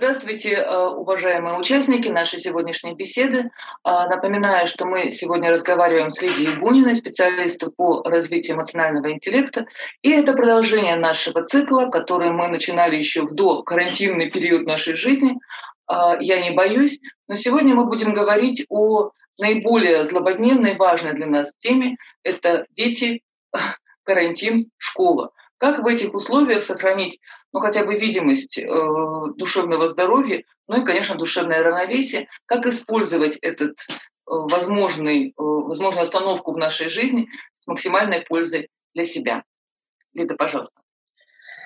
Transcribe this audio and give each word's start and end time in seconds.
Здравствуйте, 0.00 0.52
э, 0.52 0.86
уважаемые 0.86 1.58
участники 1.58 2.08
нашей 2.08 2.38
сегодняшней 2.40 2.94
беседы. 2.94 3.50
А, 3.84 4.08
напоминаю, 4.08 4.66
что 4.66 4.86
мы 4.86 5.10
сегодня 5.10 5.50
разговариваем 5.50 6.10
с 6.10 6.22
Лидией 6.22 6.56
Буниной, 6.56 6.94
специалистом 6.94 7.70
по 7.76 8.02
развитию 8.04 8.56
эмоционального 8.56 9.12
интеллекта. 9.12 9.66
И 10.00 10.10
это 10.10 10.32
продолжение 10.32 10.96
нашего 10.96 11.44
цикла, 11.44 11.90
который 11.90 12.30
мы 12.30 12.48
начинали 12.48 12.96
еще 12.96 13.24
в 13.24 13.34
до 13.34 13.62
карантинный 13.62 14.30
период 14.30 14.66
нашей 14.66 14.96
жизни. 14.96 15.38
А, 15.86 16.16
Я 16.18 16.40
не 16.40 16.52
боюсь, 16.52 16.98
но 17.28 17.34
сегодня 17.34 17.74
мы 17.74 17.84
будем 17.84 18.14
говорить 18.14 18.64
о 18.70 19.10
наиболее 19.38 20.06
злободневной, 20.06 20.76
важной 20.76 21.12
для 21.12 21.26
нас 21.26 21.52
теме. 21.58 21.98
Это 22.22 22.64
дети, 22.70 23.22
карантин, 24.04 24.70
школа. 24.78 25.32
Как 25.60 25.80
в 25.80 25.86
этих 25.86 26.14
условиях 26.14 26.62
сохранить 26.62 27.20
ну, 27.52 27.60
хотя 27.60 27.84
бы 27.84 27.94
видимость 27.94 28.56
э, 28.56 28.66
душевного 29.36 29.88
здоровья, 29.88 30.42
ну 30.66 30.80
и, 30.80 30.84
конечно, 30.86 31.16
душевное 31.16 31.62
равновесие, 31.62 32.28
как 32.46 32.64
использовать 32.64 33.36
этот 33.42 33.72
э, 33.90 33.92
возможный, 34.26 35.28
э, 35.28 35.32
возможную 35.36 36.04
остановку 36.04 36.52
в 36.52 36.56
нашей 36.56 36.88
жизни 36.88 37.28
с 37.58 37.66
максимальной 37.66 38.22
пользой 38.22 38.70
для 38.94 39.04
себя. 39.04 39.44
Лида, 40.14 40.34
пожалуйста. 40.34 40.80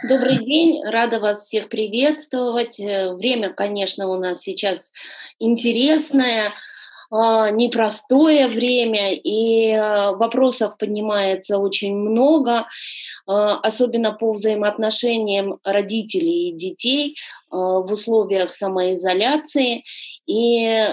Добрый 0.08 0.38
день, 0.38 0.84
рада 0.84 1.20
вас 1.20 1.44
всех 1.44 1.68
приветствовать. 1.68 2.80
Э, 2.80 3.14
время, 3.14 3.54
конечно, 3.54 4.08
у 4.08 4.16
нас 4.16 4.40
сейчас 4.40 4.92
интересное. 5.38 6.52
А, 7.16 7.50
непростое 7.52 8.48
время, 8.48 9.12
и 9.14 9.70
а, 9.70 10.12
вопросов 10.14 10.76
поднимается 10.76 11.58
очень 11.58 11.94
много, 11.94 12.66
а, 13.28 13.58
особенно 13.60 14.10
по 14.10 14.32
взаимоотношениям 14.32 15.60
родителей 15.62 16.48
и 16.48 16.56
детей 16.56 17.16
в 17.50 17.86
условиях 17.88 18.52
самоизоляции. 18.52 19.84
И, 20.26 20.88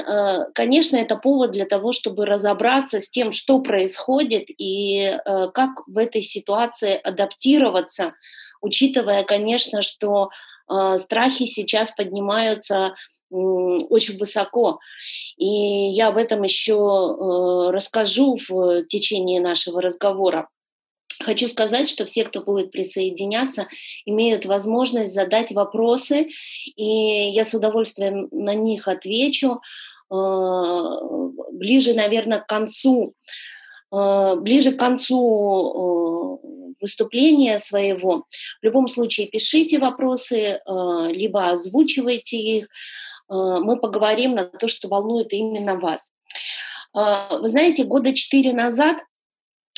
конечно, 0.54 0.98
это 0.98 1.16
повод 1.16 1.52
для 1.52 1.66
того, 1.66 1.92
чтобы 1.92 2.28
разобраться 2.28 3.00
с 3.00 3.10
тем, 3.10 3.32
что 3.32 3.60
происходит 3.62 4.44
и 4.60 5.18
как 5.26 5.88
в 5.88 5.98
этой 5.98 6.22
ситуации 6.22 7.00
адаптироваться, 7.02 8.14
учитывая, 8.62 9.24
конечно, 9.24 9.82
что 9.82 10.30
страхи 10.98 11.46
сейчас 11.46 11.92
поднимаются 11.92 12.96
очень 13.30 14.18
высоко. 14.18 14.80
И 15.38 15.46
я 15.46 16.10
об 16.10 16.18
этом 16.18 16.44
еще 16.44 16.74
э, 16.76 17.72
расскажу 17.72 18.36
в 18.48 18.84
течение 18.86 19.42
нашего 19.42 19.82
разговора. 19.82 20.50
Хочу 21.24 21.48
сказать, 21.48 21.88
что 21.88 22.06
все, 22.06 22.24
кто 22.24 22.42
будет 22.42 22.72
присоединяться, 22.72 23.68
имеют 24.06 24.46
возможность 24.46 25.14
задать 25.14 25.52
вопросы, 25.52 26.30
и 26.76 26.84
я 26.84 27.46
с 27.46 27.54
удовольствием 27.54 28.28
на 28.32 28.56
них 28.56 28.88
отвечу 28.88 29.62
э, 30.12 30.16
ближе, 31.52 31.94
наверное, 31.94 32.40
к 32.40 32.48
концу, 32.48 33.14
э, 33.94 34.36
ближе 34.38 34.74
к 34.74 34.80
концу 34.80 36.21
выступления 36.82 37.60
своего. 37.60 38.26
В 38.62 38.66
любом 38.66 38.88
случае 38.88 39.28
пишите 39.28 39.80
вопросы, 39.80 40.60
либо 41.12 41.50
озвучивайте 41.50 42.38
их, 42.38 42.68
Э, 43.32 43.60
мы 43.62 43.80
поговорим 43.80 44.36
на 44.36 44.46
то, 44.46 44.68
что 44.68 44.88
волнует 44.90 45.32
именно 45.34 45.76
вас. 45.76 46.12
Э, 46.96 47.38
вы 47.40 47.48
знаете, 47.48 47.86
года 47.86 48.14
четыре 48.14 48.54
назад 48.54 48.98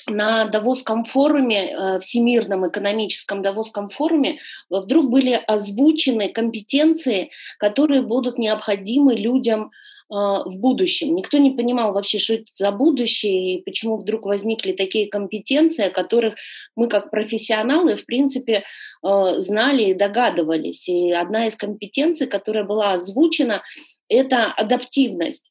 на 0.08 0.46
Давосском 0.46 1.04
форуме, 1.04 1.72
э, 1.72 2.00
Всемирном 2.00 2.68
экономическом 2.68 3.42
Давосском 3.42 3.88
форуме, 3.88 4.40
вдруг 4.70 5.10
были 5.10 5.40
озвучены 5.48 6.30
компетенции, 6.30 7.30
которые 7.58 8.02
будут 8.02 8.38
необходимы 8.38 9.16
людям 9.16 9.72
в 10.14 10.60
будущем. 10.60 11.16
Никто 11.16 11.40
не 11.40 11.52
понимал 11.52 11.94
вообще, 11.94 12.20
что 12.20 12.36
это 12.36 12.46
за 12.52 12.72
будущее 12.72 13.56
и 13.56 13.62
почему 13.64 13.98
вдруг 13.98 14.26
возникли 14.26 14.72
такие 14.74 15.10
компетенции, 15.10 15.86
о 15.86 15.90
которых 15.90 16.36
мы 16.76 16.88
как 16.88 17.10
профессионалы, 17.10 17.96
в 17.96 18.06
принципе, 18.06 18.64
а, 19.02 19.40
знали 19.40 19.84
и 19.84 19.94
догадывались. 19.94 20.88
И 20.88 21.12
одна 21.12 21.48
из 21.48 21.56
компетенций, 21.56 22.28
которая 22.28 22.64
была 22.64 22.94
озвучена, 22.94 23.64
это 24.08 24.52
адаптивность. 24.56 25.50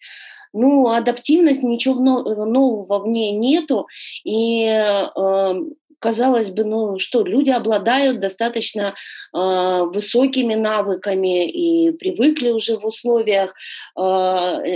Ну, 0.55 0.89
адаптивность, 0.89 1.63
ничего 1.63 1.95
нового 2.45 2.99
в 2.99 3.09
ней 3.09 3.33
нету, 3.33 3.87
и 4.23 4.67
э, 4.67 5.55
казалось 6.03 6.51
бы, 6.51 6.65
ну 6.65 6.99
что, 6.99 7.23
люди 7.23 7.51
обладают 7.51 8.21
достаточно 8.21 8.95
э, 9.35 9.83
высокими 9.95 10.55
навыками 10.55 11.49
и 11.49 11.93
привыкли 11.93 12.51
уже 12.51 12.77
в 12.77 12.85
условиях 12.85 13.55
э, 13.97 14.01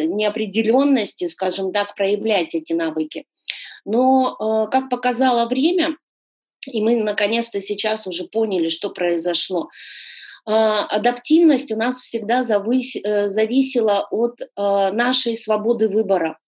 неопределенности, 0.06 1.26
скажем 1.26 1.72
так, 1.72 1.94
проявлять 1.94 2.54
эти 2.54 2.72
навыки. 2.72 3.24
Но, 3.84 4.36
э, 4.38 4.70
как 4.70 4.88
показало 4.88 5.48
время, 5.48 5.96
и 6.70 6.80
мы 6.82 6.96
наконец-то 6.96 7.60
сейчас 7.60 8.06
уже 8.06 8.24
поняли, 8.24 8.68
что 8.68 8.90
произошло, 8.90 9.68
адаптивность 10.46 11.72
у 11.72 11.76
нас 11.76 11.96
всегда 11.96 12.40
э, 12.40 13.28
зависела 13.28 14.06
от 14.10 14.40
э, 14.40 14.46
нашей 14.92 15.36
свободы 15.36 15.88
выбора. 15.88 16.38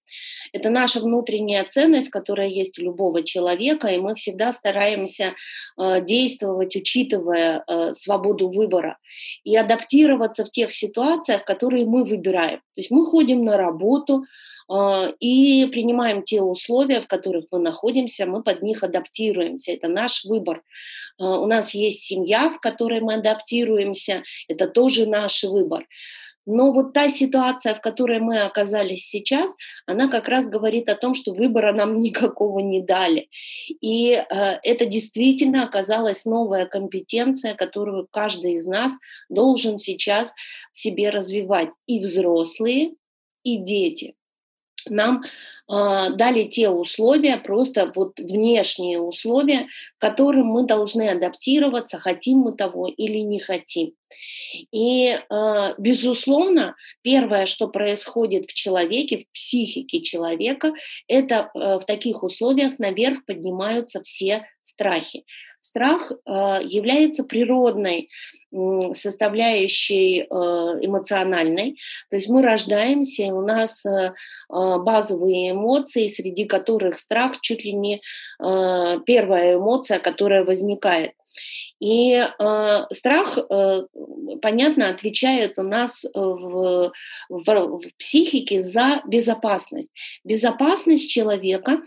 Это 0.52 0.70
наша 0.70 1.00
внутренняя 1.00 1.64
ценность, 1.64 2.10
которая 2.10 2.48
есть 2.48 2.78
у 2.78 2.82
любого 2.82 3.22
человека, 3.22 3.88
и 3.88 3.98
мы 3.98 4.14
всегда 4.14 4.52
стараемся 4.52 5.34
э, 5.76 6.04
действовать, 6.04 6.76
учитывая 6.76 7.64
э, 7.66 7.92
свободу 7.94 8.48
выбора 8.48 8.98
и 9.44 9.56
адаптироваться 9.56 10.44
в 10.44 10.50
тех 10.50 10.72
ситуациях, 10.72 11.44
которые 11.44 11.84
мы 11.84 12.04
выбираем. 12.04 12.58
То 12.58 12.80
есть 12.80 12.90
мы 12.90 13.04
ходим 13.04 13.44
на 13.44 13.56
работу, 13.56 14.24
э, 14.70 15.12
и 15.20 15.66
принимаем 15.66 16.22
те 16.22 16.42
условия, 16.42 17.00
в 17.00 17.06
которых 17.06 17.46
мы 17.50 17.58
находимся, 17.58 18.26
мы 18.26 18.42
под 18.42 18.62
них 18.62 18.82
адаптируемся. 18.82 19.72
Это 19.72 19.88
наш 19.88 20.24
выбор. 20.24 20.62
У 21.20 21.46
нас 21.46 21.74
есть 21.74 22.04
семья, 22.04 22.48
в 22.48 22.60
которой 22.60 23.00
мы 23.00 23.14
адаптируемся, 23.14 24.22
это 24.46 24.68
тоже 24.68 25.06
наш 25.06 25.42
выбор. 25.42 25.84
Но 26.50 26.72
вот 26.72 26.94
та 26.94 27.10
ситуация, 27.10 27.74
в 27.74 27.82
которой 27.82 28.20
мы 28.20 28.40
оказались 28.40 29.06
сейчас, 29.06 29.54
она 29.84 30.08
как 30.08 30.28
раз 30.28 30.48
говорит 30.48 30.88
о 30.88 30.96
том, 30.96 31.12
что 31.12 31.34
выбора 31.34 31.74
нам 31.74 31.98
никакого 32.02 32.60
не 32.60 32.80
дали. 32.80 33.28
И 33.82 34.12
э, 34.12 34.24
это 34.62 34.86
действительно 34.86 35.64
оказалась 35.64 36.24
новая 36.24 36.64
компетенция, 36.64 37.54
которую 37.54 38.08
каждый 38.10 38.54
из 38.54 38.66
нас 38.66 38.94
должен 39.28 39.76
сейчас 39.76 40.32
себе 40.72 41.10
развивать. 41.10 41.68
И 41.86 41.98
взрослые, 41.98 42.94
и 43.42 43.58
дети. 43.58 44.14
Нам 44.88 45.22
э, 45.22 46.10
дали 46.14 46.44
те 46.44 46.70
условия, 46.70 47.36
просто 47.36 47.92
вот 47.94 48.18
внешние 48.18 48.98
условия, 48.98 49.66
к 49.98 50.00
которым 50.00 50.46
мы 50.46 50.62
должны 50.62 51.10
адаптироваться, 51.10 51.98
хотим 51.98 52.38
мы 52.38 52.56
того 52.56 52.86
или 52.86 53.18
не 53.18 53.38
хотим. 53.38 53.92
И, 54.72 55.08
э, 55.08 55.74
безусловно, 55.78 56.76
первое, 57.02 57.46
что 57.46 57.68
происходит 57.68 58.46
в 58.46 58.54
человеке, 58.54 59.18
в 59.18 59.32
психике 59.32 60.00
человека, 60.00 60.72
это 61.06 61.50
э, 61.54 61.78
в 61.78 61.84
таких 61.84 62.22
условиях 62.22 62.78
наверх 62.78 63.24
поднимаются 63.26 64.02
все 64.02 64.46
страхи. 64.60 65.24
Страх 65.60 66.12
э, 66.12 66.60
является 66.64 67.24
природной 67.24 68.08
составляющей 68.92 70.22
эмоциональной. 70.22 71.76
То 72.08 72.16
есть 72.16 72.30
мы 72.30 72.40
рождаемся, 72.40 73.24
и 73.24 73.30
у 73.30 73.42
нас 73.42 73.84
базовые 74.48 75.50
эмоции, 75.50 76.08
среди 76.08 76.46
которых 76.46 76.96
страх 76.96 77.42
чуть 77.42 77.66
ли 77.66 77.74
не 77.74 78.00
первая 78.38 79.56
эмоция, 79.56 79.98
которая 79.98 80.44
возникает. 80.44 81.12
И 81.80 82.12
э, 82.14 82.84
страх, 82.90 83.38
э, 83.38 83.82
понятно, 84.42 84.88
отвечает 84.88 85.58
у 85.58 85.62
нас 85.62 86.04
э, 86.04 86.08
в, 86.14 86.92
в, 87.28 87.44
в 87.54 87.96
психике 87.98 88.62
за 88.62 89.02
безопасность. 89.06 89.90
Безопасность 90.24 91.10
человека 91.10 91.78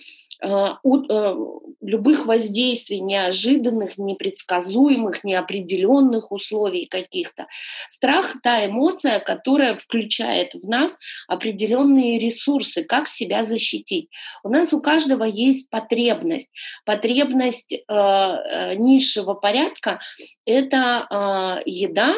э, 0.42 0.48
от 0.84 1.12
э, 1.12 1.36
любых 1.82 2.26
воздействий 2.26 3.00
неожиданных, 3.00 3.98
непредсказуемых, 3.98 5.24
неопределенных 5.24 6.32
условий 6.32 6.86
каких-то. 6.86 7.48
Страх– 7.90 8.36
та 8.44 8.66
эмоция, 8.66 9.20
которая 9.20 9.76
включает 9.76 10.54
в 10.54 10.68
нас 10.68 11.00
определенные 11.28 12.20
ресурсы, 12.20 12.84
как 12.84 13.08
себя 13.08 13.44
защитить. 13.44 14.10
У 14.44 14.50
нас 14.50 14.74
у 14.74 14.82
каждого 14.82 15.24
есть 15.24 15.70
потребность. 15.70 16.52
Потребность 16.86 17.74
э, 17.74 17.82
э 17.88 18.76
низшего 18.76 19.34
порядка 19.34 20.00
это 20.46 21.08
э, 21.10 21.70
еда, 21.70 22.16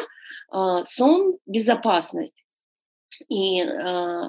э, 0.52 0.82
сон, 0.82 1.38
безопасность. 1.46 2.44
И 3.28 3.62
э, 3.62 4.28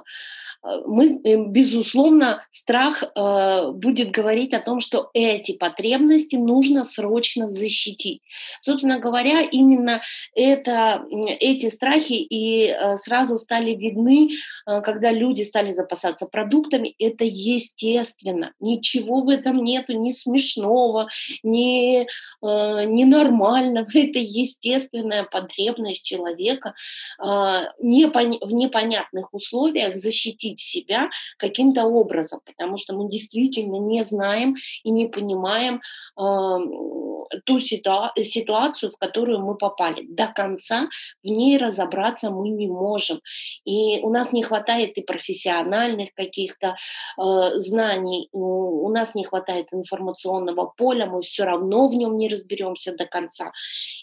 мы, 0.85 1.21
э, 1.23 1.37
безусловно, 1.45 2.41
страх 2.49 3.03
э, 3.03 3.71
будет 3.71 4.11
говорить 4.11 4.53
о 4.53 4.59
том, 4.59 4.79
что 4.79 5.09
эти 5.13 5.51
потребности 5.53 6.35
нужно 6.35 6.83
срочно 6.83 7.47
защитить. 7.49 8.21
Собственно 8.59 8.99
говоря, 8.99 9.41
именно 9.41 10.01
это, 10.33 11.05
эти 11.39 11.69
страхи 11.69 12.13
и 12.13 12.67
э, 12.67 12.97
сразу 12.97 13.37
стали 13.37 13.71
видны, 13.71 14.31
когда 14.65 15.11
люди 15.11 15.43
стали 15.43 15.71
запасаться 15.71 16.25
продуктами. 16.25 16.95
Это 16.97 17.23
естественно. 17.25 18.53
Ничего 18.59 19.21
в 19.21 19.29
этом 19.29 19.63
нету 19.63 19.93
ни 19.93 20.09
смешного, 20.09 21.07
ни, 21.43 22.07
нормального. 22.41 23.87
Это 23.93 24.19
естественная 24.19 25.23
потребность 25.23 26.03
человека 26.03 26.73
в 27.19 27.73
непонятных 27.79 29.33
условиях 29.33 29.95
защитить 29.95 30.54
защитить 30.55 30.59
себя 30.59 31.09
каким-то 31.37 31.85
образом, 31.85 32.39
потому 32.45 32.77
что 32.77 32.93
мы 32.95 33.09
действительно 33.09 33.77
не 33.77 34.03
знаем 34.03 34.55
и 34.83 34.91
не 34.91 35.07
понимаем 35.07 35.75
э, 35.75 37.39
ту 37.45 37.57
ситуа- 37.59 38.11
ситуацию, 38.21 38.91
в 38.91 38.97
которую 38.97 39.39
мы 39.39 39.55
попали. 39.55 40.05
До 40.09 40.27
конца 40.27 40.87
в 41.23 41.27
ней 41.27 41.57
разобраться 41.57 42.29
мы 42.29 42.49
не 42.49 42.67
можем. 42.67 43.19
И 43.65 43.99
у 44.01 44.09
нас 44.09 44.33
не 44.33 44.43
хватает 44.43 44.97
и 44.97 45.01
профессиональных 45.01 46.13
каких-то 46.13 46.67
э, 46.67 47.59
знаний, 47.59 48.29
у 48.31 48.89
нас 48.89 49.15
не 49.15 49.23
хватает 49.23 49.67
информационного 49.71 50.73
поля, 50.77 51.05
мы 51.05 51.21
все 51.21 51.43
равно 51.43 51.87
в 51.87 51.93
нем 51.93 52.17
не 52.17 52.29
разберемся 52.29 52.95
до 52.95 53.05
конца. 53.05 53.51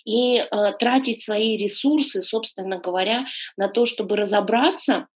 И 0.05 0.39
э, 0.39 0.73
тратить 0.79 1.23
свои 1.23 1.57
ресурсы, 1.57 2.23
собственно 2.23 2.79
говоря, 2.79 3.25
на 3.57 3.69
то, 3.69 3.87
чтобы 3.87 4.17
разобраться, 4.17 5.07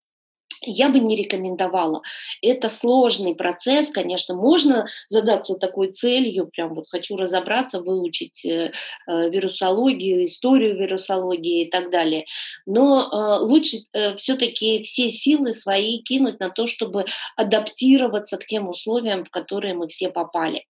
я 0.67 0.89
бы 0.89 0.99
не 0.99 1.17
рекомендовала. 1.17 2.03
Это 2.43 2.69
сложный 2.69 3.35
процесс, 3.35 3.91
конечно, 3.91 4.35
можно 4.35 4.87
задаться 5.09 5.55
такой 5.55 5.93
целью, 5.93 6.49
прям 6.49 6.75
вот 6.75 6.87
хочу 6.89 7.17
разобраться, 7.17 7.81
выучить 7.81 8.45
э, 8.45 8.73
э, 9.07 9.31
вирусологию, 9.31 10.25
историю 10.25 10.77
вирусологии 10.77 11.63
и 11.63 11.71
так 11.71 11.91
далее. 11.91 12.27
Но 12.67 13.01
э, 13.01 13.45
лучше 13.45 13.79
э, 13.93 14.17
все-таки 14.17 14.83
все 14.83 15.11
силы 15.11 15.53
свои 15.53 15.99
кинуть 15.99 16.41
на 16.41 16.51
то, 16.51 16.67
чтобы 16.67 17.05
адаптироваться 17.37 18.37
к 18.37 18.45
тем 18.45 18.69
условиям, 18.69 19.25
в 19.25 19.31
которые 19.31 19.75
мы 19.75 19.89
все 19.89 20.11
попали. 20.11 20.67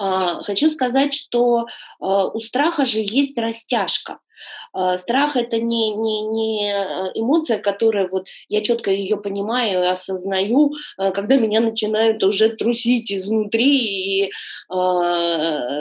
Э, 0.00 0.42
хочу 0.42 0.70
сказать, 0.70 1.14
что 1.14 1.66
э, 1.66 1.66
у 2.00 2.40
страха 2.40 2.84
же 2.84 3.00
есть 3.00 3.38
растяжка. 3.38 4.18
А, 4.72 4.98
страх 4.98 5.36
это 5.36 5.58
не, 5.58 5.94
не, 5.94 6.22
не 6.22 6.72
э, 6.72 7.12
эмоция, 7.14 7.58
которая 7.58 8.08
вот 8.08 8.26
я 8.48 8.60
четко 8.60 8.90
ее 8.90 9.16
понимаю, 9.16 9.88
осознаю, 9.90 10.72
э, 10.98 11.12
когда 11.12 11.36
меня 11.36 11.60
начинают 11.60 12.24
уже 12.24 12.48
трусить 12.48 13.12
изнутри 13.12 13.78
и 13.78 14.24
э, 14.24 14.30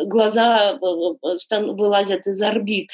глаза 0.05 0.77
вылазят 0.79 2.27
из 2.27 2.41
орбит. 2.41 2.89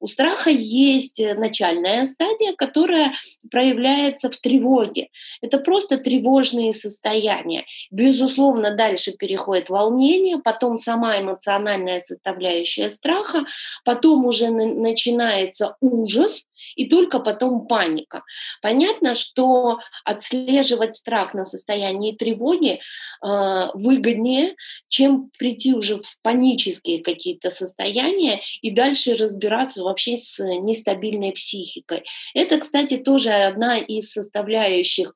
У 0.00 0.06
страха 0.06 0.50
есть 0.50 1.20
начальная 1.36 2.06
стадия, 2.06 2.54
которая 2.56 3.12
проявляется 3.50 4.30
в 4.30 4.36
тревоге. 4.36 5.08
Это 5.42 5.58
просто 5.58 5.98
тревожные 5.98 6.72
состояния. 6.72 7.64
Безусловно, 7.90 8.74
дальше 8.74 9.12
переходит 9.12 9.68
волнение, 9.68 10.38
потом 10.38 10.76
сама 10.76 11.20
эмоциональная 11.20 12.00
составляющая 12.00 12.90
страха, 12.90 13.44
потом 13.84 14.26
уже 14.26 14.50
начинается 14.56 15.76
ужас, 15.80 16.46
и 16.76 16.88
только 16.88 17.20
потом 17.20 17.66
паника. 17.66 18.24
Понятно, 18.62 19.14
что 19.14 19.78
отслеживать 20.04 20.94
страх 20.94 21.34
на 21.34 21.44
состоянии 21.44 22.12
тревоги 22.12 22.80
э, 22.80 23.66
выгоднее, 23.74 24.56
чем 24.88 25.30
прийти 25.38 25.74
уже 25.74 25.96
в 25.96 26.20
панические 26.22 27.02
какие-то 27.02 27.50
состояния 27.50 28.40
и 28.62 28.70
дальше 28.70 29.16
разбираться 29.16 29.82
вообще 29.82 30.16
с 30.16 30.42
нестабильной 30.42 31.32
психикой. 31.32 32.04
Это, 32.34 32.58
кстати, 32.58 32.96
тоже 32.96 33.30
одна 33.30 33.78
из 33.78 34.10
составляющих 34.12 35.14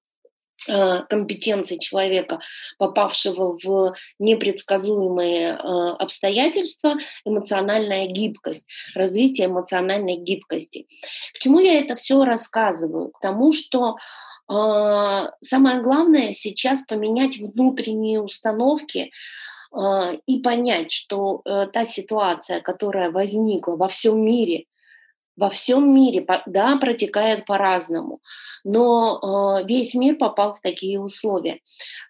Э, 0.66 1.02
компетенции 1.08 1.78
человека, 1.78 2.40
попавшего 2.78 3.56
в 3.62 3.94
непредсказуемые 4.19 5.50
э, 5.50 5.56
обстоятельства, 5.56 6.96
эмоциональная 7.25 8.06
гибкость, 8.06 8.66
развитие 8.94 9.46
эмоциональной 9.46 10.16
гибкости. 10.16 10.87
К 11.32 11.38
чему 11.38 11.60
я 11.60 11.78
это 11.78 11.94
все 11.94 12.25
рассказываю? 12.25 13.10
К 13.10 13.20
тому, 13.20 13.52
что 13.52 13.99
э, 14.50 15.26
самое 15.40 15.81
главное 15.81 16.32
сейчас 16.32 16.82
поменять 16.82 17.37
внутренние 17.38 18.20
установки, 18.20 19.12
и 20.26 20.40
понять, 20.40 20.90
что 20.90 21.43
та 21.44 21.84
ситуация, 21.84 22.62
которая 22.62 23.11
возникла 23.11 23.76
во 23.76 23.87
всем 23.88 24.25
мире, 24.25 24.64
во 25.38 25.50
всем 25.50 25.94
мире, 25.94 26.26
да, 26.46 26.76
протекает 26.76 27.46
по-разному, 27.46 28.20
но 28.64 29.61
э, 29.62 29.67
весь 29.67 29.94
мир 29.94 30.17
попал 30.17 30.55
в 30.55 30.61
такие 30.61 31.00
условия. 31.00 31.61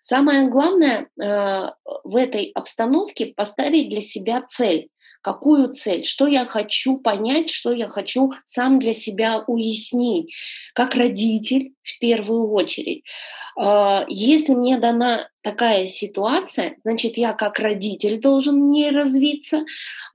Самое 0.01 0.49
главное 0.49 1.09
э, 1.21 1.71
в 2.05 2.17
этой 2.17 2.51
обстановке 2.55 3.35
поставить 3.37 3.91
для 3.91 4.01
себя 4.01 4.41
цель. 4.41 4.89
Какую 5.21 5.75
цель? 5.75 6.05
Что 6.05 6.27
я 6.27 6.47
хочу 6.47 6.97
понять, 6.97 7.51
что 7.51 7.71
я 7.71 7.89
хочу 7.89 8.33
сам 8.47 8.79
для 8.79 8.95
себя 8.95 9.45
уяснить, 9.47 10.33
как 10.75 10.95
родитель 10.95 11.75
в 11.83 11.99
первую 11.99 12.51
очередь. 12.51 13.05
Э, 13.61 14.07
если 14.09 14.55
мне 14.55 14.79
дана 14.79 15.29
такая 15.43 15.87
ситуация, 15.87 16.77
значит, 16.83 17.19
я 17.19 17.35
как 17.35 17.59
родитель 17.59 18.21
должен 18.21 18.69
не 18.69 18.91
развиться, 18.91 19.65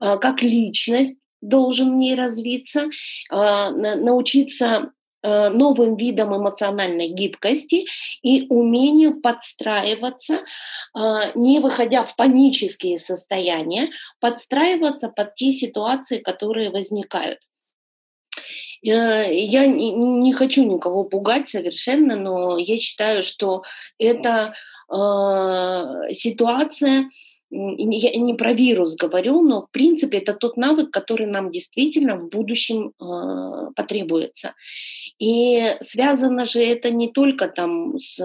как 0.00 0.42
личность 0.42 1.18
должен 1.44 1.92
в 1.92 1.96
ней 1.96 2.14
развиться, 2.14 2.88
а, 3.30 3.70
научиться 3.70 4.90
э, 5.22 5.48
новым 5.48 5.96
видам 5.96 6.36
эмоциональной 6.36 7.08
гибкости 7.08 7.86
и 8.22 8.46
умению 8.50 9.22
подстраиваться, 9.22 10.40
а, 10.92 11.30
не 11.34 11.60
выходя 11.60 12.02
в 12.02 12.14
панические 12.14 12.98
состояния, 12.98 13.90
подстраиваться 14.20 15.08
под 15.08 15.34
те 15.34 15.52
ситуации, 15.52 16.18
которые 16.18 16.70
возникают. 16.70 17.38
Э, 18.86 19.34
я 19.34 19.66
не 19.66 20.32
хочу 20.34 20.62
никого 20.64 21.04
пугать 21.04 21.48
совершенно, 21.48 22.16
но 22.16 22.58
я 22.58 22.78
считаю, 22.78 23.22
что 23.22 23.62
это 23.98 24.54
ситуация, 26.10 27.08
я 27.54 28.20
не 28.20 28.34
про 28.34 28.52
вирус 28.52 28.96
говорю, 28.96 29.42
но 29.42 29.62
в 29.62 29.70
принципе 29.70 30.18
это 30.18 30.34
тот 30.34 30.56
навык, 30.56 30.90
который 30.90 31.26
нам 31.26 31.50
действительно 31.50 32.16
в 32.16 32.28
будущем 32.28 32.92
э, 33.00 33.72
потребуется. 33.76 34.54
И 35.18 35.62
связано 35.80 36.44
же 36.44 36.62
это 36.62 36.90
не 36.90 37.08
только 37.08 37.48
там 37.48 37.96
с, 37.98 38.20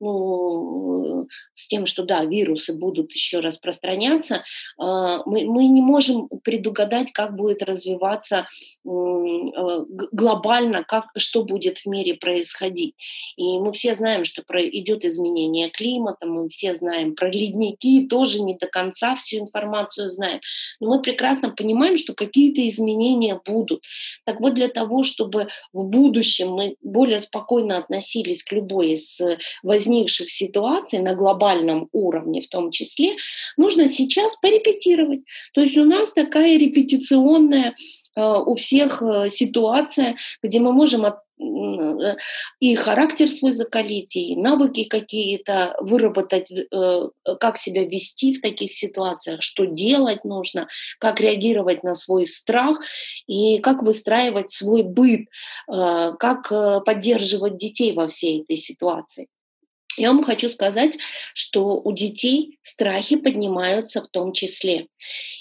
ну, 0.00 1.26
с 1.54 1.68
тем, 1.68 1.86
что 1.86 2.02
да, 2.02 2.24
вирусы 2.24 2.76
будут 2.76 3.12
еще 3.12 3.40
распространяться. 3.40 4.44
Э, 4.80 5.18
мы, 5.24 5.44
мы 5.44 5.66
не 5.66 5.80
можем 5.80 6.28
предугадать, 6.44 7.12
как 7.12 7.36
будет 7.36 7.62
развиваться 7.62 8.46
э, 8.84 9.84
глобально, 10.12 10.84
как, 10.84 11.06
что 11.16 11.44
будет 11.44 11.78
в 11.78 11.86
мире 11.86 12.14
происходить. 12.14 12.94
И 13.36 13.58
мы 13.58 13.72
все 13.72 13.94
знаем, 13.94 14.24
что 14.24 14.42
идет 14.42 15.04
изменение 15.04 15.70
климата, 15.70 16.26
мы 16.26 16.48
все 16.48 16.74
знаем 16.74 17.14
про 17.14 17.30
ледники, 17.30 18.06
тоже 18.06 18.40
не 18.42 18.56
до 18.58 18.66
конца 18.66 19.14
всю 19.14 19.38
информацию 19.38 20.08
знаем. 20.08 20.40
Но 20.80 20.88
мы 20.88 21.02
прекрасно 21.02 21.50
понимаем, 21.50 21.96
что 21.96 22.14
какие-то 22.14 22.66
изменения 22.68 23.40
будут. 23.46 23.82
Так 24.24 24.40
вот, 24.40 24.54
для 24.54 24.68
того, 24.68 25.02
чтобы 25.02 25.48
в 25.72 25.86
будущем 25.86 26.09
мы 26.44 26.76
более 26.82 27.18
спокойно 27.18 27.78
относились 27.78 28.44
к 28.44 28.52
любой 28.52 28.92
из 28.92 29.20
возникших 29.62 30.30
ситуаций 30.30 31.00
на 31.00 31.14
глобальном 31.14 31.88
уровне 31.92 32.40
в 32.40 32.48
том 32.48 32.70
числе, 32.70 33.12
нужно 33.56 33.88
сейчас 33.88 34.36
порепетировать. 34.36 35.20
То 35.54 35.60
есть 35.60 35.76
у 35.76 35.84
нас 35.84 36.12
такая 36.12 36.58
репетиционная 36.58 37.74
э, 38.16 38.22
у 38.22 38.54
всех 38.54 39.02
э, 39.02 39.28
ситуация, 39.28 40.16
где 40.42 40.60
мы 40.60 40.72
можем 40.72 41.04
Э, 41.06 41.12
и 42.60 42.74
характер 42.74 43.28
свой 43.28 43.52
закалить, 43.52 44.16
и 44.16 44.36
навыки 44.36 44.84
какие-то 44.84 45.76
выработать, 45.80 46.50
э, 46.52 47.08
как 47.40 47.56
себя 47.56 47.84
вести 47.84 48.34
в 48.34 48.40
таких 48.40 48.72
ситуациях, 48.72 49.42
что 49.42 49.64
делать 49.64 50.24
нужно, 50.24 50.68
как 50.98 51.20
реагировать 51.20 51.82
на 51.82 51.94
свой 51.94 52.26
страх 52.26 52.78
и 53.26 53.58
как 53.58 53.82
выстраивать 53.82 54.50
свой 54.50 54.82
быт, 54.82 55.28
э, 55.72 56.12
как 56.18 56.84
поддерживать 56.84 57.56
детей 57.56 57.92
во 57.92 58.06
всей 58.06 58.42
этой 58.42 58.56
ситуации. 58.56 59.28
Я 59.96 60.12
вам 60.12 60.24
хочу 60.24 60.48
сказать, 60.48 60.98
что 61.34 61.80
у 61.80 61.92
детей 61.92 62.58
страхи 62.62 63.16
поднимаются 63.16 64.02
в 64.02 64.08
том 64.08 64.32
числе. 64.32 64.86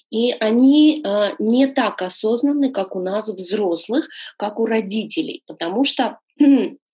И 0.09 0.31
они 0.39 1.03
э, 1.05 1.31
не 1.39 1.67
так 1.67 2.01
осознанны, 2.01 2.71
как 2.71 2.95
у 2.95 3.01
нас 3.01 3.29
взрослых, 3.29 4.07
как 4.37 4.59
у 4.59 4.65
родителей, 4.65 5.43
потому 5.45 5.83
что 5.83 6.19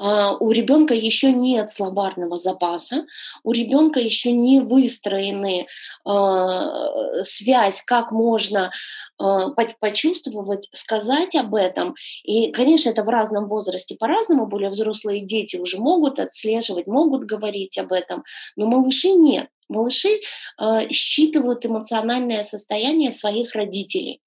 у 0.00 0.50
ребенка 0.50 0.94
еще 0.94 1.30
нет 1.32 1.70
словарного 1.70 2.36
запаса, 2.36 3.06
у 3.44 3.52
ребенка 3.52 4.00
еще 4.00 4.32
не 4.32 4.60
выстроены 4.60 5.66
а, 6.04 7.22
связь, 7.22 7.82
как 7.82 8.10
можно 8.10 8.70
а, 9.18 9.50
почувствовать, 9.80 10.68
сказать 10.72 11.36
об 11.36 11.54
этом. 11.54 11.94
И, 12.24 12.50
конечно, 12.50 12.88
это 12.88 13.04
в 13.04 13.08
разном 13.08 13.46
возрасте 13.46 13.96
по-разному, 13.96 14.46
более 14.46 14.70
взрослые 14.70 15.24
дети 15.24 15.56
уже 15.56 15.78
могут 15.78 16.18
отслеживать, 16.18 16.86
могут 16.86 17.24
говорить 17.24 17.76
об 17.76 17.92
этом, 17.92 18.24
но 18.56 18.66
малыши 18.66 19.10
нет. 19.10 19.48
Малыши 19.70 20.20
э, 20.60 20.88
считывают 20.90 21.64
эмоциональное 21.64 22.42
состояние 22.42 23.12
своих 23.12 23.54
родителей. 23.54 24.20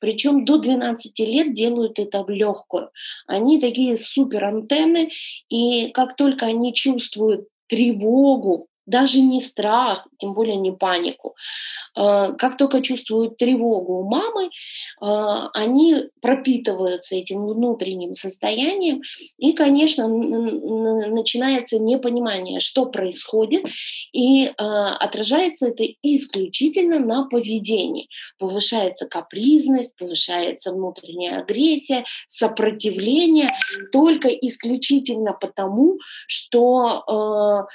Причем 0.00 0.44
до 0.44 0.58
12 0.58 1.18
лет 1.20 1.52
делают 1.52 1.98
это 1.98 2.22
в 2.24 2.30
легкую. 2.30 2.90
Они 3.26 3.60
такие 3.60 3.96
супер 3.96 4.44
антенны, 4.44 5.10
и 5.48 5.90
как 5.90 6.16
только 6.16 6.46
они 6.46 6.74
чувствуют 6.74 7.48
тревогу, 7.68 8.68
даже 8.86 9.20
не 9.20 9.40
страх, 9.40 10.06
тем 10.18 10.34
более 10.34 10.56
не 10.56 10.72
панику. 10.72 11.34
Э, 11.96 12.34
как 12.38 12.56
только 12.56 12.80
чувствуют 12.80 13.36
тревогу 13.36 14.00
у 14.00 14.08
мамы, 14.08 14.46
э, 14.46 15.48
они 15.54 15.96
пропитываются 16.20 17.14
этим 17.14 17.46
внутренним 17.46 18.12
состоянием, 18.12 19.02
и, 19.38 19.52
конечно, 19.52 20.08
начинается 20.08 21.78
непонимание, 21.78 22.60
что 22.60 22.86
происходит, 22.86 23.66
и 24.12 24.46
э, 24.46 24.52
отражается 24.56 25.68
это 25.68 25.84
исключительно 26.02 26.98
на 26.98 27.24
поведении. 27.28 28.08
Повышается 28.38 29.06
капризность, 29.06 29.96
повышается 29.96 30.72
внутренняя 30.72 31.40
агрессия, 31.40 32.04
сопротивление, 32.26 33.54
только 33.92 34.28
исключительно 34.28 35.32
потому, 35.32 35.98
что 36.26 37.66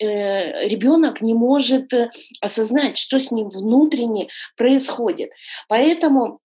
ребенок 0.00 1.20
не 1.20 1.34
может 1.34 1.92
э, 1.92 2.10
осознать, 2.40 2.96
что 2.96 3.18
с 3.18 3.30
ним 3.30 3.48
внутренне 3.48 4.28
происходит. 4.56 5.30
Поэтому 5.68 6.40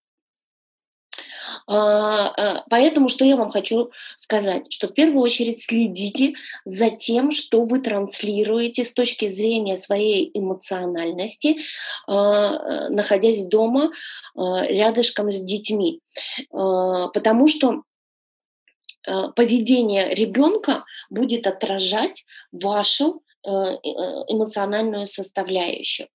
а, 1.68 2.28
а, 2.28 2.64
Поэтому 2.70 3.10
что 3.10 3.24
я 3.26 3.36
вам 3.36 3.52
хочу 3.52 3.92
сказать, 4.16 4.66
что 4.70 4.88
в 4.88 4.94
первую 4.94 5.22
очередь 5.22 5.62
следите 5.62 6.34
за 6.66 6.90
тем, 6.90 7.32
что 7.32 7.62
вы 7.62 7.80
транслируете 7.80 8.84
с 8.84 8.94
точки 8.94 9.30
зрения 9.30 9.78
своей 9.78 10.30
эмоциональности, 10.34 11.60
а, 12.08 12.90
находясь 12.90 13.46
дома 13.46 13.92
рядышком 14.36 15.32
с 15.32 15.42
детьми. 15.42 16.02
Потому 16.50 17.48
что 17.48 17.84
Э, 17.93 17.93
поведение 19.36 20.14
ребенка 20.14 20.86
будет 21.10 21.48
отражать 21.48 22.26
вашу 22.52 23.24
э, 23.46 23.50
э, 23.50 23.80
эмоциональную 24.28 25.06
составляющую. 25.06 26.08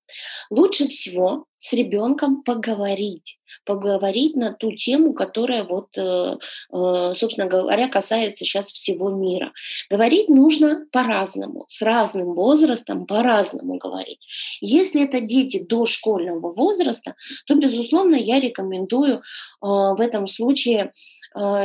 Лучше 0.49 0.87
всего 0.87 1.45
с 1.55 1.73
ребенком 1.73 2.43
поговорить 2.43 3.38
поговорить 3.65 4.35
на 4.35 4.53
ту 4.53 4.71
тему, 4.71 5.13
которая 5.13 5.63
вот, 5.63 5.97
э, 5.97 6.37
э, 6.73 7.13
собственно 7.13 7.47
говоря, 7.47 7.87
касается 7.87 8.45
сейчас 8.45 8.67
всего 8.67 9.09
мира. 9.09 9.51
Говорить 9.89 10.29
нужно 10.29 10.85
по-разному, 10.91 11.65
с 11.67 11.81
разным 11.81 12.33
возрастом 12.33 13.05
по-разному 13.05 13.77
говорить. 13.77 14.19
Если 14.61 15.03
это 15.03 15.21
дети 15.21 15.59
дошкольного 15.63 16.53
возраста, 16.53 17.15
то, 17.45 17.55
безусловно, 17.55 18.15
я 18.15 18.39
рекомендую 18.39 19.15
э, 19.15 19.19
в 19.61 19.99
этом 19.99 20.27
случае 20.27 20.91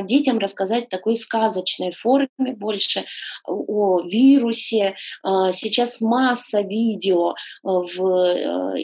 детям 0.03 0.39
рассказать 0.39 0.87
в 0.87 0.89
такой 0.91 1.17
сказочной 1.17 1.93
форме 1.93 2.29
больше 2.39 3.05
о 3.47 4.01
вирусе. 4.01 4.95
Сейчас 5.25 6.03
масса 6.03 6.61
видео 6.61 7.35
в 7.63 7.99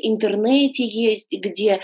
интернете 0.03 0.85
есть, 0.85 1.31
где 1.31 1.81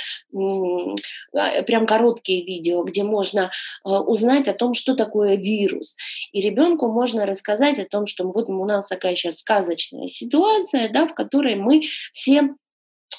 прям 1.33 1.87
короткие 1.87 2.45
видео, 2.45 2.83
где 2.83 3.03
можно 3.05 3.51
а, 3.85 4.01
узнать 4.03 4.49
о 4.49 4.55
том, 4.55 4.75
что 4.75 4.95
такое 4.95 5.37
вирус. 5.37 5.97
И 6.33 6.41
ребенку 6.41 6.89
можно 6.89 7.27
рассказать 7.27 7.79
о 7.79 7.87
том, 7.87 8.07
что 8.07 8.31
вот 8.31 8.49
у 8.49 8.65
нас 8.65 8.89
такая 8.89 9.17
сейчас 9.17 9.39
сказочная 9.39 10.07
ситуация, 10.07 10.89
да, 10.89 11.07
в 11.07 11.15
которой 11.15 11.57
мы 11.57 11.83
все 12.13 12.55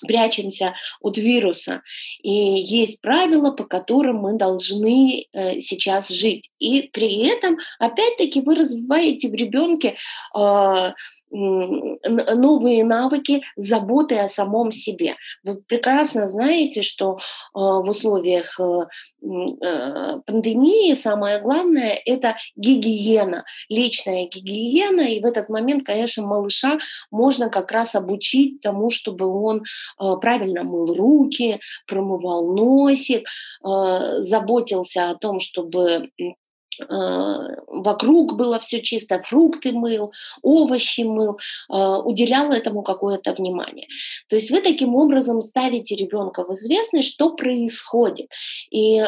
прячемся 0.06 0.76
от 1.02 1.18
вируса. 1.18 1.82
И 2.22 2.32
есть 2.32 3.02
правила, 3.02 3.52
по 3.52 3.64
которым 3.64 4.18
мы 4.18 4.34
должны 4.34 5.26
э, 5.32 5.60
сейчас 5.60 6.10
жить. 6.10 6.50
И 6.60 6.90
при 6.94 7.28
этом, 7.28 7.58
опять-таки, 7.80 8.42
вы 8.42 8.56
развиваете 8.56 9.30
в 9.30 9.34
ребенке 9.34 9.96
э, 10.36 10.92
новые 11.30 12.86
навыки 12.86 13.44
заботы 13.56 14.16
о 14.16 14.28
самом 14.28 14.72
себе. 14.72 15.16
Вы 15.44 15.58
прекрасно 15.62 16.28
знаете, 16.28 16.82
что 16.82 17.18
э, 17.18 17.20
в 17.54 17.90
условиях 17.90 18.60
пандемии 19.20 20.94
самое 20.94 21.40
главное– 21.40 22.00
это 22.06 22.38
гигиена, 22.56 23.46
личная 23.70 24.28
гигиена. 24.28 25.02
И 25.02 25.22
в 25.22 25.26
этот 25.26 25.50
момент, 25.50 25.86
конечно, 25.86 26.26
малыша 26.26 26.78
можно 27.12 27.50
как 27.50 27.72
раз 27.72 27.96
обучить 27.96 28.62
тому, 28.62 28.90
чтобы 28.90 29.26
он 29.28 29.64
правильно 30.22 30.64
мыл 30.64 30.94
руки, 30.94 31.60
промывал 31.88 32.56
носик, 32.56 33.28
э, 33.66 34.22
заботился 34.22 35.10
о 35.10 35.16
том, 35.16 35.40
чтобы 35.40 36.10
э, 36.20 36.86
вокруг 37.68 38.36
было 38.36 38.60
все 38.60 38.82
чисто, 38.82 39.22
фрукты 39.24 39.72
мыл, 39.72 40.12
овощи 40.44 41.02
мыл, 41.02 41.40
уделял 41.70 42.52
этому 42.52 42.84
какое-то 42.84 43.34
внимание. 43.34 43.88
То 44.30 44.36
есть 44.36 44.52
вы 44.52 44.62
таким 44.62 44.96
образом 44.96 45.42
ставите 45.42 45.96
ребенка 45.96 46.44
в 46.44 46.54
известность, 46.54 47.10
что 47.14 47.36
происходит. 47.36 48.28
И 48.70 49.02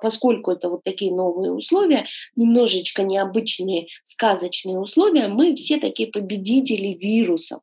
поскольку 0.00 0.52
это 0.52 0.68
вот 0.68 0.84
такие 0.84 1.12
новые 1.12 1.52
условия, 1.52 2.06
немножечко 2.36 3.02
необычные 3.02 3.88
сказочные 4.04 4.78
условия, 4.78 5.26
мы 5.26 5.56
все 5.56 5.78
такие 5.78 6.08
победители 6.12 6.92
вирусов. 6.92 7.60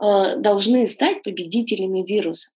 Э, 0.00 0.36
должны 0.36 0.86
стать 0.86 1.22
победителями 1.22 2.02
вируса. 2.02 2.50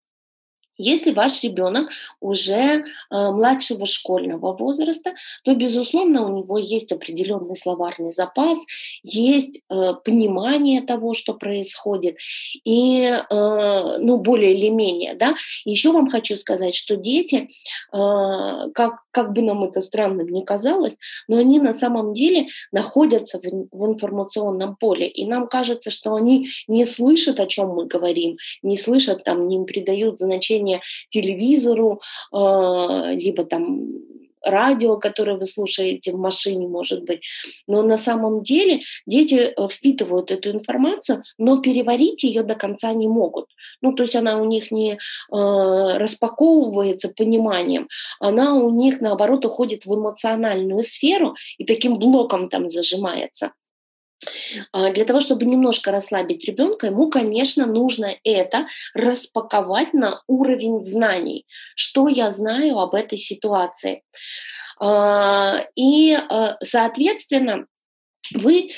Если 0.81 1.11
ваш 1.11 1.43
ребенок 1.43 1.91
уже 2.21 2.55
э, 2.55 2.83
младшего 3.11 3.85
школьного 3.85 4.57
возраста, 4.57 5.15
то, 5.43 5.55
безусловно, 5.55 6.25
у 6.25 6.39
него 6.39 6.57
есть 6.57 6.93
определенный 6.93 7.57
словарный 7.57 8.13
запас, 8.13 8.65
есть 9.03 9.61
э, 9.69 9.95
понимание 10.05 10.81
того, 10.83 11.15
что 11.15 11.35
происходит, 11.35 12.17
и, 12.65 13.13
ну, 13.31 14.19
более 14.19 14.55
или 14.55 14.69
менее, 14.69 15.15
да. 15.15 15.35
Еще 15.65 15.91
вам 15.91 16.11
хочу 16.11 16.37
сказать, 16.37 16.77
что 16.77 16.97
дети, 16.97 17.49
как, 17.91 19.01
как 19.19 19.33
бы 19.33 19.43
нам 19.43 19.65
это 19.65 19.81
странно 19.81 20.23
не 20.23 20.45
казалось, 20.45 20.97
но 21.27 21.39
они 21.39 21.59
на 21.59 21.73
самом 21.73 22.13
деле 22.13 22.47
находятся 22.71 23.41
в, 23.41 23.69
в 23.73 23.87
информационном 23.87 24.77
поле, 24.77 25.09
и 25.09 25.27
нам 25.27 25.49
кажется, 25.49 25.91
что 25.91 26.15
они 26.15 26.47
не 26.69 26.85
слышат, 26.85 27.41
о 27.41 27.47
чем 27.47 27.71
мы 27.71 27.87
говорим, 27.87 28.37
не 28.63 28.77
слышат, 28.77 29.25
там, 29.25 29.49
не 29.49 29.65
придают 29.65 30.21
значения 30.21 30.81
телевизору, 31.09 32.01
э, 32.33 33.15
либо 33.17 33.45
там 33.45 33.91
радио, 34.45 34.97
которое 34.97 35.37
вы 35.37 35.47
слушаете 35.47 36.13
в 36.13 36.19
машине, 36.19 36.67
может 36.67 37.05
быть. 37.05 37.23
Но 37.67 37.83
на 37.83 37.97
самом 37.97 38.43
деле 38.43 38.83
дети 39.07 39.35
э, 39.35 39.69
впитывают 39.69 40.31
эту 40.31 40.51
информацию, 40.51 41.23
но 41.39 41.59
переварить 41.61 42.25
ее 42.25 42.43
до 42.43 42.55
конца 42.55 42.93
не 42.93 43.09
могут. 43.09 43.47
Ну, 43.83 43.93
то 43.93 44.03
есть 44.03 44.17
она 44.17 44.41
у 44.41 44.45
них 44.45 44.71
не 44.71 44.93
э, 44.93 44.97
распаковывается 45.31 47.11
пониманием, 47.11 47.89
она 48.21 48.55
у 48.55 48.71
них, 48.71 49.01
наоборот, 49.01 49.45
уходит 49.45 49.87
в 49.87 49.95
эмоциональную 49.95 50.83
сферу 50.83 51.35
и 51.59 51.65
таким 51.65 51.99
блоком 51.99 52.49
там 52.49 52.69
зажимается. 52.69 53.53
А, 54.73 54.91
для 54.93 55.05
того, 55.05 55.21
чтобы 55.21 55.47
немножко 55.47 55.91
расслабить 55.91 56.45
ребенка, 56.45 56.89
ему, 56.89 57.11
конечно, 57.11 57.67
нужно 57.67 58.15
это 58.25 58.67
распаковать 58.95 59.95
на 59.95 60.23
уровень 60.27 60.83
знаний. 60.83 61.47
Что 61.75 62.09
я 62.09 62.31
знаю 62.31 62.79
об 62.79 62.95
этой 62.95 63.19
ситуации? 63.19 64.03
А, 64.81 65.65
и, 65.75 66.15
а, 66.15 66.57
соответственно, 66.63 67.67
вы 68.35 68.69
э, 68.69 68.71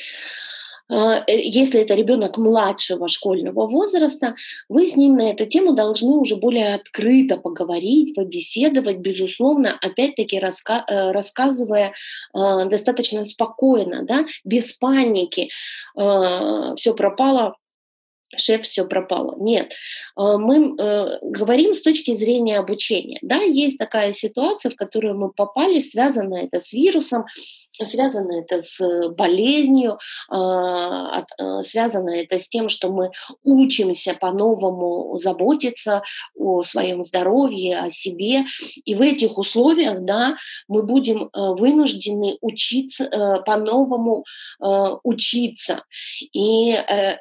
если 1.28 1.80
это 1.80 1.94
ребенок 1.94 2.36
младшего 2.36 3.08
школьного 3.08 3.66
возраста, 3.66 4.34
вы 4.68 4.86
с 4.86 4.96
ним 4.96 5.16
на 5.16 5.30
эту 5.30 5.46
тему 5.46 5.72
должны 5.72 6.16
уже 6.16 6.36
более 6.36 6.74
открыто 6.74 7.36
поговорить, 7.36 8.14
побеседовать, 8.14 8.98
безусловно, 8.98 9.78
опять-таки 9.80 10.38
раска 10.38 10.84
э, 10.88 11.12
рассказывая 11.12 11.92
э, 12.34 12.68
достаточно 12.68 13.24
спокойно, 13.24 14.02
да, 14.02 14.26
без 14.44 14.72
паники. 14.72 15.50
Э, 15.96 16.74
все 16.76 16.94
пропало, 16.94 17.54
шеф, 18.36 18.62
все 18.62 18.84
пропало. 18.84 19.34
Нет, 19.38 19.72
э, 20.18 20.36
мы 20.36 20.74
э, 20.78 21.18
говорим 21.22 21.74
с 21.74 21.82
точки 21.82 22.14
зрения 22.14 22.58
обучения. 22.58 23.18
Да, 23.22 23.36
есть 23.36 23.78
такая 23.78 24.12
ситуация, 24.12 24.70
в 24.70 24.76
которую 24.76 25.18
мы 25.18 25.30
попали, 25.30 25.80
связано 25.80 26.36
это 26.36 26.58
с 26.58 26.72
вирусом, 26.72 27.24
связано 27.82 28.40
это 28.40 28.58
с 28.58 29.08
болезнью, 29.10 29.98
а, 30.28 31.24
связано 31.62 32.10
это 32.10 32.38
с 32.38 32.48
тем, 32.48 32.68
что 32.68 32.90
мы 32.90 33.10
учимся 33.42 34.14
по-новому 34.14 35.16
заботиться 35.16 36.02
о 36.36 36.62
своем 36.62 37.02
здоровье, 37.02 37.78
о 37.78 37.90
себе. 37.90 38.44
И 38.84 38.94
в 38.94 39.00
этих 39.00 39.38
условиях, 39.38 40.00
да, 40.00 40.36
мы 40.68 40.82
будем 40.82 41.24
э, 41.24 41.28
вынуждены 41.34 42.36
учиться, 42.40 43.08
по-новому 43.46 44.24
учиться. 45.04 45.84
И 46.32 46.70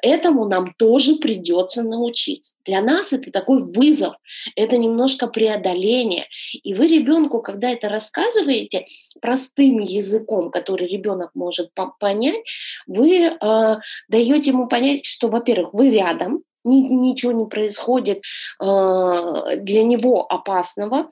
этому 0.02 0.46
нам 0.46 0.74
тоже 0.74 0.99
тоже 1.00 1.16
придется 1.16 1.82
научиться. 1.82 2.54
Для 2.64 2.82
нас 2.82 3.12
это 3.12 3.30
такой 3.30 3.62
вызов, 3.62 4.14
это 4.54 4.76
немножко 4.76 5.26
преодоление. 5.28 6.26
И 6.62 6.74
вы 6.74 6.88
ребенку, 6.88 7.40
когда 7.40 7.70
это 7.70 7.88
рассказываете 7.88 8.84
простым 9.20 9.80
языком, 9.80 10.50
который 10.50 10.88
ребенок 10.88 11.30
может 11.34 11.70
понять, 11.98 12.40
вы 12.86 13.24
э, 13.24 13.76
даете 14.08 14.50
ему 14.50 14.66
понять, 14.66 15.06
что, 15.06 15.28
во-первых, 15.28 15.72
вы 15.72 15.90
рядом, 15.90 16.42
ничего 16.64 17.32
не 17.32 17.46
происходит 17.46 18.18
э, 18.18 19.56
для 19.56 19.82
него 19.82 20.26
опасного, 20.26 21.08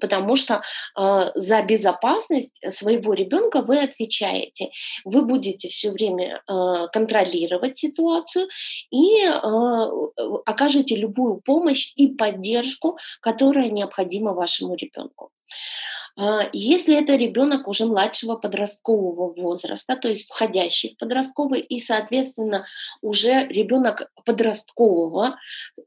потому 0.00 0.36
что 0.36 0.62
э, 0.98 1.30
за 1.34 1.62
безопасность 1.62 2.60
своего 2.70 3.14
ребенка 3.14 3.62
вы 3.62 3.78
отвечаете. 3.78 4.70
Вы 5.04 5.22
будете 5.22 5.68
все 5.68 5.90
время 5.90 6.42
э, 6.48 6.88
контролировать 6.92 7.76
ситуацию 7.76 8.48
и 8.90 9.24
э, 9.24 9.30
окажете 10.46 10.96
любую 10.96 11.40
помощь 11.40 11.92
и 11.96 12.08
поддержку, 12.08 12.98
которая 13.20 13.70
необходима 13.70 14.32
вашему 14.32 14.74
ребенку. 14.74 15.30
Если 16.52 17.00
это 17.00 17.14
ребенок 17.14 17.68
уже 17.68 17.86
младшего 17.86 18.36
подросткового 18.36 19.32
возраста, 19.40 19.96
то 19.96 20.08
есть 20.08 20.28
входящий 20.28 20.90
в 20.90 20.96
подростковый, 20.98 21.60
и, 21.60 21.80
соответственно, 21.80 22.66
уже 23.00 23.46
ребенок 23.46 24.10
подросткового 24.24 25.36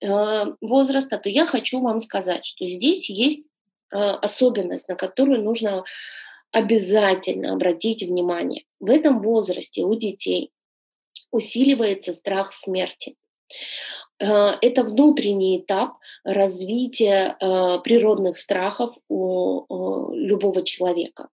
э, 0.01 0.45
возраста, 0.61 1.17
то 1.17 1.29
я 1.29 1.45
хочу 1.45 1.81
вам 1.81 1.99
сказать, 1.99 2.45
что 2.45 2.65
здесь 2.65 3.09
есть 3.09 3.47
особенность, 3.93 4.89
на 4.89 4.95
которую 4.95 5.43
нужно 5.43 5.83
обязательно 6.51 7.53
обратить 7.53 8.03
внимание. 8.03 8.65
В 8.79 8.89
этом 8.89 9.21
возрасте 9.21 9.83
у 9.83 9.95
детей 9.95 10.51
усиливается 11.31 12.13
страх 12.13 12.51
смерти. 12.51 13.15
Э, 14.19 14.53
это 14.61 14.83
внутренний 14.83 15.59
этап 15.59 15.93
развития 16.23 17.35
э, 17.39 17.79
природных 17.83 18.37
страхов 18.37 18.95
у 19.09 20.13
любого 20.13 20.63
человека. 20.63 21.29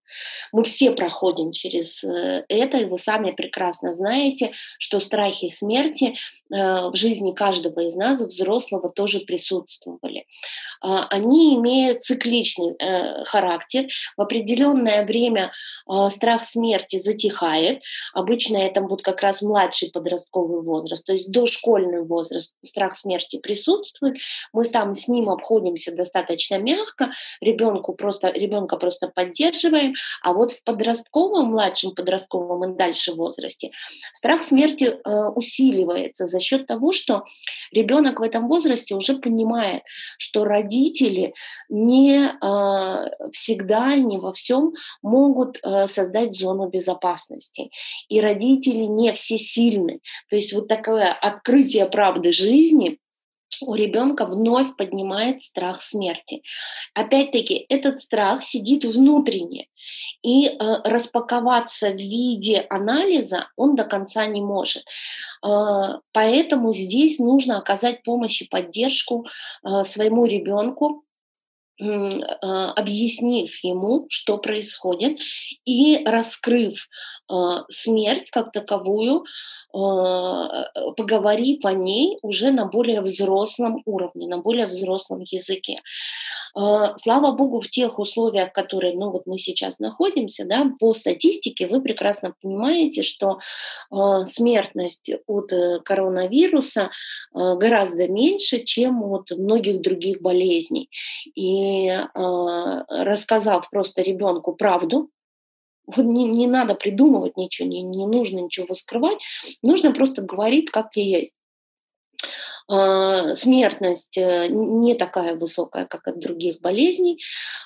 Мы 0.51 0.63
все 0.63 0.91
проходим 0.91 1.51
через 1.51 2.03
э, 2.03 2.43
это, 2.49 2.77
и 2.77 2.85
вы 2.85 2.97
сами 2.97 3.31
прекрасно 3.31 3.93
знаете, 3.93 4.51
что 4.79 4.99
страхи 4.99 5.49
смерти 5.49 6.15
в 6.49 6.91
жизни 6.93 7.31
каждого 7.33 7.81
из 7.81 7.95
нас, 7.95 8.19
взрослого, 8.19 8.89
тоже 8.89 9.21
присутствовали. 9.21 10.25
Они 10.81 11.55
имеют 11.55 12.01
цикличный 12.01 12.75
характер. 13.25 13.87
В 14.17 14.21
определенное 14.21 15.05
время 15.05 15.51
страх 16.09 16.43
смерти 16.43 16.97
затихает. 16.97 17.81
Обычно 18.13 18.57
это 18.57 18.81
вот 18.81 19.01
как 19.01 19.21
раз 19.21 19.41
младший 19.41 19.91
подростковый 19.91 20.61
возраст, 20.61 21.05
то 21.05 21.13
есть 21.13 21.29
дошкольный 21.29 22.03
возраст 22.03 22.55
страх 22.71 22.95
смерти 22.95 23.37
присутствует, 23.37 24.17
мы 24.53 24.63
там 24.63 24.95
с 24.95 25.07
ним 25.07 25.29
обходимся 25.29 25.95
достаточно 25.95 26.57
мягко, 26.57 27.11
ребенку 27.41 27.93
просто, 27.93 28.29
ребенка 28.29 28.77
просто 28.77 29.07
поддерживаем, 29.07 29.93
а 30.23 30.33
вот 30.33 30.51
в 30.51 30.63
подростковом, 30.63 31.49
младшем 31.51 31.93
подростковом 31.93 32.63
и 32.63 32.77
дальше 32.77 33.13
возрасте 33.13 33.71
страх 34.13 34.41
смерти 34.41 34.85
э, 34.85 35.25
усиливается 35.35 36.25
за 36.25 36.39
счет 36.39 36.65
того, 36.65 36.93
что 36.93 37.23
ребенок 37.71 38.19
в 38.19 38.23
этом 38.23 38.47
возрасте 38.47 38.95
уже 38.95 39.17
понимает, 39.17 39.83
что 40.17 40.45
родители 40.45 41.33
не 41.69 42.25
э, 42.25 43.29
всегда, 43.31 43.95
не 43.95 44.17
во 44.17 44.31
всем 44.33 44.71
могут 45.01 45.59
э, 45.63 45.87
создать 45.87 46.33
зону 46.33 46.69
безопасности. 46.69 47.71
И 48.09 48.21
родители 48.21 48.85
не 48.85 49.11
все 49.13 49.37
сильны. 49.37 49.99
То 50.29 50.35
есть 50.35 50.53
вот 50.53 50.67
такое 50.67 51.11
открытие 51.11 51.85
правды 51.87 52.31
жизни 52.31 52.60
у 53.61 53.75
ребенка 53.75 54.25
вновь 54.25 54.75
поднимает 54.75 55.41
страх 55.41 55.81
смерти. 55.81 56.41
Опять-таки, 56.93 57.65
этот 57.69 57.99
страх 57.99 58.43
сидит 58.43 58.85
внутренне, 58.85 59.67
и 60.23 60.47
э, 60.47 60.53
распаковаться 60.83 61.89
в 61.89 61.97
виде 61.97 62.65
анализа 62.69 63.47
он 63.55 63.75
до 63.75 63.83
конца 63.83 64.25
не 64.25 64.41
может. 64.41 64.83
Э, 65.45 65.99
поэтому 66.11 66.71
здесь 66.71 67.19
нужно 67.19 67.57
оказать 67.57 68.03
помощь 68.03 68.41
и 68.41 68.47
поддержку 68.47 69.25
э, 69.63 69.83
своему 69.83 70.25
ребенку, 70.25 71.03
объяснив 71.81 73.55
ему, 73.63 74.05
что 74.09 74.37
происходит, 74.37 75.19
и 75.65 76.03
раскрыв 76.05 76.87
а, 77.31 77.63
смерть 77.69 78.29
как 78.29 78.51
таковую, 78.51 79.23
а, 79.73 80.65
поговорив 80.97 81.63
о 81.63 81.71
ней 81.71 82.17
уже 82.21 82.51
на 82.51 82.65
более 82.65 83.01
взрослом 83.01 83.81
уровне, 83.85 84.27
на 84.27 84.37
более 84.37 84.67
взрослом 84.67 85.21
языке. 85.21 85.81
Слава 86.95 87.31
богу, 87.31 87.61
в 87.61 87.69
тех 87.69 87.97
условиях, 87.97 88.49
в 88.49 88.51
которых 88.51 88.95
ну, 88.95 89.09
вот 89.09 89.25
мы 89.25 89.37
сейчас 89.37 89.79
находимся, 89.79 90.43
да, 90.43 90.69
по 90.81 90.93
статистике 90.93 91.65
вы 91.65 91.81
прекрасно 91.81 92.33
понимаете, 92.41 93.03
что 93.03 93.39
смертность 94.25 95.11
от 95.27 95.53
э, 95.53 95.79
коронавируса 95.79 96.89
гораздо 97.33 98.09
меньше, 98.09 98.65
чем 98.65 99.01
от 99.03 99.31
многих 99.31 99.79
других 99.79 100.21
болезней. 100.21 100.89
И 101.35 101.70
э, 101.89 102.85
рассказав 102.87 103.69
просто 103.69 104.01
ребенку 104.01 104.53
правду, 104.53 105.09
не, 105.97 106.25
не 106.25 106.47
надо 106.47 106.75
придумывать 106.75 107.37
ничего, 107.37 107.67
не, 107.67 107.81
не 107.81 108.05
нужно 108.05 108.39
ничего 108.39 108.73
скрывать, 108.73 109.17
нужно 109.61 109.91
просто 109.91 110.21
говорить, 110.21 110.69
как 110.69 110.95
есть. 110.95 111.33
А, 112.71 113.33
смертность 113.35 114.17
э, 114.17 114.47
не 114.47 114.95
такая 114.95 115.35
высокая, 115.35 115.85
как 115.85 116.07
от 116.07 116.19
других 116.19 116.61
болезней, 116.61 117.19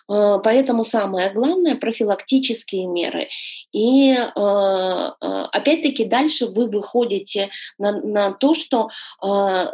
а, 0.08 0.40
поэтому 0.40 0.84
самое 0.84 1.32
главное– 1.32 1.76
профилактические 1.80 2.88
меры. 2.88 3.30
И 3.72 4.16
а, 4.18 5.14
опять-таки 5.52 6.06
дальше 6.06 6.48
вы 6.48 6.66
выходите 6.68 7.50
на, 7.78 7.92
на 8.02 8.32
то, 8.32 8.54
что 8.56 8.90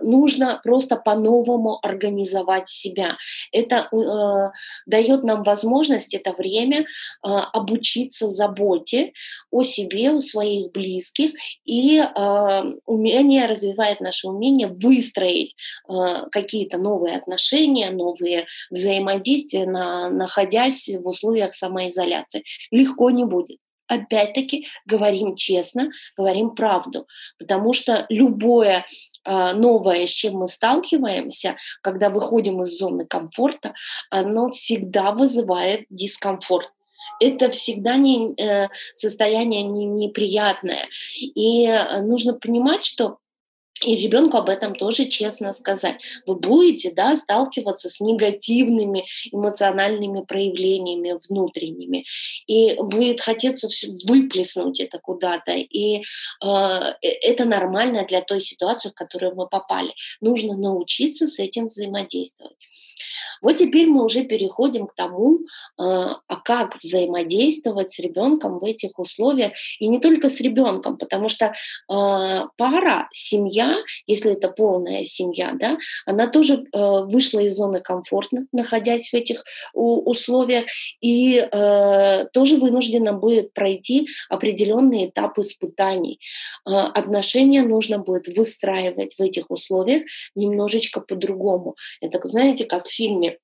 нужно 0.02 0.60
просто 0.64 0.96
по-новому 0.96 1.80
организовать 1.82 2.68
себя. 2.70 3.18
Это 3.52 3.90
дает 4.86 5.24
нам 5.24 5.44
возможность, 5.44 6.14
это 6.14 6.34
время 6.34 6.86
обучиться 7.22 8.30
заботе 8.30 9.14
о 9.52 9.64
себе, 9.64 10.12
о 10.12 10.20
своих 10.20 10.72
близких, 10.72 11.32
и 11.66 12.02
умение 12.86 13.46
развивает 13.46 14.02
наше 14.02 14.28
умение 14.28 14.68
выстроить 14.68 15.21
выстроить 15.22 15.56
э, 15.90 16.30
какие-то 16.32 16.78
новые 16.78 17.18
отношения, 17.18 17.92
новые 17.92 18.48
взаимодействия, 18.70 19.66
на, 19.66 20.10
находясь 20.10 20.90
в 20.90 21.08
условиях 21.08 21.54
самоизоляции. 21.54 22.44
Легко 22.72 23.10
не 23.10 23.26
будет 23.26 23.58
опять-таки 23.88 24.68
говорим 24.86 25.36
честно, 25.36 25.90
говорим 26.16 26.52
правду, 26.52 27.08
потому 27.38 27.74
что 27.74 28.06
любое 28.08 28.86
э, 29.26 29.54
новое, 29.54 30.08
с 30.08 30.10
чем 30.12 30.36
мы 30.36 30.48
сталкиваемся, 30.48 31.58
когда 31.82 32.10
выходим 32.10 32.62
из 32.62 32.78
зоны 32.78 33.06
комфорта, 33.06 33.74
оно 34.10 34.50
всегда 34.50 35.12
вызывает 35.12 35.88
дискомфорт. 35.90 36.72
Это 37.20 37.52
всегда 37.52 37.98
не, 37.98 38.34
э, 38.42 38.70
состояние 38.94 39.64
не, 39.64 39.86
неприятное. 39.86 40.88
И 41.20 41.68
э, 41.68 42.02
нужно 42.02 42.34
понимать, 42.34 42.86
что 42.86 43.18
и 43.84 43.96
ребенку 43.96 44.38
об 44.38 44.50
этом 44.50 44.76
тоже 44.76 45.06
честно 45.06 45.54
сказать. 45.54 46.02
Вы 46.26 46.36
будете 46.36 46.92
да, 46.92 47.16
сталкиваться 47.16 47.90
с 47.90 48.00
негативными 48.00 49.06
эмоциональными 49.32 50.22
проявлениями 50.22 51.18
внутренними. 51.28 52.06
И 52.48 52.76
будет 52.80 53.22
хотеться 53.22 53.68
выплеснуть 54.08 54.80
это 54.80 55.00
куда-то. 55.00 55.54
И 55.54 55.98
э, 55.98 56.02
э, 56.42 57.08
это 57.22 57.46
нормально 57.46 58.06
для 58.08 58.22
той 58.22 58.42
ситуации, 58.42 58.90
в 58.90 58.94
которую 58.94 59.36
мы 59.36 59.48
попали. 59.48 59.94
Нужно 60.22 60.56
научиться 60.56 61.28
с 61.28 61.40
этим 61.40 61.66
взаимодействовать. 61.66 62.58
Вот 63.42 63.58
теперь 63.58 63.88
мы 63.88 64.04
уже 64.04 64.24
переходим 64.24 64.86
к 64.86 64.94
тому, 64.94 65.40
э, 65.40 65.40
а 65.78 66.36
как 66.44 66.78
взаимодействовать 66.82 67.90
с 67.92 68.00
ребенком 68.00 68.60
в 68.60 68.64
этих 68.64 69.00
условиях. 69.00 69.54
И 69.80 69.88
не 69.88 70.00
только 70.00 70.30
с 70.30 70.40
ребенком, 70.42 70.98
потому 70.98 71.28
что 71.30 71.46
э, 71.46 71.52
пара, 71.88 73.10
семья 73.12 73.71
если 74.08 74.34
это 74.34 74.50
полная 74.50 75.04
семья, 75.04 75.54
да, 75.60 75.78
она 76.06 76.28
тоже 76.28 76.56
э, 76.56 76.80
вышла 77.06 77.40
из 77.40 77.56
зоны 77.56 77.82
комфорта, 77.82 78.46
находясь 78.52 79.10
в 79.10 79.14
этих 79.14 79.44
условиях, 79.74 80.66
и 81.02 81.38
э, 81.38 82.26
тоже 82.34 82.58
вынуждена 82.58 83.14
будет 83.14 83.54
пройти 83.54 84.08
определенный 84.30 85.08
этап 85.08 85.38
испытаний. 85.40 86.20
Э, 86.68 86.72
отношения 86.72 87.62
нужно 87.62 88.00
будет 88.00 88.28
выстраивать 88.36 89.16
в 89.16 89.22
этих 89.22 89.50
условиях 89.50 90.04
немножечко 90.36 91.02
по-другому. 91.02 91.76
Это, 92.02 92.20
знаете, 92.28 92.66
как 92.66 92.88
в 92.88 92.92
фильме 92.92 93.38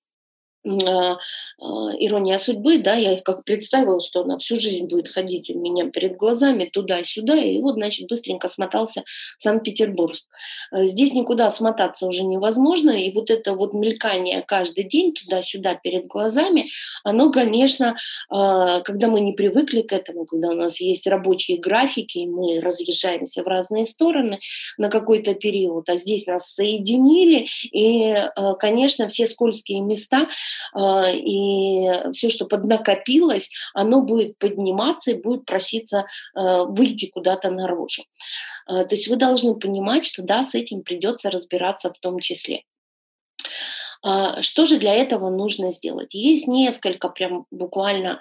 ирония 0.67 2.38
судьбы, 2.38 2.77
да, 2.77 2.95
я 2.95 3.17
как 3.17 3.43
представила, 3.43 3.99
что 3.99 4.21
она 4.21 4.38
всю 4.38 4.60
жизнь 4.60 4.86
будет 4.86 5.10
ходить 5.10 5.49
у 5.49 5.60
меня 5.60 5.89
перед 5.89 6.17
глазами 6.17 6.65
туда-сюда, 6.65 7.36
и 7.36 7.60
вот, 7.60 7.75
значит, 7.75 8.08
быстренько 8.08 8.47
смотался 8.47 9.03
в 9.38 9.41
Санкт-Петербург. 9.41 10.15
Э, 10.71 10.86
здесь 10.86 11.13
никуда 11.13 11.49
смотаться 11.49 12.06
уже 12.06 12.23
невозможно, 12.23 12.91
и 12.91 13.12
вот 13.12 13.30
это 13.30 13.53
вот 13.53 13.73
мелькание 13.73 14.43
каждый 14.45 14.84
день 14.84 15.13
туда-сюда 15.13 15.75
перед 15.75 16.08
глазами, 16.08 16.69
оно, 17.03 17.32
конечно, 17.32 17.95
а, 18.30 18.82
когда 18.82 19.08
мы 19.08 19.21
не 19.21 19.34
привыкли 19.34 19.82
к 19.82 19.93
этому, 19.93 20.25
когда 20.25 20.49
у 20.49 20.53
нас 20.53 20.80
есть 20.80 21.08
рабочие 21.08 21.60
графики, 21.60 22.19
и 22.19 22.27
мы 22.27 22.60
разъезжаемся 22.62 23.43
в 23.43 23.47
разные 23.47 23.86
стороны 23.86 24.39
на 24.77 24.89
какой-то 24.89 25.34
период, 25.34 25.89
а 25.89 25.97
здесь 25.97 26.27
нас 26.27 26.53
соединили, 26.53 27.47
и, 27.71 28.15
конечно, 28.60 29.08
все 29.08 29.27
скользкие 29.27 29.82
места– 29.82 30.27
а, 30.56 30.56
и 31.13 32.11
все, 32.11 32.29
что 32.29 32.45
поднакопилось, 32.45 33.49
оно 33.73 34.01
будет 34.01 34.37
подниматься 34.37 35.11
и 35.11 35.21
будет 35.21 35.45
проситься 35.45 36.05
а, 36.35 36.65
выйти 36.65 37.09
куда-то 37.09 37.49
наружу. 37.49 38.03
А, 38.65 38.85
то 38.85 38.95
есть 38.95 39.07
вы 39.07 39.15
должны 39.15 39.55
понимать, 39.55 40.05
что 40.05 40.23
да, 40.23 40.43
с 40.43 40.55
этим 40.55 40.81
придется 40.81 41.29
разбираться 41.29 41.91
в 41.91 41.99
том 41.99 42.19
числе. 42.19 42.63
А, 44.03 44.41
что 44.41 44.65
же 44.65 44.77
для 44.77 44.93
этого 44.93 45.29
нужно 45.29 45.71
сделать? 45.71 46.13
Есть 46.13 46.47
несколько 46.47 47.10
прям 47.10 47.45
буквально 47.51 48.19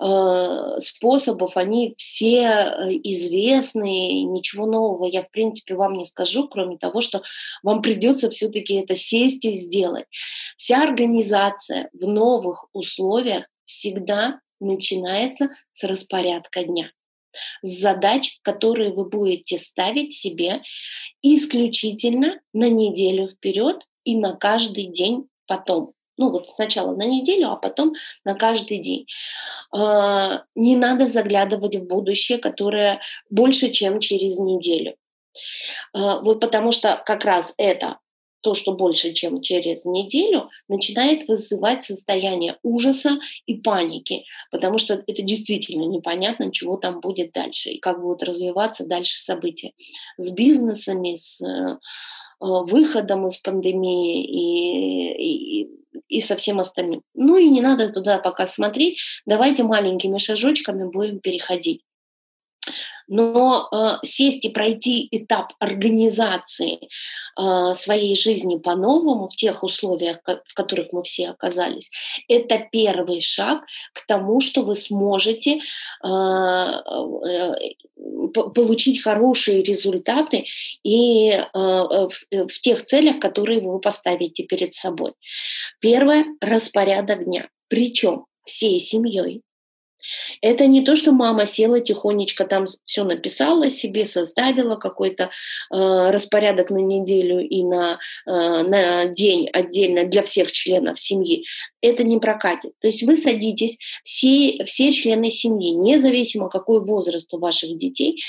э, 0.00 0.76
способов, 0.78 1.56
они 1.56 1.94
все 1.96 2.40
э, 2.40 2.90
известные, 3.04 4.24
ничего 4.24 4.66
нового 4.66 5.06
я 5.06 5.22
в 5.22 5.30
принципе 5.30 5.74
вам 5.74 5.94
не 5.94 6.04
скажу, 6.04 6.48
кроме 6.48 6.78
того, 6.78 7.00
что 7.00 7.22
вам 7.62 7.82
придется 7.82 8.30
все-таки 8.30 8.74
это 8.74 8.94
сесть 8.94 9.44
и 9.44 9.52
сделать. 9.52 10.06
Вся 10.56 10.82
организация 10.82 11.90
в 11.92 12.06
новых 12.06 12.66
условиях 12.72 13.46
всегда 13.64 14.40
начинается 14.60 15.50
с 15.70 15.84
распорядка 15.84 16.64
дня 16.64 16.90
с 17.62 17.80
задач, 17.80 18.38
которые 18.42 18.92
вы 18.92 19.04
будете 19.04 19.58
ставить 19.58 20.12
себе 20.12 20.62
исключительно 21.22 22.40
на 22.52 22.68
неделю 22.68 23.26
вперед 23.26 23.86
и 24.04 24.16
на 24.16 24.34
каждый 24.34 24.86
день 24.86 25.28
потом. 25.46 25.92
Ну 26.16 26.30
вот 26.30 26.50
сначала 26.50 26.96
на 26.96 27.06
неделю, 27.06 27.50
а 27.50 27.56
потом 27.56 27.94
на 28.24 28.34
каждый 28.34 28.78
день. 28.78 29.06
А, 29.72 30.42
не 30.54 30.76
надо 30.76 31.06
заглядывать 31.06 31.76
в 31.76 31.86
будущее, 31.86 32.38
которое 32.38 33.00
больше, 33.30 33.70
чем 33.70 34.00
через 34.00 34.38
неделю. 34.38 34.96
А, 35.94 36.20
вот 36.20 36.40
потому 36.40 36.72
что 36.72 37.02
как 37.06 37.24
раз 37.24 37.54
это 37.56 37.98
то, 38.40 38.54
что 38.54 38.72
больше, 38.72 39.12
чем 39.12 39.40
через 39.42 39.84
неделю, 39.84 40.48
начинает 40.68 41.26
вызывать 41.26 41.82
состояние 41.82 42.56
ужаса 42.62 43.18
и 43.46 43.56
паники, 43.56 44.24
потому 44.52 44.78
что 44.78 45.02
это 45.06 45.22
действительно 45.22 45.84
непонятно, 45.84 46.52
чего 46.52 46.76
там 46.76 47.00
будет 47.00 47.32
дальше 47.32 47.70
и 47.70 47.80
как 47.80 48.00
будут 48.00 48.22
развиваться 48.22 48.86
дальше 48.86 49.20
события 49.20 49.72
с 50.18 50.30
бизнесами, 50.30 51.16
с 51.16 51.42
Э, 51.42 51.76
выходом 52.40 53.26
из 53.26 53.38
пандемии 53.38 54.24
и, 54.24 55.62
и, 55.62 55.68
и 56.08 56.20
со 56.20 56.36
всем 56.36 56.58
остальным. 56.60 57.02
Ну 57.14 57.36
и 57.36 57.48
не 57.48 57.60
надо 57.60 57.88
туда 57.90 58.18
пока 58.18 58.46
смотреть, 58.46 58.98
давайте 59.26 59.64
маленькими 59.64 60.18
шажочками 60.18 60.90
будем 60.90 61.20
переходить. 61.20 61.82
Но 63.08 63.68
э, 63.72 64.06
сесть 64.06 64.44
и 64.44 64.50
пройти 64.50 65.08
этап 65.10 65.52
организации 65.58 66.78
э, 67.38 67.74
своей 67.74 68.14
жизни 68.14 68.56
по-новому 68.56 69.28
в 69.28 69.36
тех 69.36 69.62
условиях, 69.62 70.18
в 70.24 70.54
которых 70.54 70.92
мы 70.92 71.02
все 71.02 71.30
оказались, 71.30 71.90
это 72.28 72.66
первый 72.70 73.20
шаг 73.20 73.62
к 73.94 74.06
тому, 74.06 74.40
что 74.40 74.62
вы 74.62 74.74
сможете 74.74 75.60
э, 76.04 76.08
э, 76.08 77.54
получить 78.54 79.02
хорошие 79.02 79.62
результаты 79.62 80.44
и 80.82 81.30
э, 81.30 81.46
в, 81.54 82.12
э, 82.30 82.46
в 82.46 82.60
тех 82.60 82.82
целях, 82.84 83.20
которые 83.20 83.60
вы 83.60 83.80
поставите 83.80 84.44
перед 84.44 84.74
собой. 84.74 85.12
Первое– 85.80 86.24
распорядок 86.40 87.24
дня. 87.24 87.48
Причем 87.68 88.26
всей 88.44 88.80
семьей. 88.80 89.42
Это 90.40 90.66
не 90.66 90.84
то, 90.84 90.96
что 90.96 91.12
мама 91.12 91.46
села 91.46 91.80
тихонечко 91.80 92.44
там 92.44 92.66
все 92.84 93.04
написала 93.04 93.70
себе, 93.70 94.04
составила 94.04 94.76
какой-то 94.76 95.24
э, 95.24 96.10
распорядок 96.10 96.70
на 96.70 96.78
неделю 96.78 97.40
и 97.40 97.62
на, 97.64 97.98
э, 98.26 98.30
на 98.30 99.06
день 99.06 99.48
отдельно 99.52 100.04
для 100.04 100.22
всех 100.22 100.52
членов 100.52 100.98
семьи. 100.98 101.44
Это 101.80 102.04
не 102.04 102.18
прокатит. 102.18 102.72
То 102.80 102.88
есть 102.88 103.02
вы 103.02 103.16
садитесь, 103.16 103.78
все, 104.02 104.64
все 104.64 104.92
члены 104.92 105.30
семьи, 105.30 105.70
независимо 105.70 106.48
какой 106.48 106.80
возраст 106.80 107.32
у 107.34 107.38
ваших 107.38 107.76
детей, 107.76 108.22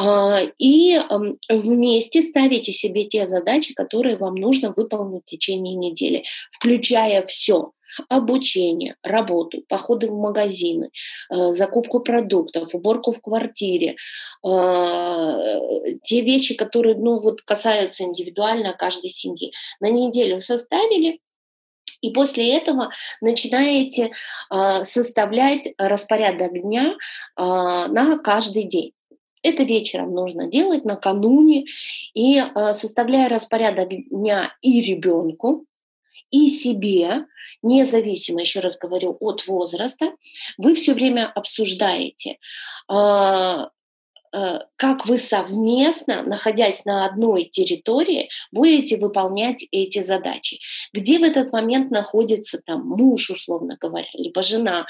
э, 0.00 0.50
и 0.58 0.98
э, 0.98 1.18
вместе 1.48 2.22
ставите 2.22 2.72
себе 2.72 3.04
те 3.04 3.26
задачи, 3.26 3.74
которые 3.74 4.16
вам 4.16 4.34
нужно 4.34 4.72
выполнить 4.76 5.22
в 5.26 5.30
течение 5.30 5.74
недели, 5.74 6.24
включая 6.50 7.24
все 7.24 7.72
обучение, 8.08 8.96
работу, 9.02 9.62
походы 9.68 10.08
в 10.08 10.14
магазины, 10.14 10.90
э, 11.30 11.52
закупку 11.52 12.00
продуктов, 12.00 12.74
уборку 12.74 13.12
в 13.12 13.20
квартире, 13.20 13.96
э, 14.46 15.96
те 16.02 16.20
вещи, 16.22 16.54
которые 16.54 16.96
ну, 16.96 17.18
вот 17.18 17.42
касаются 17.42 18.04
индивидуально 18.04 18.72
каждой 18.72 19.10
семьи. 19.10 19.52
На 19.80 19.90
неделю 19.90 20.40
составили, 20.40 21.20
и 22.00 22.10
после 22.10 22.56
этого 22.56 22.90
начинаете 23.20 24.10
э, 24.50 24.84
составлять 24.84 25.68
распорядок 25.78 26.52
дня 26.52 26.96
на 27.36 28.18
каждый 28.18 28.64
день. 28.64 28.92
Это 29.42 29.62
вечером 29.62 30.14
нужно 30.14 30.46
делать 30.46 30.84
накануне 30.86 31.66
и 32.14 32.42
составляя 32.72 33.28
распорядок 33.28 33.90
дня 33.90 34.54
и 34.62 34.80
ребенку, 34.80 35.66
и 36.34 36.48
себе, 36.48 37.26
независимо, 37.62 38.40
еще 38.40 38.58
раз 38.58 38.76
говорю, 38.76 39.16
от 39.20 39.46
возраста, 39.46 40.14
вы 40.58 40.74
все 40.74 40.92
время 40.92 41.30
обсуждаете, 41.32 42.38
а, 42.88 43.70
а, 44.32 44.62
как 44.74 45.06
вы 45.06 45.16
совместно, 45.16 46.24
находясь 46.24 46.84
на 46.84 47.06
одной 47.06 47.44
территории, 47.44 48.30
будете 48.50 48.96
выполнять 48.96 49.64
эти 49.70 50.02
задачи. 50.02 50.58
Где 50.92 51.20
в 51.20 51.22
этот 51.22 51.52
момент 51.52 51.92
находится 51.92 52.60
там 52.60 52.84
муж, 52.84 53.30
условно 53.30 53.76
говоря, 53.80 54.08
либо 54.14 54.42
жена, 54.42 54.86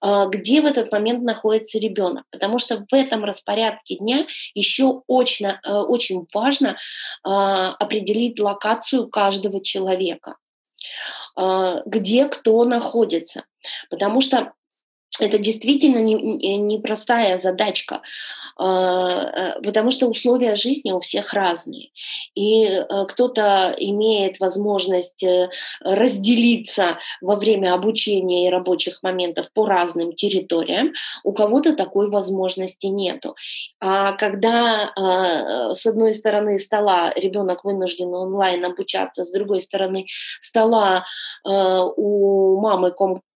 а, 0.00 0.26
где 0.26 0.60
в 0.62 0.66
этот 0.66 0.90
момент 0.90 1.22
находится 1.22 1.78
ребенок. 1.78 2.24
Потому 2.32 2.58
что 2.58 2.84
в 2.90 2.92
этом 2.92 3.22
распорядке 3.22 3.98
дня 3.98 4.26
еще 4.52 5.02
очень, 5.06 5.46
очень 5.64 6.26
важно 6.34 6.76
определить 7.22 8.40
локацию 8.40 9.06
каждого 9.06 9.62
человека. 9.62 10.34
А, 11.36 11.82
где 11.86 12.26
кто 12.26 12.64
находится. 12.64 13.44
Потому 13.90 14.20
что 14.20 14.52
это 15.20 15.38
действительно 15.38 15.98
непростая 15.98 17.32
не 17.32 17.38
задачка, 17.38 18.02
а, 18.56 19.54
э, 19.56 19.62
потому 19.62 19.90
что 19.90 20.08
условия 20.08 20.54
жизни 20.54 20.92
у 20.92 20.98
всех 20.98 21.32
разные. 21.32 21.90
И 22.34 22.64
э, 22.64 22.84
кто-то 23.06 23.74
имеет 23.78 24.40
возможность 24.40 25.22
э, 25.22 25.48
разделиться 25.80 26.98
во 27.20 27.36
время 27.36 27.74
обучения 27.74 28.46
и 28.46 28.50
рабочих 28.50 29.02
моментов 29.02 29.50
по 29.52 29.66
разным 29.66 30.12
территориям, 30.12 30.92
у 31.24 31.32
кого-то 31.32 31.74
такой 31.74 32.10
возможности 32.10 32.86
нету. 32.86 33.36
А 33.80 34.12
когда 34.12 34.92
а, 34.96 35.74
с 35.74 35.86
одной 35.86 36.12
стороны 36.14 36.58
стола 36.58 37.12
ребенок 37.16 37.64
вынужден 37.64 38.12
онлайн 38.14 38.64
обучаться, 38.64 39.24
с 39.24 39.32
другой 39.32 39.60
стороны 39.60 40.06
стола 40.40 41.04
у 41.44 42.60
мамы 42.60 42.90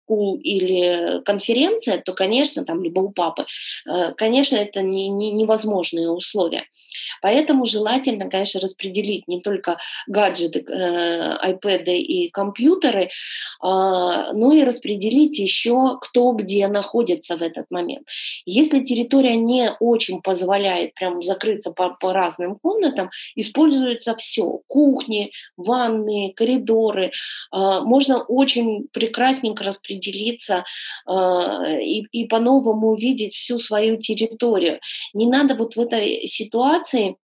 school 0.08 0.38
или 0.38 1.22
конференция, 1.24 1.98
то, 1.98 2.12
конечно, 2.12 2.64
там 2.64 2.82
либо 2.82 3.00
у 3.00 3.10
папы, 3.10 3.46
э, 3.86 4.12
конечно, 4.14 4.56
это 4.56 4.82
не, 4.82 5.08
не, 5.08 5.32
невозможные 5.32 6.10
условия. 6.10 6.64
Поэтому 7.20 7.64
желательно, 7.64 8.28
конечно, 8.28 8.60
распределить 8.60 9.28
не 9.28 9.40
только 9.40 9.78
гаджеты, 10.06 10.64
э, 10.68 11.52
iPad 11.52 11.84
и 11.94 12.28
компьютеры, 12.30 13.04
э, 13.04 13.08
но 13.62 14.52
и 14.52 14.64
распределить 14.64 15.38
еще, 15.38 15.98
кто 16.00 16.32
где 16.32 16.68
находится 16.68 17.36
в 17.36 17.42
этот 17.42 17.70
момент. 17.70 18.06
Если 18.44 18.80
территория 18.80 19.36
не 19.36 19.72
очень 19.80 20.22
позволяет 20.22 20.94
прям 20.94 21.22
закрыться 21.22 21.72
по, 21.72 21.90
по 21.90 22.12
разным 22.12 22.56
комнатам, 22.56 23.10
используется 23.36 24.14
все. 24.16 24.60
Кухни, 24.66 25.32
ванны, 25.56 26.32
коридоры. 26.34 27.12
Э, 27.54 27.80
можно 27.82 28.22
очень 28.22 28.88
прекрасненько 28.92 29.64
распределиться 29.92 30.64
э, 31.06 31.82
и, 31.82 32.06
и 32.12 32.26
по-новому 32.26 32.88
увидеть 32.88 33.34
всю 33.34 33.58
свою 33.58 33.96
территорию. 33.96 34.80
Не 35.14 35.26
надо 35.26 35.54
вот 35.54 35.76
в 35.76 35.80
этой 35.80 36.26
ситуации 36.26 37.16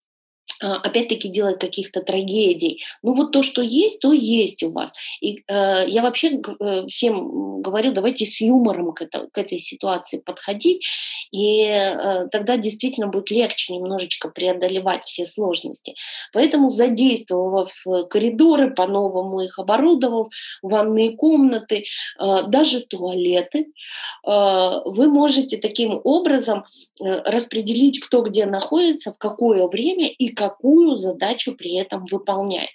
опять-таки 0.60 1.30
делать 1.30 1.60
каких-то 1.60 2.02
трагедий. 2.02 2.84
Ну 3.04 3.12
вот 3.12 3.32
то, 3.32 3.44
что 3.44 3.62
есть, 3.62 4.00
то 4.00 4.12
есть 4.12 4.64
у 4.64 4.72
вас. 4.72 4.94
И 5.22 5.44
э, 5.48 5.84
я 5.88 6.02
вообще 6.02 6.40
э, 6.60 6.88
всем 6.88 7.62
говорю, 7.62 7.92
давайте 7.92 8.26
с 8.26 8.42
юмором 8.42 8.94
к, 8.94 9.02
это, 9.02 9.28
к 9.32 9.38
этой 9.38 9.60
ситуации 9.60 10.20
подходить, 10.20 10.86
и 11.32 11.62
э, 11.64 12.28
тогда 12.32 12.58
действительно 12.58 13.08
будет 13.08 13.32
легче 13.32 13.74
немножечко 13.74 14.30
преодолевать 14.30 15.04
все 15.06 15.26
сложности. 15.26 15.96
Поэтому 16.34 16.70
задействовав 16.70 17.72
э, 17.86 18.04
коридоры, 18.10 18.74
по-новому 18.74 19.42
их 19.42 19.60
оборудовав, 19.60 20.30
ванные 20.62 21.16
комнаты, 21.16 21.86
э, 22.20 22.44
даже 22.48 22.82
туалеты, 22.82 23.60
э, 23.60 24.82
вы 24.86 25.08
можете 25.08 25.58
таким 25.58 26.00
образом 26.04 26.66
э, 27.02 27.22
распределить, 27.26 28.00
кто 28.00 28.22
где 28.22 28.46
находится, 28.46 29.14
в 29.14 29.18
какое 29.18 29.68
время 29.68 30.08
и 30.08 30.30
какую 30.50 30.96
задачу 30.96 31.56
при 31.56 31.76
этом 31.76 32.06
выполняет. 32.06 32.70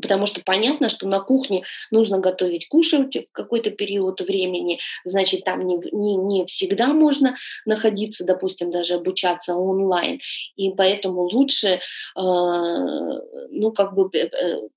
Потому 0.00 0.26
что 0.26 0.40
понятно, 0.44 0.88
что 0.88 1.06
на 1.08 1.20
кухне 1.20 1.64
нужно 1.90 2.18
готовить 2.18 2.68
кушать 2.68 3.16
в 3.16 3.32
какой-то 3.32 3.70
период 3.70 4.20
времени, 4.20 4.78
значит, 5.04 5.44
там 5.44 5.66
не, 5.66 5.76
не, 5.92 6.16
не 6.16 6.44
всегда 6.46 6.88
можно 6.88 7.34
находиться, 7.66 8.24
допустим, 8.24 8.70
даже 8.70 8.94
обучаться 8.94 9.54
онлайн. 9.56 10.20
И 10.56 10.70
поэтому 10.70 11.22
лучше, 11.22 11.68
э, 11.68 11.80
ну, 12.16 13.72
как 13.74 13.94
бы 13.94 14.10
э, 14.12 14.28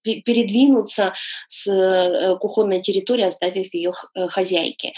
передвинуться 0.02 1.14
с 1.48 1.68
э, 1.68 2.38
кухонной 2.38 2.82
территории, 2.82 3.24
оставив 3.24 3.74
ее 3.74 3.92
э, 4.16 4.28
хозяйке, 4.28 4.94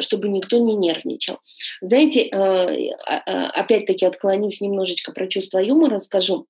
чтобы 0.00 0.28
никто 0.28 0.58
не 0.58 0.76
нервничал. 0.76 1.38
Знаете, 1.80 2.22
э, 2.22 2.90
а, 3.06 3.50
опять-таки 3.50 4.06
отклонюсь 4.06 4.60
немножечко 4.60 5.12
про 5.12 5.26
чувство 5.26 5.58
юмора, 5.58 5.98
скажу. 5.98 6.46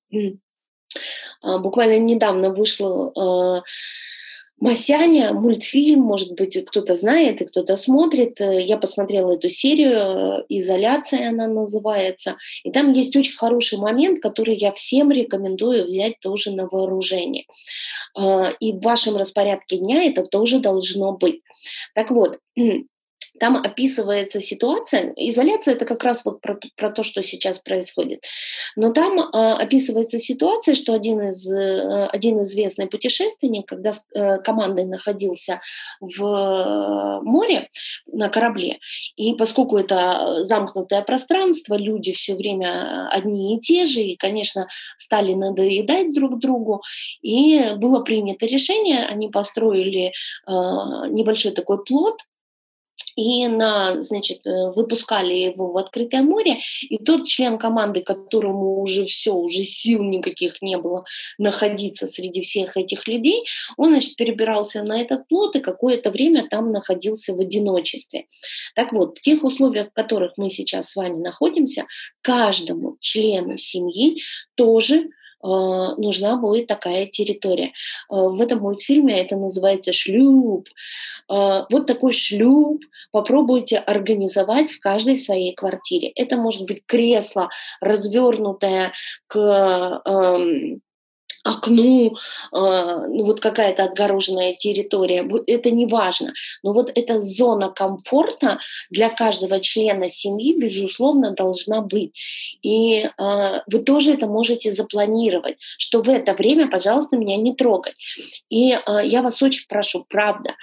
А, 1.41 1.57
буквально 1.57 1.97
недавно 1.99 2.51
вышел 2.51 3.11
а, 3.15 3.63
Масяня, 4.57 5.33
мультфильм, 5.33 5.99
может 5.99 6.33
быть, 6.33 6.57
кто-то 6.65 6.95
знает 6.95 7.41
и 7.41 7.45
кто-то 7.45 7.75
смотрит. 7.75 8.39
Я 8.39 8.77
посмотрела 8.77 9.33
эту 9.33 9.49
серию, 9.49 10.45
«Изоляция» 10.47 11.29
она 11.29 11.47
называется. 11.47 12.37
И 12.63 12.71
там 12.71 12.91
есть 12.91 13.15
очень 13.17 13.35
хороший 13.35 13.77
момент, 13.77 14.21
который 14.21 14.55
я 14.55 14.71
всем 14.71 15.11
рекомендую 15.11 15.85
взять 15.85 16.19
тоже 16.21 16.51
на 16.51 16.67
вооружение. 16.67 17.45
А, 18.17 18.51
и 18.61 18.71
в 18.71 18.79
вашем 18.79 19.17
распорядке 19.17 19.77
дня 19.77 20.05
это 20.05 20.23
тоже 20.23 20.59
должно 20.59 21.11
быть. 21.11 21.41
Так 21.93 22.11
вот, 22.11 22.39
там 23.39 23.57
описывается 23.57 24.39
ситуация, 24.39 25.13
изоляция 25.15 25.75
это 25.75 25.85
как 25.85 26.03
раз 26.03 26.23
вот 26.25 26.41
про, 26.41 26.59
про 26.75 26.89
то, 26.91 27.03
что 27.03 27.21
сейчас 27.21 27.59
происходит, 27.59 28.23
но 28.75 28.91
там 28.91 29.19
э, 29.19 29.23
описывается 29.31 30.19
ситуация, 30.19 30.75
что 30.75 30.93
один 30.93 31.21
из, 31.21 31.51
э, 31.51 32.07
один 32.07 32.41
известный 32.41 32.87
путешественник, 32.87 33.67
когда 33.67 33.91
с 33.91 34.05
э, 34.13 34.37
командой 34.39 34.85
находился 34.85 35.59
в 35.99 37.21
море 37.23 37.69
на 38.11 38.29
корабле, 38.29 38.79
и 39.15 39.33
поскольку 39.33 39.77
это 39.77 40.43
замкнутое 40.43 41.01
пространство, 41.01 41.75
люди 41.75 42.11
все 42.11 42.35
время 42.35 43.07
одни 43.09 43.55
и 43.55 43.59
те 43.59 43.85
же, 43.85 44.01
и, 44.01 44.15
конечно, 44.15 44.67
стали 44.97 45.33
надоедать 45.33 46.13
друг 46.13 46.39
другу, 46.39 46.83
и 47.21 47.73
было 47.77 48.01
принято 48.01 48.45
решение, 48.45 49.05
они 49.05 49.29
построили 49.29 50.07
э, 50.07 50.11
небольшой 50.47 51.51
такой 51.51 51.83
плод, 51.83 52.17
и 53.15 53.47
на, 53.47 54.01
значит, 54.01 54.45
э, 54.45 54.69
выпускали 54.71 55.33
его 55.33 55.71
в 55.71 55.77
открытое 55.77 56.21
море, 56.21 56.59
и 56.81 56.97
тот 56.97 57.25
член 57.25 57.57
команды, 57.57 58.01
которому 58.01 58.81
уже 58.81 59.05
все, 59.05 59.33
уже 59.33 59.63
сил 59.63 60.03
никаких 60.03 60.61
не 60.61 60.77
было 60.77 61.05
находиться 61.37 62.07
среди 62.07 62.41
всех 62.41 62.77
этих 62.77 63.07
людей, 63.07 63.45
он, 63.77 63.91
значит, 63.91 64.15
перебирался 64.15 64.83
на 64.83 65.01
этот 65.01 65.27
плот 65.27 65.55
и 65.55 65.61
какое-то 65.61 66.11
время 66.11 66.47
там 66.49 66.71
находился 66.71 67.33
в 67.33 67.39
одиночестве. 67.39 68.25
Так 68.75 68.91
вот, 68.91 69.17
в 69.17 69.21
тех 69.21 69.43
условиях, 69.43 69.87
в 69.87 69.93
которых 69.93 70.33
мы 70.37 70.49
сейчас 70.49 70.91
с 70.91 70.95
вами 70.95 71.19
находимся, 71.19 71.85
каждому 72.21 72.97
члену 72.99 73.57
семьи 73.57 74.21
тоже 74.55 75.09
нужна 75.45 76.37
будет 76.37 76.67
такая 76.67 77.05
территория. 77.07 77.71
Э, 78.09 78.15
в 78.15 78.41
этом 78.41 78.59
мультфильме 78.59 79.21
это 79.21 79.35
называется 79.35 79.93
шлюп. 79.93 80.67
Э, 81.31 81.63
вот 81.69 81.85
такой 81.87 82.13
шлюп 82.13 82.83
попробуйте 83.11 83.77
организовать 83.77 84.71
в 84.71 84.79
каждой 84.79 85.17
своей 85.17 85.53
квартире. 85.55 86.11
Это 86.15 86.37
может 86.37 86.65
быть 86.65 86.83
кресло, 86.85 87.49
развернутое 87.81 88.93
к 89.27 90.01
эм, 90.05 90.81
окну, 91.45 92.17
а, 92.51 93.05
ну 93.07 93.25
вот 93.25 93.39
какая-то 93.39 93.83
отгороженная 93.83 94.55
территория, 94.55 95.29
это 95.45 95.69
не 95.69 95.85
важно. 95.85 96.33
Но 96.63 96.73
вот 96.73 96.91
эта 96.93 97.19
зона 97.19 97.69
комфорта 97.69 98.59
для 98.89 99.09
каждого 99.09 99.59
члена 99.59 100.09
семьи, 100.09 100.57
безусловно, 100.59 101.31
должна 101.31 101.81
быть. 101.81 102.19
И 102.63 103.03
э, 103.03 103.09
вы 103.67 103.79
тоже 103.79 104.13
это 104.13 104.27
можете 104.27 104.71
запланировать, 104.71 105.57
что 105.77 106.01
в 106.01 106.09
это 106.09 106.33
время, 106.33 106.67
пожалуйста, 106.67 107.17
меня 107.17 107.37
не 107.37 107.53
трогай. 107.53 107.93
И 108.49 108.71
э, 108.71 108.77
я 109.03 109.21
вас 109.21 109.41
очень 109.43 109.67
прошу, 109.67 110.03
правда, 110.09 110.55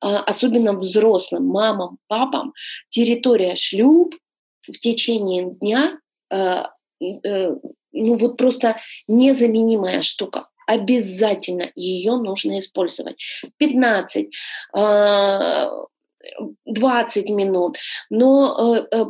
особенно 0.00 0.74
взрослым 0.74 1.46
мамам, 1.46 1.98
папам, 2.08 2.52
территория 2.88 3.56
шлюп 3.56 4.14
в 4.60 4.78
течение 4.78 5.50
дня 5.50 5.98
э, 6.30 6.64
ну 7.96 8.16
вот 8.16 8.36
просто 8.36 8.76
незаменимая 9.08 10.02
штука. 10.02 10.48
Обязательно 10.66 11.70
ее 11.76 12.16
нужно 12.16 12.58
использовать. 12.58 13.22
15, 13.58 14.28
20 16.64 17.28
минут. 17.30 17.78
Но 18.10 18.74
э, 18.74 18.96
э, 18.96 19.04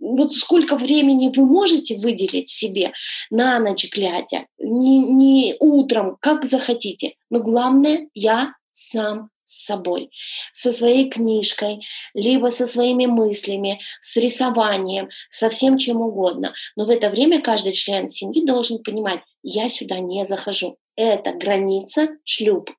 вот 0.00 0.32
сколько 0.32 0.76
времени 0.76 1.30
вы 1.34 1.44
можете 1.44 1.96
выделить 1.96 2.48
себе 2.48 2.92
на 3.30 3.58
ночь 3.58 3.90
глядя, 3.92 4.46
не, 4.58 4.98
не 4.98 5.56
утром, 5.58 6.16
как 6.20 6.44
захотите. 6.44 7.14
Но 7.28 7.40
главное, 7.40 8.08
я 8.14 8.54
сам 8.70 9.30
с 9.50 9.66
собой, 9.66 10.10
со 10.52 10.70
своей 10.70 11.10
книжкой, 11.10 11.80
либо 12.14 12.48
со 12.48 12.66
своими 12.66 13.06
мыслями, 13.06 13.80
с 14.00 14.16
рисованием, 14.16 15.08
со 15.28 15.50
всем 15.50 15.76
чем 15.76 16.00
угодно. 16.00 16.54
Но 16.76 16.84
в 16.84 16.90
это 16.90 17.10
время 17.10 17.42
каждый 17.42 17.72
член 17.72 18.08
семьи 18.08 18.46
должен 18.46 18.80
понимать, 18.82 19.20
я 19.42 19.68
сюда 19.68 19.98
не 19.98 20.24
захожу. 20.24 20.76
Это 20.94 21.32
граница 21.32 22.10
шлюп. 22.24 22.70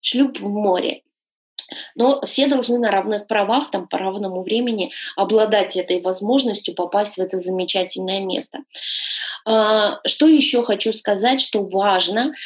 Шлюп 0.00 0.38
в 0.38 0.48
море. 0.48 1.02
Но 1.96 2.20
все 2.22 2.46
должны 2.46 2.78
на 2.78 2.90
равных 2.90 3.26
правах, 3.26 3.70
там, 3.70 3.88
по 3.88 3.98
равному 3.98 4.42
времени 4.42 4.92
обладать 5.16 5.76
этой 5.76 6.00
возможностью 6.00 6.74
попасть 6.74 7.16
в 7.16 7.20
это 7.20 7.38
замечательное 7.38 8.20
место. 8.20 8.58
А, 9.44 9.98
что 10.06 10.28
еще 10.28 10.62
хочу 10.62 10.92
сказать, 10.92 11.40
что 11.40 11.64
важно– 11.64 12.32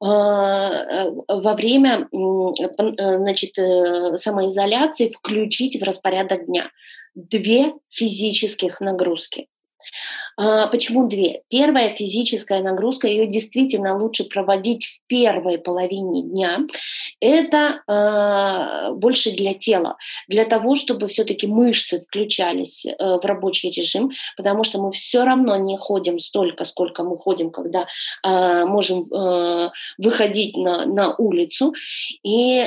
во 0.00 1.54
время 1.54 2.08
э, 2.12 3.16
значит, 3.16 3.58
э, 3.58 4.16
самоизоляции 4.16 5.08
включить 5.08 5.80
в 5.80 5.84
распорядок 5.84 6.46
дня 6.46 6.70
две 7.14 7.72
физических 7.90 8.80
нагрузки. 8.80 9.48
А, 10.36 10.66
почему 10.68 11.06
две? 11.08 11.42
Первая 11.48 11.90
физическая 11.90 12.62
нагрузка, 12.62 13.06
ее 13.06 13.26
действительно 13.26 13.96
лучше 13.96 14.24
проводить 14.24 14.84
в 14.84 15.00
первой 15.06 15.58
половине 15.58 16.22
дня. 16.22 16.60
Это 17.20 17.82
э, 17.86 18.92
больше 18.92 19.32
для 19.32 19.54
тела, 19.54 19.96
для 20.28 20.44
того, 20.44 20.76
чтобы 20.76 21.06
все-таки 21.08 21.46
мышцы 21.46 22.00
включались 22.00 22.86
э, 22.86 22.92
в 22.98 23.24
рабочий 23.24 23.70
режим, 23.70 24.10
потому 24.36 24.64
что 24.64 24.80
мы 24.80 24.92
все 24.92 25.24
равно 25.24 25.56
не 25.56 25.76
ходим 25.76 26.18
столько, 26.18 26.64
сколько 26.64 27.04
мы 27.04 27.16
ходим, 27.16 27.50
когда 27.50 27.86
э, 28.26 28.64
можем 28.64 29.04
э, 29.04 29.70
выходить 29.98 30.56
на, 30.56 30.86
на 30.86 31.14
улицу. 31.14 31.74
И, 32.22 32.62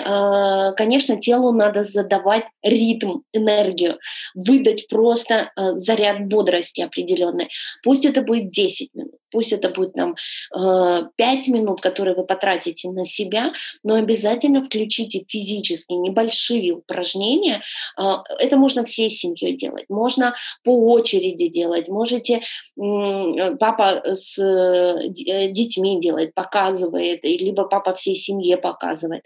конечно, 0.77 1.17
телу 1.19 1.51
надо 1.51 1.83
задавать 1.83 2.45
ритм, 2.63 3.19
энергию, 3.33 3.99
выдать 4.35 4.87
просто 4.87 5.51
э, 5.55 5.73
заряд 5.73 6.27
бодрости 6.27 6.81
определенный. 6.81 7.49
Пусть 7.83 8.05
это 8.05 8.21
будет 8.21 8.49
10 8.49 8.93
минут, 8.93 9.15
пусть 9.31 9.53
это 9.53 9.69
будет 9.69 9.93
там 9.93 10.15
э, 10.55 11.01
5 11.15 11.47
минут, 11.49 11.81
которые 11.81 12.15
вы 12.15 12.25
потратите 12.25 12.89
на 12.89 13.05
себя, 13.05 13.53
но 13.83 13.95
обязательно 13.95 14.63
включите 14.63 15.23
физически 15.27 15.93
небольшие 15.93 16.73
упражнения. 16.73 17.61
Э, 17.99 18.17
это 18.39 18.57
можно 18.57 18.83
всей 18.83 19.09
семьей 19.09 19.55
делать, 19.55 19.85
можно 19.89 20.33
по 20.63 20.71
очереди 20.71 21.47
делать, 21.47 21.87
можете 21.87 22.35
э, 22.35 23.55
папа 23.59 24.01
с 24.05 24.39
э, 24.39 25.09
детьми 25.09 25.99
делает, 25.99 26.33
показывает, 26.33 27.23
либо 27.23 27.63
папа 27.63 27.93
всей 27.93 28.15
семье 28.15 28.57
показывает. 28.57 29.23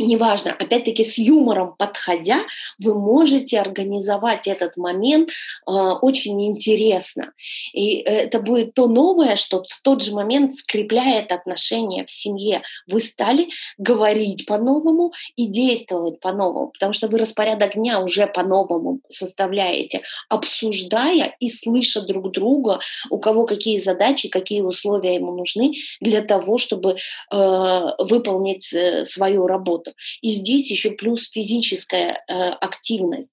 Неважно, 0.00 0.52
опять-таки 0.52 1.04
с 1.04 1.18
юмором 1.18 1.74
подходя, 1.76 2.40
вы 2.78 2.94
можете 2.94 3.60
организовать 3.60 4.46
этот 4.46 4.76
момент 4.76 5.28
э, 5.30 5.72
очень 5.72 6.46
интересно. 6.46 7.32
И 7.72 7.96
это 7.96 8.40
будет 8.40 8.74
то 8.74 8.86
новое, 8.86 9.36
что 9.36 9.62
в 9.68 9.82
тот 9.82 10.02
же 10.02 10.14
момент 10.14 10.52
скрепляет 10.54 11.32
отношения 11.32 12.04
в 12.04 12.10
семье. 12.10 12.62
Вы 12.86 13.00
стали 13.00 13.48
говорить 13.78 14.46
по-новому 14.46 15.12
и 15.36 15.46
действовать 15.46 16.20
по-новому, 16.20 16.68
потому 16.68 16.92
что 16.92 17.08
вы 17.08 17.18
распорядок 17.18 17.74
дня 17.74 18.00
уже 18.00 18.26
по-новому 18.26 19.00
составляете, 19.08 20.02
обсуждая 20.28 21.34
и 21.40 21.48
слыша 21.48 22.00
друг 22.06 22.32
друга, 22.32 22.80
у 23.10 23.18
кого 23.18 23.44
какие 23.44 23.78
задачи, 23.78 24.28
какие 24.28 24.62
условия 24.62 25.16
ему 25.16 25.36
нужны 25.36 25.74
для 26.00 26.22
того, 26.22 26.58
чтобы 26.58 26.96
э, 27.32 27.80
выполнить 27.98 28.72
э, 28.72 29.04
свою 29.04 29.46
работу 29.46 29.89
работу. 29.90 29.94
И 30.22 30.30
здесь 30.30 30.70
еще 30.70 30.90
плюс 30.90 31.30
физическая 31.30 32.22
э, 32.28 32.32
активность. 32.60 33.32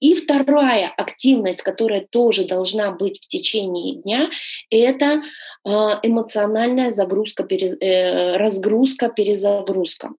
И 0.00 0.14
вторая 0.14 0.92
активность, 0.96 1.62
которая 1.62 2.06
тоже 2.10 2.44
должна 2.44 2.90
быть 2.90 3.20
в 3.20 3.28
течение 3.28 3.96
дня, 3.96 4.30
это 4.70 5.22
э, 5.64 5.70
эмоциональная 6.02 6.90
загрузка, 6.90 7.44
перез, 7.44 7.76
э, 7.80 8.36
разгрузка, 8.36 9.08
перезагрузка. 9.08 10.10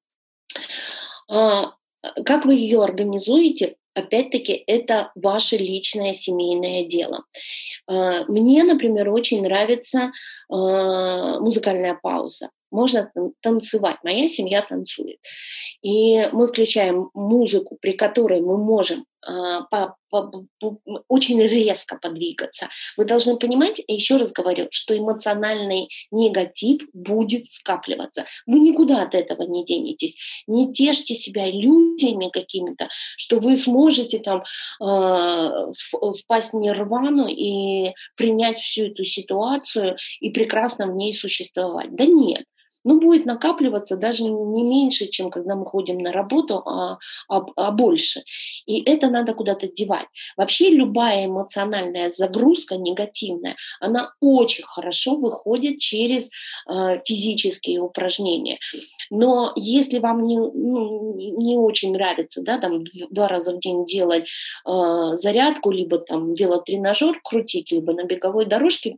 Э, 1.32 1.64
как 2.26 2.46
вы 2.46 2.56
ее 2.56 2.84
организуете? 2.84 3.76
Опять-таки, 3.96 4.64
это 4.68 5.12
ваше 5.16 5.58
личное 5.58 6.14
семейное 6.14 6.84
дело. 6.84 7.24
Э, 7.90 8.26
мне, 8.28 8.64
например, 8.64 9.10
очень 9.10 9.42
нравится 9.42 10.12
э, 10.52 10.56
музыкальная 11.40 11.98
пауза 12.02 12.50
можно 12.74 13.12
танцевать. 13.42 13.98
Моя 14.04 14.28
семья 14.28 14.62
танцует. 14.62 15.20
И 15.82 16.28
мы 16.32 16.48
включаем 16.48 17.10
музыку, 17.14 17.78
при 17.80 17.92
которой 17.92 18.42
мы 18.42 18.58
можем 18.58 19.06
а, 19.26 19.62
по, 19.64 19.96
по, 20.10 20.46
по, 20.60 20.80
очень 21.08 21.42
резко 21.42 21.98
подвигаться. 21.98 22.68
Вы 22.98 23.06
должны 23.06 23.38
понимать, 23.38 23.82
еще 23.88 24.18
раз 24.18 24.34
говорю, 24.34 24.68
что 24.72 24.98
эмоциональный 24.98 25.90
негатив 26.12 26.82
будет 26.94 27.46
скапливаться. 27.46 28.26
Вы 28.46 28.60
никуда 28.60 29.04
от 29.04 29.16
этого 29.16 29.44
не 29.44 29.64
денетесь. 29.64 30.18
Не 30.48 30.70
тешьте 30.70 31.16
себя 31.16 31.50
иллюзиями 31.50 32.30
какими-то, 32.30 32.90
что 33.18 33.38
вы 33.38 33.56
сможете 33.56 34.20
там 34.20 34.44
э, 34.82 35.72
впасть 36.20 36.54
в 36.54 36.58
нирвану 36.58 37.28
и 37.28 37.94
принять 38.16 38.60
всю 38.60 38.88
эту 38.88 39.06
ситуацию 39.06 39.96
и 40.20 40.32
прекрасно 40.32 40.88
в 40.88 40.96
ней 40.96 41.14
существовать. 41.14 41.96
Да 41.96 42.06
нет 42.06 42.44
ну, 42.84 43.00
будет 43.00 43.26
накапливаться 43.26 43.98
даже 43.98 44.24
не 44.24 44.64
меньше, 44.64 45.08
чем 45.08 45.30
когда 45.30 45.56
мы 45.56 45.66
ходим 45.66 45.98
на 45.98 46.12
работу, 46.12 46.58
а, 46.66 46.98
а, 47.30 47.46
а 47.56 47.72
больше. 47.72 48.22
И 48.66 48.82
это 48.84 49.10
надо 49.10 49.34
куда-то 49.34 49.68
девать. 49.68 50.06
Вообще 50.38 50.70
любая 50.70 51.26
эмоциональная 51.26 52.10
загрузка 52.10 52.78
негативная, 52.78 53.56
она 53.80 54.12
очень 54.20 54.64
хорошо 54.64 55.16
выходит 55.16 55.80
через 55.80 56.30
э, 56.70 57.02
физические 57.06 57.82
упражнения. 57.82 58.58
Но 59.10 59.54
если 59.56 60.00
вам 60.00 60.24
не, 60.24 60.38
ну, 60.38 61.16
не 61.16 61.58
очень 61.58 61.94
нравится, 61.94 62.42
да, 62.42 62.58
там 62.58 62.84
два 63.10 63.28
раза 63.28 63.56
в 63.56 63.60
день 63.60 63.86
делать 63.86 64.26
э, 64.68 65.12
зарядку, 65.14 65.72
либо 65.72 66.00
там 66.00 66.34
велотренажер 66.34 67.20
крутить, 67.24 67.72
либо 67.72 67.94
на 67.94 68.04
беговой 68.04 68.46
дорожке 68.46 68.98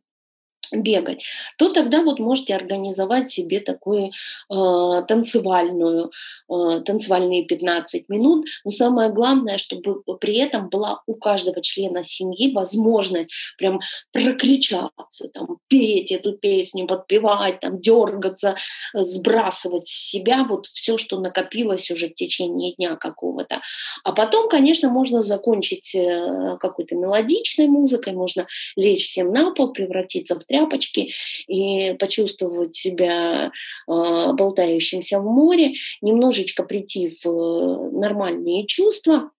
бегать, 0.71 1.23
то 1.57 1.69
тогда 1.73 2.01
вот 2.01 2.19
можете 2.19 2.55
организовать 2.55 3.29
себе 3.29 3.59
такую 3.59 4.07
э, 4.07 5.03
танцевальную, 5.07 6.11
э, 6.49 6.81
танцевальные 6.85 7.45
15 7.45 8.09
минут. 8.09 8.47
Но 8.63 8.71
самое 8.71 9.09
главное, 9.11 9.57
чтобы 9.57 10.01
при 10.19 10.37
этом 10.37 10.69
была 10.69 11.01
у 11.07 11.15
каждого 11.15 11.61
члена 11.61 12.03
семьи 12.03 12.53
возможность 12.53 13.31
прям 13.57 13.79
прокричаться, 14.11 15.29
там, 15.33 15.57
петь 15.67 16.11
эту 16.11 16.33
песню, 16.33 16.87
подпевать, 16.87 17.59
там, 17.59 17.81
дергаться, 17.81 18.55
сбрасывать 18.93 19.87
с 19.87 20.09
себя 20.09 20.45
вот 20.47 20.67
все, 20.67 20.97
что 20.97 21.19
накопилось 21.19 21.91
уже 21.91 22.07
в 22.09 22.13
течение 22.13 22.73
дня 22.75 22.95
какого-то. 22.95 23.61
А 24.03 24.11
потом, 24.11 24.49
конечно, 24.49 24.89
можно 24.89 25.21
закончить 25.21 25.95
э, 25.95 26.57
какой-то 26.59 26.95
мелодичной 26.95 27.67
музыкой, 27.67 28.13
можно 28.13 28.47
лечь 28.75 29.05
всем 29.05 29.31
на 29.31 29.51
пол, 29.51 29.73
превратиться 29.73 30.39
в 30.39 30.45
тряпочки 30.65 31.13
и 31.47 31.93
почувствовать 31.99 32.75
себя 32.75 33.45
э, 33.45 33.51
болтающимся 33.87 35.19
в 35.19 35.25
море, 35.25 35.73
немножечко 36.01 36.63
прийти 36.63 37.17
в 37.23 37.27
э, 37.27 37.89
нормальные 37.91 38.65
чувства 38.65 39.31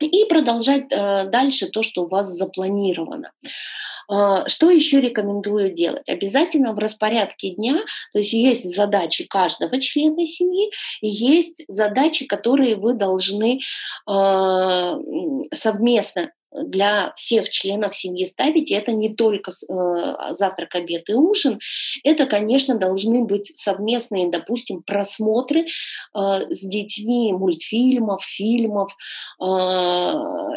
и 0.00 0.24
продолжать 0.26 0.86
э, 0.90 1.28
дальше 1.28 1.66
то, 1.68 1.82
что 1.82 2.04
у 2.04 2.08
вас 2.08 2.28
запланировано. 2.28 3.32
Что 4.46 4.70
еще 4.70 5.02
рекомендую 5.02 5.70
делать? 5.70 6.08
Обязательно 6.08 6.72
в 6.72 6.78
распорядке 6.78 7.50
дня, 7.50 7.74
то 8.14 8.20
есть 8.20 8.32
есть 8.32 8.74
задачи 8.74 9.24
каждого 9.24 9.78
члена 9.78 10.24
семьи, 10.24 10.70
есть 11.02 11.66
задачи, 11.68 12.24
которые 12.24 12.76
вы 12.76 12.94
должны 12.94 13.60
совместно 15.52 16.32
для 16.52 17.12
всех 17.16 17.50
членов 17.50 17.94
семьи 17.94 18.24
ставить, 18.24 18.70
и 18.70 18.74
это 18.74 18.92
не 18.92 19.14
только 19.14 19.50
э, 19.50 20.34
завтрак, 20.34 20.74
обед 20.74 21.08
и 21.10 21.14
ужин, 21.14 21.60
это, 22.04 22.26
конечно, 22.26 22.76
должны 22.76 23.24
быть 23.24 23.56
совместные, 23.56 24.30
допустим, 24.30 24.82
просмотры 24.82 25.60
э, 25.60 25.66
с 26.14 26.66
детьми 26.66 27.32
мультфильмов, 27.32 28.24
фильмов, 28.24 28.96
э, 29.40 29.44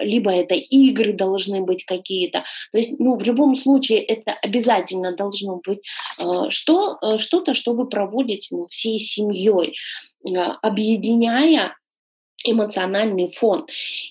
либо 0.03 0.31
это 0.31 0.55
игры 0.55 1.13
должны 1.13 1.61
быть 1.61 1.85
какие-то. 1.85 2.43
То 2.71 2.77
есть, 2.77 2.99
ну, 2.99 3.17
в 3.17 3.23
любом 3.23 3.55
случае 3.55 3.99
это 3.99 4.33
обязательно 4.41 5.15
должно 5.15 5.61
быть 5.65 5.81
что, 6.49 7.17
что-то, 7.17 7.53
что 7.53 7.73
вы 7.73 7.87
проводите 7.87 8.55
ну, 8.55 8.67
всей 8.67 8.99
семьей, 8.99 9.75
объединяя 10.61 11.75
эмоциональный 12.43 13.27
фон. 13.27 13.67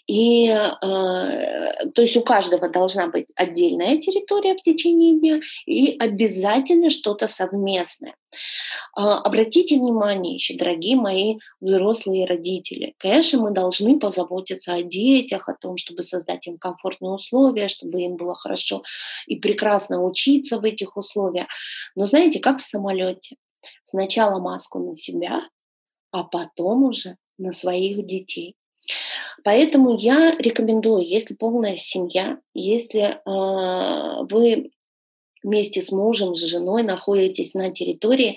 И 0.06 0.48
э, 0.48 0.70
то 0.80 2.02
есть 2.02 2.16
у 2.16 2.22
каждого 2.22 2.68
должна 2.68 3.06
быть 3.08 3.28
отдельная 3.34 3.98
территория 3.98 4.54
в 4.54 4.62
течение 4.62 5.18
дня 5.18 5.40
и 5.66 5.96
обязательно 5.98 6.90
что-то 6.90 7.28
совместное. 7.28 8.14
Э, 8.96 9.02
обратите 9.02 9.76
внимание 9.76 10.34
еще, 10.34 10.56
дорогие 10.56 10.96
мои 10.96 11.38
взрослые 11.60 12.26
родители, 12.26 12.94
конечно, 12.98 13.40
мы 13.40 13.50
должны 13.50 13.98
позаботиться 13.98 14.74
о 14.74 14.82
детях, 14.82 15.48
о 15.48 15.54
том, 15.54 15.76
чтобы 15.76 16.02
создать 16.02 16.46
им 16.46 16.58
комфортные 16.58 17.12
условия, 17.12 17.68
чтобы 17.68 18.00
им 18.02 18.16
было 18.16 18.34
хорошо 18.34 18.82
и 19.26 19.36
прекрасно 19.36 20.02
учиться 20.02 20.58
в 20.58 20.64
этих 20.64 20.96
условиях. 20.96 21.46
Но 21.94 22.04
знаете, 22.04 22.40
как 22.40 22.58
в 22.58 22.62
самолете. 22.62 23.36
Сначала 23.84 24.40
маску 24.40 24.78
на 24.78 24.94
себя, 24.94 25.40
а 26.12 26.24
потом 26.24 26.84
уже 26.84 27.16
на 27.40 27.52
своих 27.52 28.04
детей. 28.06 28.54
Поэтому 29.42 29.96
я 29.96 30.34
рекомендую, 30.38 31.02
если 31.02 31.34
полная 31.34 31.76
семья, 31.76 32.38
если 32.54 33.18
э, 33.24 34.26
вы 34.30 34.70
вместе 35.42 35.80
с 35.80 35.90
мужем, 35.90 36.34
с 36.34 36.40
женой 36.40 36.82
находитесь 36.82 37.54
на 37.54 37.70
территории 37.70 38.36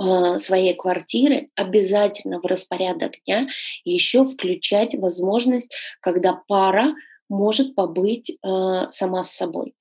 э, 0.00 0.38
своей 0.38 0.74
квартиры, 0.74 1.50
обязательно 1.54 2.40
в 2.40 2.44
распорядок 2.46 3.12
дня 3.26 3.48
еще 3.84 4.24
включать 4.24 4.94
возможность, 4.94 5.74
когда 6.00 6.40
пара 6.48 6.94
может 7.28 7.74
побыть 7.74 8.30
э, 8.30 8.36
сама 8.88 9.22
с 9.22 9.32
собой. 9.32 9.74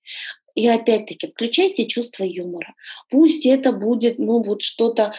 И 0.56 0.68
опять-таки 0.68 1.28
включайте 1.28 1.86
чувство 1.86 2.24
юмора. 2.24 2.74
Пусть 3.12 3.46
это 3.46 3.72
будет, 3.72 4.18
ну, 4.18 4.42
вот 4.42 4.64
что-то 4.64 5.14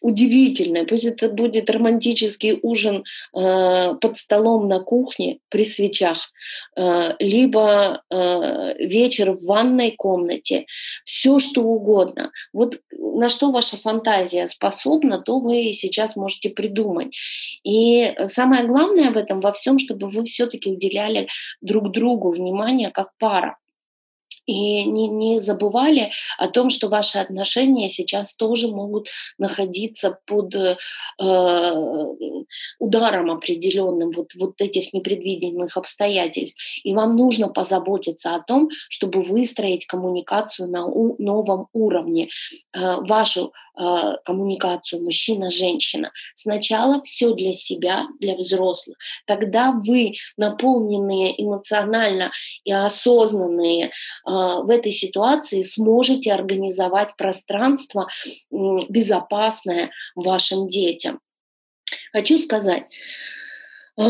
удивительное, 0.00 0.84
пусть 0.84 1.04
это 1.04 1.28
будет 1.28 1.70
романтический 1.70 2.58
ужин 2.62 3.04
э, 3.36 3.94
под 3.94 4.16
столом 4.16 4.68
на 4.68 4.80
кухне 4.80 5.38
при 5.48 5.64
свечах, 5.64 6.32
э, 6.76 7.14
либо 7.18 8.02
э, 8.10 8.74
вечер 8.78 9.32
в 9.32 9.44
ванной 9.46 9.92
комнате, 9.92 10.66
все 11.04 11.38
что 11.38 11.62
угодно. 11.62 12.30
Вот 12.52 12.80
на 12.92 13.28
что 13.28 13.50
ваша 13.50 13.76
фантазия 13.76 14.46
способна, 14.46 15.18
то 15.18 15.38
вы 15.38 15.72
сейчас 15.72 16.16
можете 16.16 16.50
придумать. 16.50 17.16
И 17.64 18.14
самое 18.26 18.64
главное 18.64 19.10
в 19.10 19.16
этом 19.16 19.40
во 19.40 19.52
всем, 19.52 19.78
чтобы 19.78 20.08
вы 20.08 20.24
все-таки 20.24 20.70
уделяли 20.70 21.28
друг 21.60 21.90
другу 21.92 22.30
внимание 22.30 22.90
как 22.90 23.10
пара 23.18 23.56
и 24.48 24.84
не, 24.84 25.08
не 25.08 25.40
забывали 25.40 26.10
о 26.38 26.48
том, 26.48 26.70
что 26.70 26.88
ваши 26.88 27.18
отношения 27.18 27.90
сейчас 27.90 28.34
тоже 28.34 28.68
могут 28.68 29.08
находиться 29.36 30.18
под 30.26 30.54
э, 30.54 30.76
ударом 32.78 33.30
определенным 33.30 34.10
вот, 34.10 34.30
вот 34.36 34.60
этих 34.60 34.94
непредвиденных 34.94 35.76
обстоятельств. 35.76 36.58
И 36.82 36.94
вам 36.94 37.14
нужно 37.14 37.48
позаботиться 37.48 38.34
о 38.34 38.40
том, 38.40 38.70
чтобы 38.88 39.20
выстроить 39.20 39.86
коммуникацию 39.86 40.68
на 40.68 40.86
у, 40.86 41.16
новом 41.22 41.68
уровне, 41.74 42.30
э, 42.72 42.96
вашу 43.02 43.52
э, 43.78 43.82
коммуникацию 44.24 45.04
мужчина-женщина. 45.04 46.10
Сначала 46.34 47.02
все 47.02 47.34
для 47.34 47.52
себя, 47.52 48.06
для 48.18 48.34
взрослых. 48.34 48.96
Тогда 49.26 49.72
вы, 49.72 50.14
наполненные 50.38 51.40
эмоционально 51.42 52.30
и 52.64 52.72
осознанные, 52.72 53.86
э, 53.86 53.90
в 54.62 54.70
этой 54.70 54.92
ситуации 54.92 55.62
сможете 55.62 56.32
организовать 56.32 57.16
пространство 57.16 58.08
безопасное 58.50 59.90
вашим 60.14 60.68
детям. 60.68 61.20
Хочу 62.12 62.38
сказать, 62.38 62.84
э, 63.96 64.02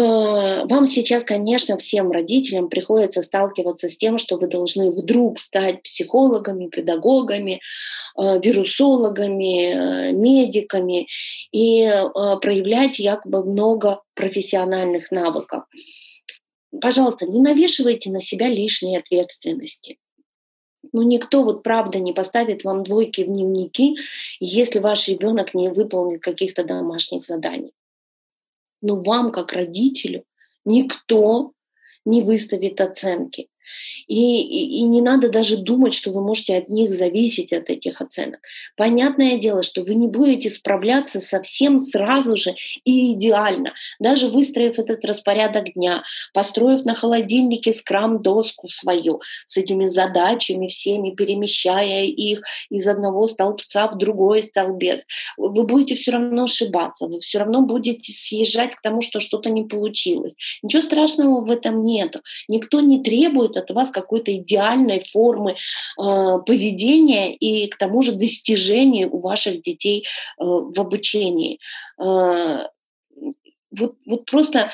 вам 0.64 0.86
сейчас, 0.86 1.24
конечно, 1.24 1.76
всем 1.76 2.10
родителям 2.10 2.68
приходится 2.68 3.22
сталкиваться 3.22 3.88
с 3.88 3.96
тем, 3.96 4.18
что 4.18 4.36
вы 4.36 4.46
должны 4.46 4.90
вдруг 4.90 5.38
стать 5.38 5.82
психологами, 5.82 6.68
педагогами, 6.68 7.60
э, 8.18 8.40
вирусологами, 8.40 10.10
э, 10.10 10.12
медиками 10.12 11.06
и 11.52 11.90
проявлять 12.42 12.98
якобы 12.98 13.44
много 13.44 14.02
профессиональных 14.14 15.10
навыков. 15.10 15.64
Пожалуйста, 16.80 17.26
не 17.26 17.40
навешивайте 17.40 18.10
на 18.10 18.20
себя 18.20 18.48
лишние 18.48 18.98
ответственности. 18.98 19.98
Ну, 20.92 21.02
никто 21.02 21.42
вот 21.42 21.62
правда 21.62 21.98
не 21.98 22.12
поставит 22.12 22.64
вам 22.64 22.82
двойки 22.82 23.22
в 23.22 23.26
дневники, 23.26 23.96
если 24.40 24.78
ваш 24.78 25.08
ребенок 25.08 25.54
не 25.54 25.68
выполнит 25.70 26.22
каких-то 26.22 26.64
домашних 26.64 27.24
заданий. 27.24 27.74
Но 28.80 29.00
вам, 29.00 29.32
как 29.32 29.52
родителю, 29.52 30.24
никто 30.64 31.52
не 32.04 32.22
выставит 32.22 32.80
оценки. 32.80 33.48
И, 34.06 34.40
и, 34.42 34.78
и 34.78 34.82
не 34.82 35.00
надо 35.02 35.28
даже 35.28 35.56
думать, 35.56 35.94
что 35.94 36.10
вы 36.10 36.22
можете 36.22 36.56
от 36.56 36.68
них 36.68 36.90
зависеть, 36.90 37.52
от 37.52 37.70
этих 37.70 38.00
оценок. 38.00 38.40
Понятное 38.76 39.38
дело, 39.38 39.62
что 39.62 39.82
вы 39.82 39.94
не 39.94 40.08
будете 40.08 40.50
справляться 40.50 41.20
совсем 41.20 41.80
сразу 41.80 42.36
же 42.36 42.54
и 42.84 43.12
идеально. 43.12 43.74
Даже 43.98 44.28
выстроив 44.28 44.78
этот 44.78 45.04
распорядок 45.04 45.74
дня, 45.74 46.02
построив 46.32 46.84
на 46.84 46.94
холодильнике 46.94 47.72
скрам-доску 47.72 48.68
свою 48.68 49.20
с 49.46 49.56
этими 49.56 49.86
задачами 49.86 50.68
всеми, 50.68 51.10
перемещая 51.10 52.04
их 52.04 52.42
из 52.70 52.86
одного 52.86 53.26
столбца 53.26 53.88
в 53.88 53.98
другой 53.98 54.42
столбец, 54.42 55.06
вы 55.36 55.64
будете 55.64 55.94
все 55.94 56.12
равно 56.12 56.44
ошибаться, 56.44 57.06
вы 57.06 57.18
все 57.20 57.38
равно 57.38 57.62
будете 57.62 58.12
съезжать 58.12 58.74
к 58.74 58.80
тому, 58.80 59.02
что 59.02 59.20
что-то 59.20 59.50
не 59.50 59.64
получилось. 59.64 60.34
Ничего 60.62 60.82
страшного 60.82 61.40
в 61.40 61.50
этом 61.50 61.84
нет. 61.84 62.20
Никто 62.48 62.80
не 62.80 63.02
требует 63.02 63.56
от 63.58 63.70
вас 63.70 63.90
какой-то 63.90 64.34
идеальной 64.34 65.00
формы 65.00 65.52
э, 65.52 65.54
поведения 66.46 67.34
и 67.34 67.68
к 67.68 67.76
тому 67.76 68.02
же 68.02 68.12
достижения 68.12 69.06
у 69.06 69.18
ваших 69.18 69.62
детей 69.62 70.04
э, 70.38 70.44
в 70.44 70.80
обучении. 70.80 71.58
Э, 72.00 72.66
вот, 73.70 73.96
вот 74.06 74.24
просто 74.24 74.70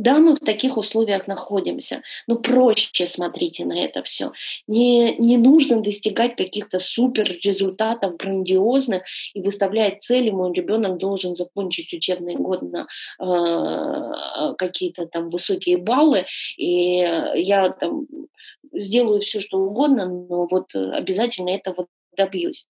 да, 0.00 0.18
мы 0.18 0.34
в 0.34 0.40
таких 0.40 0.78
условиях 0.78 1.26
находимся, 1.26 2.02
но 2.26 2.36
проще 2.36 3.04
смотрите 3.04 3.66
на 3.66 3.84
это 3.84 4.02
все. 4.02 4.32
Не, 4.66 5.14
не 5.16 5.36
нужно 5.36 5.82
достигать 5.82 6.36
каких-то 6.36 6.78
супер 6.78 7.38
результатов 7.42 8.16
грандиозных 8.16 9.02
и 9.34 9.42
выставлять 9.42 10.00
цели. 10.00 10.30
Мой 10.30 10.54
ребенок 10.54 10.96
должен 10.96 11.34
закончить 11.34 11.92
учебный 11.92 12.36
год 12.36 12.62
на 12.62 12.86
э, 13.22 14.54
какие-то 14.56 15.04
там 15.04 15.28
высокие 15.28 15.76
баллы, 15.76 16.24
и 16.56 17.06
я 17.34 17.68
там 17.68 18.06
сделаю 18.72 19.20
все, 19.20 19.40
что 19.40 19.58
угодно, 19.58 20.06
но 20.06 20.46
вот 20.50 20.74
обязательно 20.74 21.50
этого 21.50 21.88
добьюсь. 22.16 22.66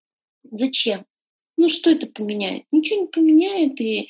Зачем? 0.50 1.04
Ну 1.60 1.68
что 1.68 1.90
это 1.90 2.06
поменяет? 2.06 2.62
Ничего 2.72 3.02
не 3.02 3.06
поменяет, 3.06 3.78
и 3.82 4.08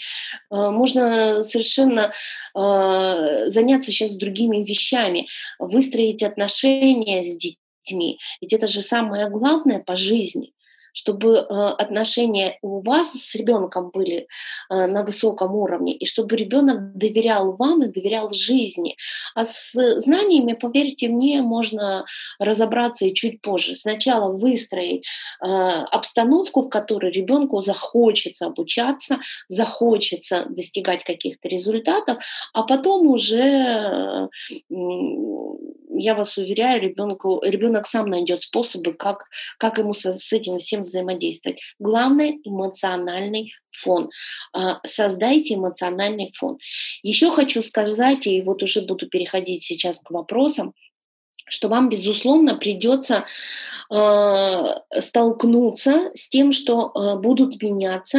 э, 0.52 0.70
можно 0.70 1.42
совершенно 1.42 2.12
э, 2.54 3.50
заняться 3.50 3.90
сейчас 3.90 4.14
другими 4.14 4.58
вещами, 4.58 5.26
выстроить 5.58 6.22
отношения 6.22 7.24
с 7.24 7.36
детьми. 7.36 8.20
Ведь 8.40 8.52
это 8.52 8.68
же 8.68 8.82
самое 8.82 9.28
главное 9.28 9.80
по 9.80 9.96
жизни 9.96 10.52
чтобы 10.92 11.36
э, 11.36 11.42
отношения 11.42 12.58
у 12.62 12.80
вас 12.80 13.12
с 13.12 13.34
ребенком 13.34 13.90
были 13.90 14.26
э, 14.70 14.86
на 14.86 15.02
высоком 15.02 15.54
уровне, 15.54 15.94
и 15.94 16.06
чтобы 16.06 16.36
ребенок 16.36 16.96
доверял 16.96 17.52
вам 17.52 17.82
и 17.82 17.88
доверял 17.88 18.30
жизни. 18.32 18.96
А 19.34 19.44
с 19.44 20.00
знаниями, 20.00 20.52
поверьте 20.54 21.08
мне, 21.08 21.42
можно 21.42 22.04
разобраться 22.38 23.06
и 23.06 23.14
чуть 23.14 23.40
позже. 23.40 23.76
Сначала 23.76 24.32
выстроить 24.32 25.06
э, 25.42 25.46
обстановку, 25.46 26.62
в 26.62 26.68
которой 26.68 27.12
ребенку 27.12 27.62
захочется 27.62 28.46
обучаться, 28.46 29.18
захочется 29.48 30.46
достигать 30.48 31.04
каких-то 31.04 31.48
результатов, 31.48 32.18
а 32.52 32.62
потом 32.62 33.06
уже 33.06 34.28
я 36.00 36.14
вас 36.14 36.38
уверяю, 36.38 36.80
ребенку, 36.80 37.40
ребенок 37.42 37.86
сам 37.86 38.06
найдет 38.06 38.42
способы, 38.42 38.94
как, 38.94 39.26
как 39.58 39.78
ему 39.78 39.92
с, 39.92 40.12
с 40.12 40.32
этим 40.32 40.58
всем 40.58 40.82
взаимодействовать. 40.82 41.60
Главное– 41.78 42.38
эмоциональный 42.44 43.52
фон. 43.68 44.10
А, 44.52 44.80
создайте 44.84 45.54
эмоциональный 45.54 46.32
фон. 46.34 46.58
Еще 47.02 47.30
хочу 47.30 47.62
сказать, 47.62 48.26
и 48.26 48.42
вот 48.42 48.62
уже 48.62 48.82
буду 48.82 49.08
переходить 49.08 49.62
сейчас 49.62 50.00
к 50.00 50.10
вопросам, 50.10 50.74
что 51.50 51.68
вам, 51.68 51.88
безусловно, 51.88 52.54
придется 52.54 53.24
э, 53.92 55.00
столкнуться 55.00 56.10
с 56.14 56.28
тем, 56.28 56.52
что 56.52 56.92
э, 56.94 57.16
будут 57.16 57.60
меняться 57.60 58.18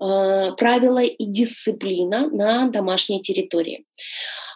э, 0.00 0.52
правила 0.56 1.02
и 1.02 1.24
дисциплина 1.24 2.28
на 2.28 2.66
домашней 2.66 3.20
территории. 3.20 3.84
А, 3.84 4.47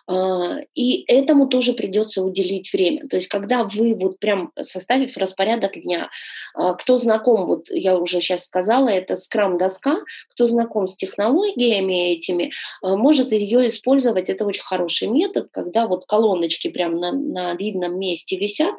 и 0.74 1.04
этому 1.06 1.46
тоже 1.46 1.74
придется 1.74 2.22
уделить 2.22 2.72
время. 2.72 3.06
То 3.08 3.16
есть, 3.16 3.28
когда 3.28 3.64
вы 3.64 3.94
вот 3.94 4.18
прям 4.18 4.52
составив 4.60 5.16
распорядок 5.16 5.80
дня, 5.80 6.10
а, 6.54 6.74
кто 6.74 6.98
знаком, 6.98 7.46
вот 7.46 7.70
я 7.70 7.96
уже 7.96 8.20
сейчас 8.20 8.44
сказала, 8.44 8.88
это 8.88 9.16
скрам-доска, 9.16 9.96
кто 10.30 10.46
знаком 10.46 10.86
с 10.86 10.96
технологиями 10.96 12.12
этими, 12.12 12.52
а, 12.82 12.96
может 12.96 13.32
ее 13.32 13.68
использовать. 13.68 14.28
Это 14.28 14.44
очень 14.44 14.62
хороший 14.62 15.08
метод, 15.08 15.48
когда 15.52 15.86
вот 15.86 16.06
колоночки 16.06 16.68
прям 16.68 16.94
на, 16.94 17.12
на 17.12 17.54
видном 17.54 17.98
месте 17.98 18.36
висят, 18.36 18.74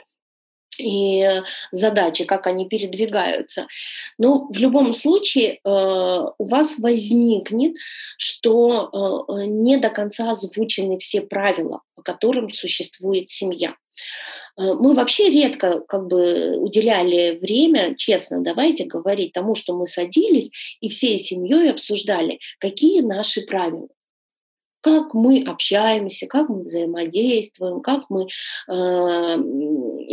и 0.79 1.25
задачи, 1.71 2.25
как 2.25 2.47
они 2.47 2.67
передвигаются. 2.67 3.67
Но 4.17 4.47
в 4.49 4.57
любом 4.57 4.93
случае 4.93 5.53
э, 5.53 5.59
у 5.63 6.43
вас 6.43 6.79
возникнет, 6.79 7.75
что 8.17 9.27
э, 9.27 9.45
не 9.45 9.77
до 9.77 9.89
конца 9.89 10.31
озвучены 10.31 10.97
все 10.97 11.21
правила, 11.21 11.81
по 11.95 12.01
которым 12.01 12.49
существует 12.51 13.29
семья. 13.29 13.75
Э, 14.57 14.73
мы 14.73 14.93
вообще 14.93 15.29
редко 15.29 15.81
как 15.81 16.07
бы 16.07 16.57
уделяли 16.57 17.39
время, 17.41 17.95
честно, 17.95 18.41
давайте 18.41 18.85
говорить 18.85 19.33
тому, 19.33 19.55
что 19.55 19.75
мы 19.75 19.85
садились 19.85 20.51
и 20.81 20.89
всей 20.89 21.19
семьей 21.19 21.71
обсуждали, 21.71 22.39
какие 22.59 23.01
наши 23.01 23.41
правила 23.41 23.87
как 24.83 25.13
мы 25.13 25.41
общаемся, 25.47 26.27
как 26.27 26.49
мы 26.49 26.63
взаимодействуем, 26.63 27.79
как 27.79 28.09
мы 28.09 28.27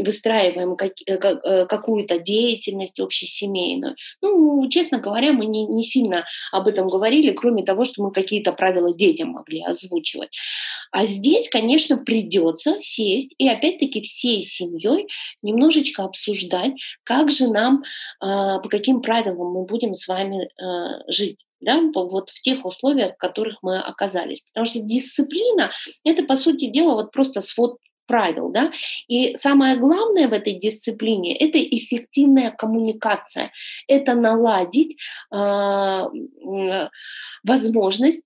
выстраиваем 0.03 0.77
как, 0.77 0.93
э, 1.07 1.17
э, 1.17 1.67
какую-то 1.67 2.19
деятельность 2.19 3.01
общесемейную. 3.01 3.97
Ну, 4.23 4.69
честно 4.69 4.99
говоря, 4.99 5.33
мы 5.33 5.47
не, 5.47 5.67
не 5.67 5.85
сильно 5.85 6.25
об 6.53 6.67
этом 6.69 6.89
говорили, 6.89 7.33
кроме 7.33 7.65
того, 7.65 7.85
что 7.85 8.03
мы 8.03 8.13
какие-то 8.13 8.53
правила 8.53 8.95
детям 8.95 9.31
могли 9.31 9.63
озвучивать. 9.63 10.31
А 10.93 11.07
здесь, 11.07 11.49
конечно, 11.49 11.97
придется 11.97 12.77
сесть 12.79 13.35
и 13.39 13.49
опять-таки 13.49 14.01
всей 14.01 14.43
семьей 14.43 15.07
немножечко 15.43 16.05
обсуждать, 16.05 16.73
как 17.05 17.31
же 17.31 17.49
нам, 17.49 17.85
по 18.21 18.69
каким 18.69 19.01
правилам 19.01 19.53
мы 19.53 19.65
будем 19.65 19.95
с 19.95 20.09
вами 20.09 20.49
жить 21.09 21.39
да, 21.61 21.81
вот 21.95 22.31
в 22.31 22.41
тех 22.41 22.65
условиях, 22.65 23.15
в 23.15 23.19
которых 23.19 23.63
мы 23.63 23.79
оказались. 23.79 24.43
Потому 24.53 24.67
что 24.67 24.81
дисциплина– 24.81 25.71
это, 26.05 26.23
по 26.23 26.37
сути 26.37 26.71
дела, 26.71 26.95
вот 26.95 27.13
просто 27.13 27.41
свод 27.41 27.77
правил, 28.11 28.51
да, 28.51 28.73
и 29.07 29.37
самое 29.37 29.77
главное 29.77 30.27
в 30.27 30.33
этой 30.33 30.55
дисциплине– 30.55 31.37
это 31.39 31.59
эффективная 31.63 32.51
коммуникация, 32.51 33.53
это 33.87 34.15
наладить 34.15 34.97
э, 35.33 36.03
возможность 37.45 38.23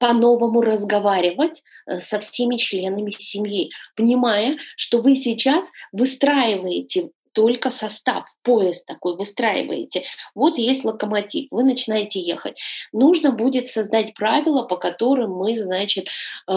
по-новому 0.00 0.60
разговаривать 0.62 1.62
э, 1.86 2.00
со 2.00 2.20
всеми 2.20 2.56
членами 2.56 3.12
семьи, 3.18 3.70
понимая, 3.96 4.56
что 4.76 4.98
вы 4.98 5.16
сейчас 5.16 5.70
выстраиваете 5.92 7.10
только 7.36 7.68
состав, 7.68 8.24
поезд 8.42 8.86
такой 8.86 9.14
выстраиваете. 9.14 10.04
Вот 10.34 10.56
есть 10.56 10.84
локомотив, 10.84 11.48
вы 11.50 11.64
начинаете 11.64 12.18
ехать. 12.18 12.56
Нужно 12.94 13.30
будет 13.30 13.68
создать 13.68 14.14
правила, 14.14 14.62
по 14.62 14.76
которым 14.76 15.32
мы, 15.32 15.54
значит, 15.54 16.06
э, 16.06 16.52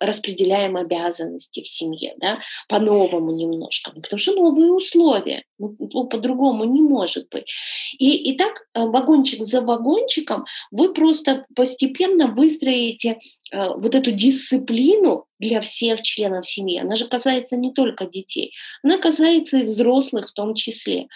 распределяем 0.00 0.76
обязанности 0.76 1.62
в 1.62 1.68
семье, 1.68 2.14
да, 2.16 2.40
по-новому 2.68 3.32
немножко, 3.32 3.92
потому 3.92 4.18
что 4.18 4.32
новые 4.34 4.72
условия, 4.72 5.44
ну, 5.56 5.76
ну, 5.78 6.08
по-другому 6.08 6.64
не 6.64 6.80
может 6.80 7.28
быть. 7.30 7.46
И, 7.96 8.30
и 8.32 8.36
так 8.36 8.66
э, 8.74 8.80
вагончик 8.86 9.40
за 9.40 9.60
вагончиком 9.60 10.46
вы 10.72 10.92
просто 10.92 11.46
постепенно 11.54 12.26
выстроите 12.26 13.18
э, 13.52 13.68
вот 13.76 13.94
эту 13.94 14.10
дисциплину 14.10 15.26
для 15.38 15.60
всех 15.60 16.02
членов 16.02 16.46
семьи. 16.46 16.78
Она 16.78 16.96
же 16.96 17.06
касается 17.06 17.56
не 17.56 17.72
только 17.72 18.06
детей, 18.06 18.54
она 18.82 18.98
касается 18.98 19.58
и 19.58 19.64
взрослых 19.64 20.28
в 20.28 20.32
том 20.32 20.54
числе. 20.54 21.08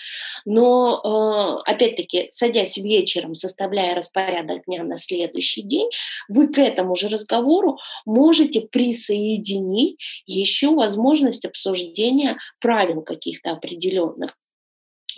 Но, 0.44 1.62
э, 1.66 1.70
опять-таки, 1.70 2.26
садясь 2.30 2.76
вечером, 2.76 3.34
составляя 3.34 3.94
распорядок 3.94 4.64
дня 4.66 4.84
на 4.84 4.96
следующий 4.96 5.62
день, 5.62 5.88
вы 6.28 6.48
к 6.48 6.58
этому 6.58 6.94
же 6.96 7.08
разговору 7.08 7.78
можете 8.04 8.60
присоединить 8.60 9.98
еще 10.26 10.74
возможность 10.74 11.44
обсуждения 11.44 12.38
правил 12.60 13.02
каких-то 13.02 13.52
определенных. 13.52 14.36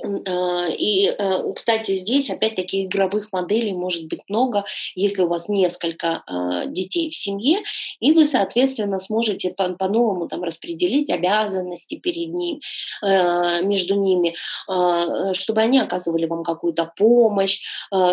А, 0.03 0.68
и, 0.68 1.07
э, 1.07 1.53
кстати, 1.55 1.95
здесь 1.95 2.30
опять-таки 2.30 2.84
игровых 2.84 3.32
моделей 3.32 3.72
может 3.72 4.07
быть 4.07 4.20
много, 4.28 4.64
если 4.95 5.22
у 5.22 5.28
вас 5.28 5.49
несколько 5.49 6.22
а, 6.26 6.66
детей 6.66 7.11
в 7.11 7.16
семье, 7.16 7.61
и 8.01 8.12
вы, 8.12 8.24
соответственно, 8.24 8.99
сможете 8.99 9.51
по-новому 9.51 10.28
там 10.28 10.42
распределить 10.42 11.11
обязанности 11.11 11.97
перед 11.97 12.32
ним, 12.32 12.61
между 13.03 13.95
ними, 13.95 14.34
а, 14.68 15.34
чтобы 15.34 15.61
они 15.61 15.78
оказывали 15.78 16.26
вам 16.26 16.42
какую-то 16.42 16.92
помощь, 16.97 17.61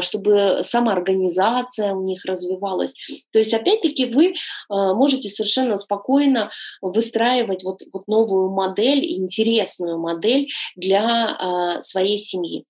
чтобы 0.01 0.59
самоорганизация 0.61 1.93
у 1.93 2.03
них 2.03 2.25
развивалась. 2.25 2.93
То 3.32 3.39
есть, 3.39 3.53
опять-таки, 3.53 4.05
вы 4.05 4.34
можете 4.69 5.29
совершенно 5.29 5.77
спокойно 5.77 6.49
выстраивать 6.82 7.63
вот, 7.63 7.82
вот 7.91 8.07
новую 8.07 8.51
модель, 8.51 9.05
интересную 9.05 9.99
модель 9.99 10.49
для 10.75 11.70
своей 11.80 12.17
семьи. 12.17 12.65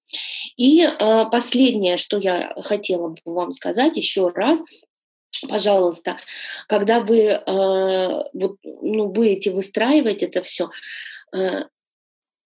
И 0.58 0.82
э, 0.84 1.26
последнее, 1.32 1.98
что 1.98 2.18
я 2.18 2.54
хотела 2.62 3.10
бы 3.10 3.18
вам 3.26 3.52
сказать 3.52 3.98
еще 3.98 4.30
раз, 4.30 4.64
пожалуйста, 5.48 6.18
когда 6.68 7.00
вы 7.00 7.20
э, 7.20 7.40
вот, 8.34 8.58
ну, 8.64 9.08
будете 9.08 9.52
выстраивать 9.52 10.22
это 10.22 10.44
все, 10.44 10.70
э, 11.36 11.64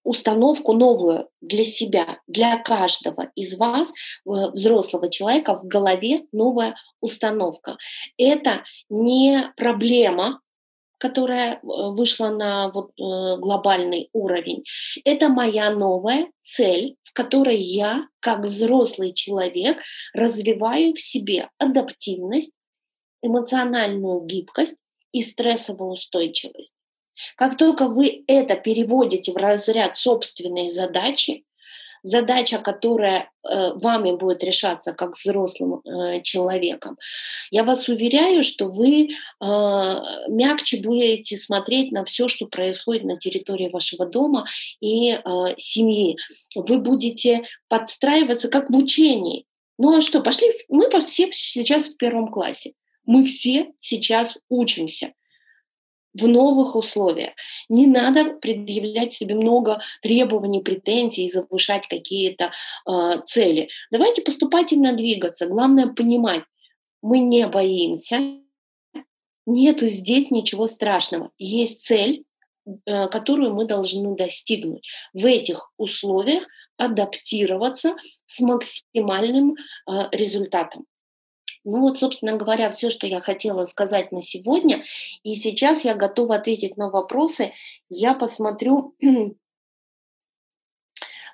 установку 0.03 0.73
новую 0.73 1.27
для 1.41 1.65
себя, 1.65 2.19
для 2.27 2.57
каждого 2.59 3.31
из 3.35 3.57
вас, 3.57 3.91
взрослого 4.23 5.09
человека, 5.09 5.55
в 5.55 5.67
голове 5.67 6.27
новая 6.31 6.75
установка. 7.01 7.77
Это 8.17 8.63
не 8.87 9.51
проблема, 9.57 10.41
которая 11.05 11.53
э, 11.53 11.57
вышла 11.61 12.29
на 12.29 12.71
вот, 12.71 12.89
э, 12.99 13.37
глобальный 13.37 14.09
уровень. 14.11 14.63
Это 15.03 15.29
моя 15.29 15.69
новая 15.69 16.31
цель, 16.41 16.95
в 17.03 17.13
которой 17.13 17.57
я, 17.57 18.07
как 18.19 18.43
взрослый 18.43 19.13
человек, 19.13 19.77
развиваю 20.13 20.93
в 20.95 20.99
себе 20.99 21.49
адаптивность, 21.59 22.53
эмоциональную 23.21 24.21
гибкость 24.21 24.77
и 25.11 25.21
стрессовую 25.21 25.91
устойчивость. 25.91 26.73
Как 27.37 27.55
только 27.55 27.87
вы 27.87 28.23
это 28.25 28.55
переводите 28.55 29.31
в 29.31 29.37
разряд 29.37 29.95
собственной 29.95 30.71
задачи, 30.71 31.45
задача, 32.05 32.59
которая 32.59 33.31
э, 33.43 33.73
вами 33.73 34.11
будет 34.11 34.43
решаться 34.43 34.93
как 34.93 35.17
взрослым 35.17 35.81
э, 35.83 36.21
человеком, 36.21 36.97
я 37.49 37.63
вас 37.63 37.89
уверяю, 37.89 38.43
что 38.43 38.67
вы 38.67 39.09
э, 39.09 39.45
мягче 40.27 40.81
будете 40.81 41.35
смотреть 41.35 41.91
на 41.91 42.05
все, 42.05 42.27
что 42.27 42.45
происходит 42.45 43.05
на 43.05 43.17
территории 43.17 43.69
вашего 43.69 44.05
дома 44.05 44.45
и 44.79 45.17
семьи. 45.57 46.17
Вы 46.55 46.77
будете 46.77 47.43
подстраиваться 47.67 48.49
как 48.49 48.69
в 48.69 48.77
учении. 48.77 49.45
Ну 49.77 49.97
а 49.97 50.01
что, 50.01 50.21
пошли, 50.21 50.47
мы 50.69 50.87
все 51.01 51.29
сейчас 51.31 51.89
в 51.89 51.97
первом 51.97 52.31
классе. 52.31 52.73
Мы 53.05 53.25
все 53.25 53.71
сейчас 53.79 54.37
учимся 54.49 55.13
в 56.15 56.27
новых 56.27 56.75
условиях. 56.75 57.33
Не 57.69 57.87
надо 57.87 58.35
предъявлять 58.35 59.13
себе 59.13 59.35
много 59.35 59.81
требований, 60.01 60.61
претензий 60.61 61.29
завышать 61.29 61.87
какие-то 61.87 62.51
э, 62.89 63.21
цели. 63.25 63.69
Давайте 63.91 64.21
поступательно 64.21 64.93
двигаться. 64.93 65.47
Главное 65.47 65.87
понимать, 65.87 66.43
мы 67.01 67.19
не 67.19 67.45
боимся, 67.47 68.19
нету 69.45 69.87
здесь 69.87 70.31
ничего 70.31 70.67
страшного. 70.67 71.31
Есть 71.37 71.85
цель, 71.85 72.23
э, 72.85 73.07
которую 73.09 73.53
мы 73.53 73.65
должны 73.65 74.15
достигнуть. 74.15 74.87
В 75.13 75.25
этих 75.25 75.71
условиях 75.77 76.43
адаптироваться 76.77 77.95
с 78.25 78.39
максимальным 78.39 79.55
э, 79.55 79.91
результатом. 80.11 80.85
Ну 81.65 81.81
вот, 81.81 81.97
собственно 81.97 82.37
говоря, 82.37 82.69
все, 82.69 82.91
что 82.91 83.07
я 83.07 83.19
хотела 83.19 83.65
сказать 83.65 84.11
на 84.11 84.21
сегодня. 84.21 84.83
И 85.23 85.33
сейчас 85.33 85.83
я 85.83 85.95
готова 85.95 86.35
ответить 86.35 86.77
на 86.77 86.89
вопросы. 86.89 87.53
Я 87.89 88.13
посмотрю. 88.13 88.95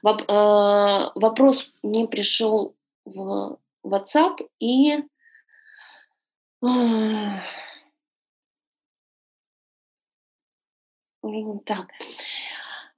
Э, 0.03 1.11
вопрос 1.13 1.71
мне 1.83 2.07
пришел 2.07 2.75
в 3.05 3.59
WhatsApp 3.85 4.37
и 4.59 4.97
так. 11.65 11.87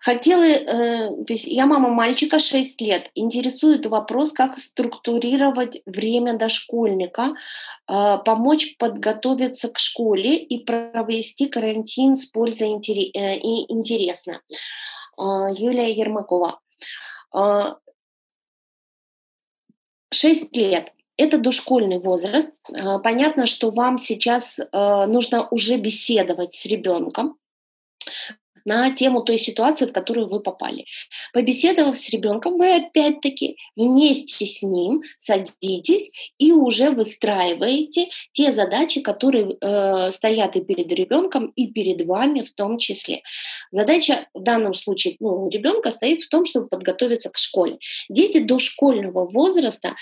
Хотела, 0.03 0.43
э, 0.43 1.09
я 1.27 1.65
мама 1.65 1.87
мальчика 1.87 2.37
6 2.37 2.81
лет, 2.81 3.09
интересует 3.15 3.85
вопрос, 3.85 4.33
как 4.33 4.59
структурировать 4.59 5.81
время 5.85 6.33
дошкольника, 6.33 7.31
э, 7.87 8.17
помочь 8.25 8.75
подготовиться 8.77 9.69
к 9.69 9.79
школе 9.79 10.35
и 10.35 10.65
провести 10.65 11.45
карантин 11.45 12.17
с 12.17 12.25
пользой 12.25 12.73
э, 12.73 13.37
и 13.37 13.71
интересно. 13.71 14.41
Юлия 15.17 15.89
Ермакова. 15.91 16.59
6 20.11 20.57
лет. 20.57 20.91
Это 21.15 21.37
дошкольный 21.37 21.99
возраст. 21.99 22.51
Понятно, 23.03 23.45
что 23.45 23.69
вам 23.69 23.99
сейчас 23.99 24.59
нужно 24.73 25.47
уже 25.49 25.77
беседовать 25.77 26.55
с 26.55 26.65
ребенком, 26.65 27.37
на 28.65 28.89
тему 28.91 29.21
той 29.21 29.37
ситуации, 29.37 29.85
в 29.85 29.93
которую 29.93 30.27
вы 30.27 30.39
попали. 30.39 30.85
Побеседовав 31.33 31.97
с 31.97 32.09
ребенком, 32.09 32.57
вы 32.57 32.75
опять-таки 32.75 33.57
вместе 33.75 34.45
с 34.45 34.61
ним 34.61 35.01
садитесь 35.17 36.11
и 36.37 36.51
уже 36.51 36.91
выстраиваете 36.91 38.07
те 38.31 38.51
задачи, 38.51 39.01
которые 39.01 39.57
э, 39.59 40.11
стоят 40.11 40.55
и 40.55 40.61
перед 40.61 40.91
ребенком, 40.91 41.47
и 41.55 41.67
перед 41.67 42.05
вами 42.05 42.41
в 42.41 42.53
том 42.53 42.77
числе. 42.77 43.21
Задача 43.71 44.27
в 44.33 44.41
данном 44.41 44.73
случае 44.73 45.15
ну, 45.19 45.45
у 45.45 45.49
ребенка 45.49 45.91
стоит 45.91 46.21
в 46.21 46.29
том, 46.29 46.45
чтобы 46.45 46.67
подготовиться 46.67 47.29
к 47.29 47.37
школе. 47.37 47.77
Дети 48.09 48.39
дошкольного 48.39 49.25
возраста, 49.25 49.95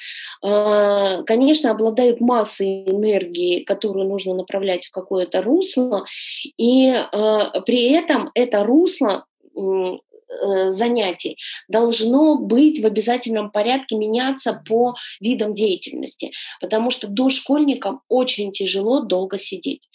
э, 0.44 1.24
конечно, 1.26 1.72
обладают 1.72 2.22
массой 2.22 2.84
энергии, 2.86 3.64
которую 3.64 4.08
нужно 4.08 4.34
направлять 4.34 4.86
в 4.86 4.92
какое-то 4.92 5.42
русло, 5.42 6.06
и 6.58 6.90
э, 6.90 7.62
при 7.66 7.92
этом 7.92 8.30
это 8.36 8.51
это 8.52 8.66
русло 8.66 9.26
занятий 10.70 11.38
должно 11.68 12.38
быть 12.38 12.82
в 12.82 12.86
обязательном 12.86 13.52
порядке 13.52 13.96
меняться 13.96 14.62
по 14.68 14.96
видам 15.20 15.54
деятельности, 15.54 16.32
потому 16.60 16.92
что 16.92 17.08
дошкольникам 17.08 18.02
очень 18.10 18.52
тяжело 18.52 19.02
долго 19.02 19.38
сидеть. 19.38 19.90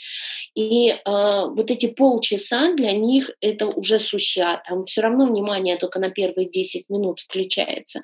И 0.54 0.90
э, 0.90 0.94
вот 1.04 1.70
эти 1.70 1.86
полчаса 1.86 2.72
для 2.74 2.92
них 2.92 3.30
это 3.40 3.66
уже 3.66 3.98
суща, 3.98 4.62
там 4.66 4.84
все 4.86 5.02
равно 5.02 5.26
внимание 5.26 5.76
только 5.76 5.98
на 5.98 6.10
первые 6.10 6.48
10 6.48 6.88
минут 6.88 7.20
включается. 7.20 8.00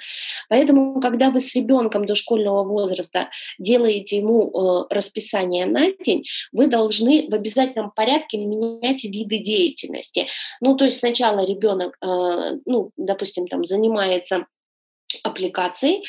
Поэтому, 0.48 1.00
когда 1.00 1.30
вы 1.30 1.40
с 1.40 1.54
ребенком 1.54 2.06
дошкольного 2.06 2.64
возраста 2.64 3.28
делаете 3.58 4.18
ему 4.18 4.50
э, 4.50 4.94
расписание 4.94 5.66
на 5.66 5.92
день, 5.92 6.24
вы 6.52 6.66
должны 6.66 7.26
в 7.28 7.34
обязательном 7.34 7.90
порядке 7.90 8.38
менять 8.38 9.04
виды 9.04 9.38
деятельности. 9.38 10.26
Ну, 10.60 10.76
то 10.76 10.84
есть 10.84 10.98
сначала 10.98 11.44
ребенок 11.44 11.96
э, 12.00 12.21
Э, 12.21 12.21
ну, 12.66 12.90
допустим, 12.96 13.46
там 13.46 13.64
занимается 13.64 14.46
аппликацией, 15.22 16.04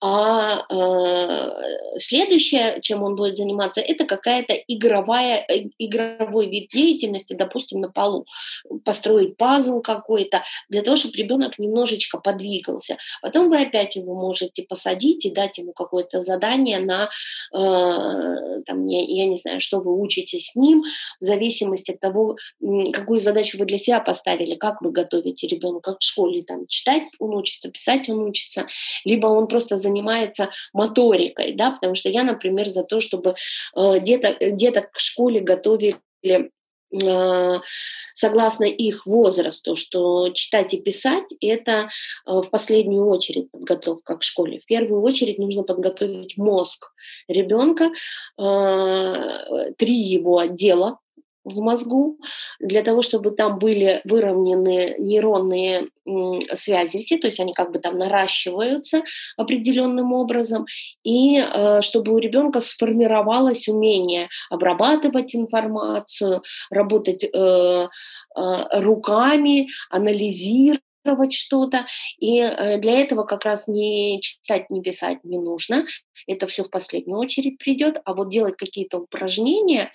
а 0.00 0.64
э, 0.70 1.98
следующее, 1.98 2.78
чем 2.82 3.02
он 3.02 3.16
будет 3.16 3.36
заниматься, 3.36 3.80
это 3.80 4.04
какая-то 4.04 4.54
игровая, 4.54 5.44
э, 5.48 5.68
игровой 5.78 6.48
вид 6.48 6.70
деятельности, 6.70 7.34
допустим, 7.34 7.80
на 7.80 7.90
полу, 7.90 8.26
построить 8.84 9.36
пазл 9.36 9.80
какой-то, 9.80 10.42
для 10.68 10.82
того, 10.82 10.96
чтобы 10.96 11.16
ребенок 11.16 11.58
немножечко 11.58 12.18
подвигался. 12.18 12.96
Потом 13.22 13.48
вы 13.48 13.62
опять 13.62 13.96
его 13.96 14.14
можете 14.14 14.62
посадить 14.62 15.24
и 15.24 15.30
дать 15.30 15.58
ему 15.58 15.72
какое-то 15.72 16.20
задание 16.20 16.78
на, 16.78 17.10
э, 17.54 18.62
там, 18.66 18.86
я, 18.86 19.02
я 19.02 19.26
не 19.26 19.36
знаю, 19.36 19.60
что 19.60 19.80
вы 19.80 19.98
учите 20.00 20.38
с 20.38 20.54
ним, 20.54 20.84
в 21.20 21.24
зависимости 21.24 21.92
от 21.92 22.00
того, 22.00 22.36
какую 22.92 23.20
задачу 23.20 23.58
вы 23.58 23.64
для 23.64 23.78
себя 23.78 24.00
поставили, 24.00 24.54
как 24.54 24.82
вы 24.82 24.90
готовите 24.90 25.46
ребенка 25.46 25.94
к 25.94 26.02
школе, 26.02 26.42
там, 26.42 26.66
читать 26.66 27.04
он 27.18 27.34
учится, 27.34 27.70
писать 27.70 28.08
он 28.08 28.20
учится, 28.20 28.47
учится, 28.48 28.66
либо 29.04 29.26
он 29.26 29.46
просто 29.46 29.76
занимается 29.76 30.50
моторикой, 30.72 31.52
да, 31.52 31.70
потому 31.70 31.94
что 31.94 32.08
я, 32.08 32.24
например, 32.24 32.68
за 32.68 32.84
то, 32.84 33.00
чтобы 33.00 33.34
э, 33.76 34.00
деток, 34.00 34.36
деток 34.56 34.92
к 34.92 34.98
школе 34.98 35.40
готовили 35.40 36.00
э, 36.24 37.60
согласно 38.14 38.64
их 38.64 39.06
возрасту, 39.06 39.76
что 39.76 40.30
читать 40.30 40.74
и 40.74 40.80
писать– 40.80 41.24
это 41.40 41.88
э, 42.26 42.40
в 42.40 42.50
последнюю 42.50 43.06
очередь 43.06 43.50
подготовка 43.50 44.16
к 44.16 44.22
школе. 44.22 44.58
В 44.58 44.66
первую 44.66 45.02
очередь 45.02 45.38
нужно 45.38 45.62
подготовить 45.62 46.36
мозг 46.36 46.92
ребенка, 47.28 47.90
три 49.76 49.94
его 49.94 50.38
отдела 50.38 50.98
в 51.48 51.60
мозгу, 51.60 52.18
для 52.60 52.82
того, 52.82 53.02
чтобы 53.02 53.30
там 53.30 53.58
были 53.58 54.00
выровнены 54.04 54.96
нейронные 54.98 55.88
связи 56.54 56.98
все, 57.00 57.18
то 57.18 57.26
есть 57.26 57.40
они 57.40 57.52
как 57.52 57.72
бы 57.72 57.78
там 57.78 57.98
наращиваются 57.98 59.02
определенным 59.36 60.12
образом, 60.12 60.66
и 61.04 61.38
э, 61.38 61.80
чтобы 61.80 62.12
у 62.12 62.18
ребенка 62.18 62.60
сформировалось 62.60 63.68
умение 63.68 64.28
обрабатывать 64.50 65.34
информацию, 65.34 66.42
работать 66.70 67.24
э, 67.24 67.28
э, 67.34 67.88
руками, 68.80 69.68
анализировать 69.90 70.82
что-то. 71.30 71.86
И 72.18 72.40
для 72.78 73.00
этого 73.00 73.24
как 73.24 73.44
раз 73.44 73.66
не 73.66 74.20
читать, 74.20 74.68
не 74.68 74.82
писать 74.82 75.24
не 75.24 75.38
нужно. 75.38 75.86
Это 76.26 76.46
все 76.46 76.64
в 76.64 76.70
последнюю 76.70 77.18
очередь 77.18 77.58
придет. 77.58 78.00
А 78.04 78.12
вот 78.12 78.30
делать 78.30 78.56
какие-то 78.58 78.98
упражнения, 78.98 79.90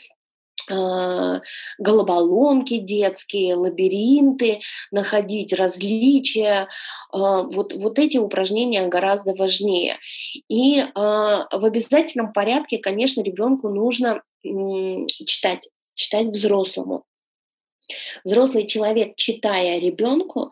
головоломки 1.78 2.78
детские, 2.78 3.56
лабиринты, 3.56 4.62
находить 4.92 5.54
различия. 5.54 6.68
А, 7.12 7.44
вот, 7.44 7.74
вот 7.74 8.00
эти 8.00 8.18
упражнения 8.18 8.88
гораздо 8.88 9.34
важнее. 9.36 10.00
И 10.48 10.84
а, 10.96 11.48
в 11.52 11.66
обязательном 11.66 12.34
порядке, 12.34 12.78
конечно, 12.78 13.22
ребенку 13.22 13.70
нужно 13.70 14.22
читать, 14.44 15.70
читать 15.94 16.28
взрослому. 16.28 17.06
Взрослый 18.24 18.66
человек, 18.66 19.16
читая 19.18 19.78
ребенку, 19.80 20.52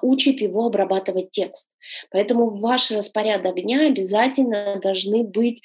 учит 0.00 0.40
его 0.40 0.66
обрабатывать 0.66 1.30
текст. 1.30 1.68
Поэтому 2.10 2.48
в 2.48 2.60
ваш 2.60 2.90
распорядок 2.90 3.56
дня 3.56 3.86
обязательно 3.86 4.78
должны 4.82 5.24
быть 5.24 5.62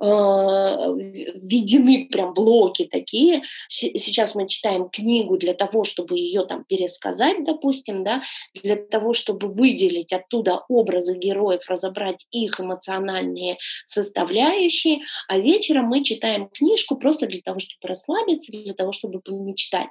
э, 0.00 0.04
введены 0.04 2.08
прям 2.10 2.34
блоки 2.34 2.88
такие. 2.90 3.42
Сейчас 3.68 4.34
мы 4.34 4.48
читаем 4.48 4.88
книгу 4.88 5.36
для 5.36 5.54
того, 5.54 5.84
чтобы 5.84 6.18
ее 6.18 6.44
там 6.46 6.64
пересказать, 6.64 7.44
допустим, 7.44 8.04
да, 8.04 8.22
для 8.54 8.76
того, 8.76 9.12
чтобы 9.12 9.48
выделить 9.48 10.12
оттуда 10.12 10.62
образы 10.68 11.16
героев, 11.16 11.62
разобрать 11.68 12.26
их 12.30 12.60
эмоциональные 12.60 13.58
составляющие, 13.84 15.00
а 15.28 15.38
вечером 15.38 15.86
мы 15.86 16.04
читаем 16.04 16.48
книжку 16.48 16.96
просто 16.96 17.26
для 17.26 17.40
того, 17.40 17.58
чтобы 17.58 17.88
расслабиться, 17.88 18.52
для 18.52 18.74
того, 18.74 18.92
чтобы 18.92 19.20
помечтать. 19.20 19.88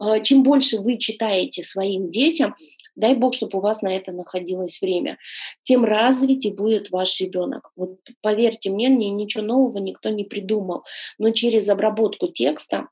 Э, 0.00 0.22
чем 0.22 0.42
больше 0.42 0.78
вы 0.78 0.98
читаете 0.98 1.62
своим 1.62 2.10
детям, 2.10 2.54
дай 2.94 3.14
бог, 3.14 3.34
чтобы 3.34 3.58
у 3.58 3.62
вас 3.62 3.82
на 3.82 3.94
это 3.94 4.12
находилось 4.12 4.80
время 4.80 5.05
время, 5.06 5.18
тем 5.62 5.84
развитее 5.84 6.52
будет 6.52 6.90
ваш 6.90 7.20
ребенок. 7.20 7.70
Вот 7.76 7.98
поверьте 8.20 8.70
мне, 8.70 8.88
ничего 8.88 9.44
нового 9.44 9.78
никто 9.78 10.10
не 10.10 10.24
придумал. 10.24 10.84
Но 11.18 11.30
через 11.30 11.68
обработку 11.68 12.28
текста 12.28 12.88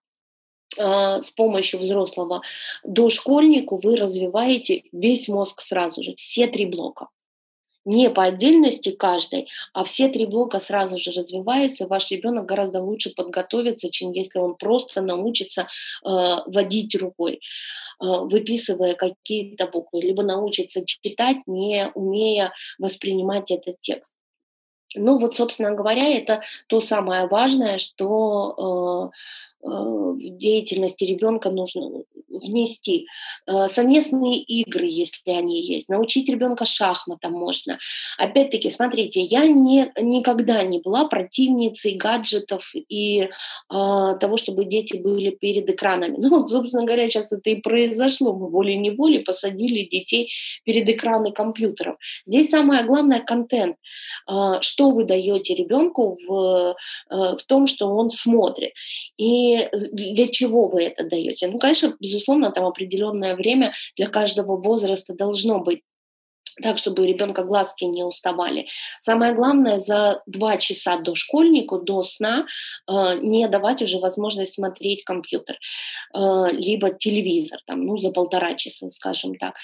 а, 0.78 1.20
с 1.20 1.30
помощью 1.30 1.80
взрослого 1.80 2.42
дошкольнику 2.84 3.76
вы 3.82 3.96
развиваете 3.96 4.84
весь 4.92 5.28
мозг 5.28 5.60
сразу 5.60 6.02
же, 6.02 6.14
все 6.14 6.46
три 6.46 6.66
блока. 6.66 7.08
Не 7.84 8.08
по 8.10 8.24
отдельности 8.24 8.90
каждой, 8.90 9.48
а 9.72 9.84
все 9.84 10.08
три 10.08 10.26
блока 10.26 10.58
сразу 10.58 10.96
же 10.96 11.10
развиваются. 11.10 11.86
Ваш 11.86 12.10
ребенок 12.10 12.46
гораздо 12.46 12.80
лучше 12.80 13.14
подготовится, 13.14 13.90
чем 13.90 14.10
если 14.12 14.38
он 14.38 14.54
просто 14.54 15.02
научится 15.02 15.62
э, 15.62 16.06
водить 16.46 16.94
рукой. 16.94 17.40
Э, 18.00 18.20
выписывая 18.22 18.94
какие-то 18.94 19.66
буквы, 19.66 20.00
либо 20.00 20.22
научиться 20.22 20.84
читать, 20.84 21.38
не 21.46 21.90
умея 21.94 22.52
воспринимать 22.78 23.50
этот 23.50 23.80
текст. 23.80 24.16
Ну 24.96 25.18
вот, 25.18 25.36
собственно 25.36 25.72
говоря, 25.72 26.08
это 26.08 26.40
то 26.68 26.80
самое 26.80 27.26
важное, 27.26 27.78
что 27.78 29.10
э, 29.12 29.16
в 29.64 30.18
деятельности 30.18 31.04
ребенка 31.04 31.50
нужно 31.50 32.04
внести. 32.28 33.06
Э, 33.46 33.68
совместные 33.68 34.38
игры, 34.38 34.86
если 34.86 35.30
они 35.30 35.60
есть. 35.60 35.88
Научить 35.88 36.28
ребенка 36.28 36.64
шахматам 36.64 37.32
можно. 37.32 37.78
Опять-таки, 38.18 38.70
смотрите, 38.70 39.20
я 39.20 39.46
не, 39.46 39.92
никогда 40.00 40.62
не 40.62 40.80
была 40.80 41.06
противницей 41.06 41.96
гаджетов 41.96 42.72
и 42.74 43.20
э, 43.20 43.28
того, 43.68 44.36
чтобы 44.36 44.64
дети 44.64 44.96
были 44.96 45.30
перед 45.30 45.68
экранами. 45.68 46.16
Ну, 46.24 46.30
вот, 46.38 46.48
собственно 46.48 46.84
говоря, 46.84 47.10
сейчас 47.10 47.32
это 47.32 47.50
и 47.50 47.60
произошло. 47.60 48.32
Мы 48.32 48.48
волей-неволей 48.48 49.18
посадили 49.18 49.86
детей 49.86 50.30
перед 50.64 50.88
экраны 50.88 51.32
компьютеров. 51.32 51.96
Здесь 52.24 52.48
самое 52.48 52.84
главное– 52.84 53.20
контент. 53.26 53.76
Э, 54.30 54.60
что 54.60 54.90
вы 54.90 55.04
даете 55.04 55.54
ребенку 55.54 56.16
в, 56.26 56.76
э, 57.10 57.36
в 57.36 57.42
том, 57.46 57.66
что 57.66 57.88
он 57.88 58.10
смотрит. 58.10 58.72
И 59.18 59.53
для 59.92 60.28
чего 60.28 60.68
вы 60.68 60.84
это 60.84 61.04
даете? 61.08 61.48
Ну, 61.48 61.58
конечно, 61.58 61.96
безусловно, 62.00 62.50
там 62.50 62.64
определенное 62.66 63.36
время 63.36 63.72
для 63.96 64.08
каждого 64.08 64.60
возраста 64.60 65.14
должно 65.14 65.60
быть 65.60 65.82
так, 66.62 66.78
чтобы 66.78 67.02
у 67.02 67.06
ребенка 67.06 67.42
глазки 67.42 67.84
не 67.84 68.04
уставали. 68.04 68.66
Самое 69.00 69.34
главное, 69.34 69.78
за 69.78 70.22
два 70.26 70.56
часа 70.56 70.96
до 70.98 71.14
школьнику, 71.14 71.78
до 71.78 72.02
сна, 72.02 72.46
э, 72.88 73.18
не 73.20 73.48
давать 73.48 73.82
уже 73.82 73.98
возможность 73.98 74.54
смотреть 74.54 75.04
компьютер, 75.04 75.56
э, 76.14 76.46
либо 76.52 76.90
телевизор, 76.90 77.60
там, 77.66 77.84
ну, 77.84 77.96
за 77.96 78.10
полтора 78.10 78.54
часа, 78.54 78.88
скажем 78.88 79.34
так. 79.36 79.54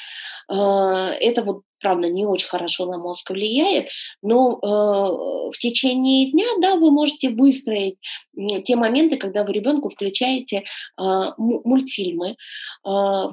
Э, 0.51 1.13
это 1.21 1.43
вот 1.43 1.63
правда, 1.81 2.09
не 2.09 2.27
очень 2.27 2.49
хорошо 2.49 2.87
на 2.87 2.99
мозг 2.99 3.31
влияет, 3.31 3.89
но 4.23 4.59
э, 4.63 4.67
в 5.51 5.59
течение 5.59 6.31
дня, 6.31 6.47
да, 6.61 6.77
вы 6.77 6.91
можете 6.91 7.31
выстроить 7.31 7.97
те 8.65 8.77
моменты, 8.77 9.17
когда 9.17 9.45
вы 9.45 9.53
ребенку 9.53 9.89
включаете 9.89 10.59
э, 10.59 10.63
мультфильмы, 11.39 12.37
э, 12.87 13.25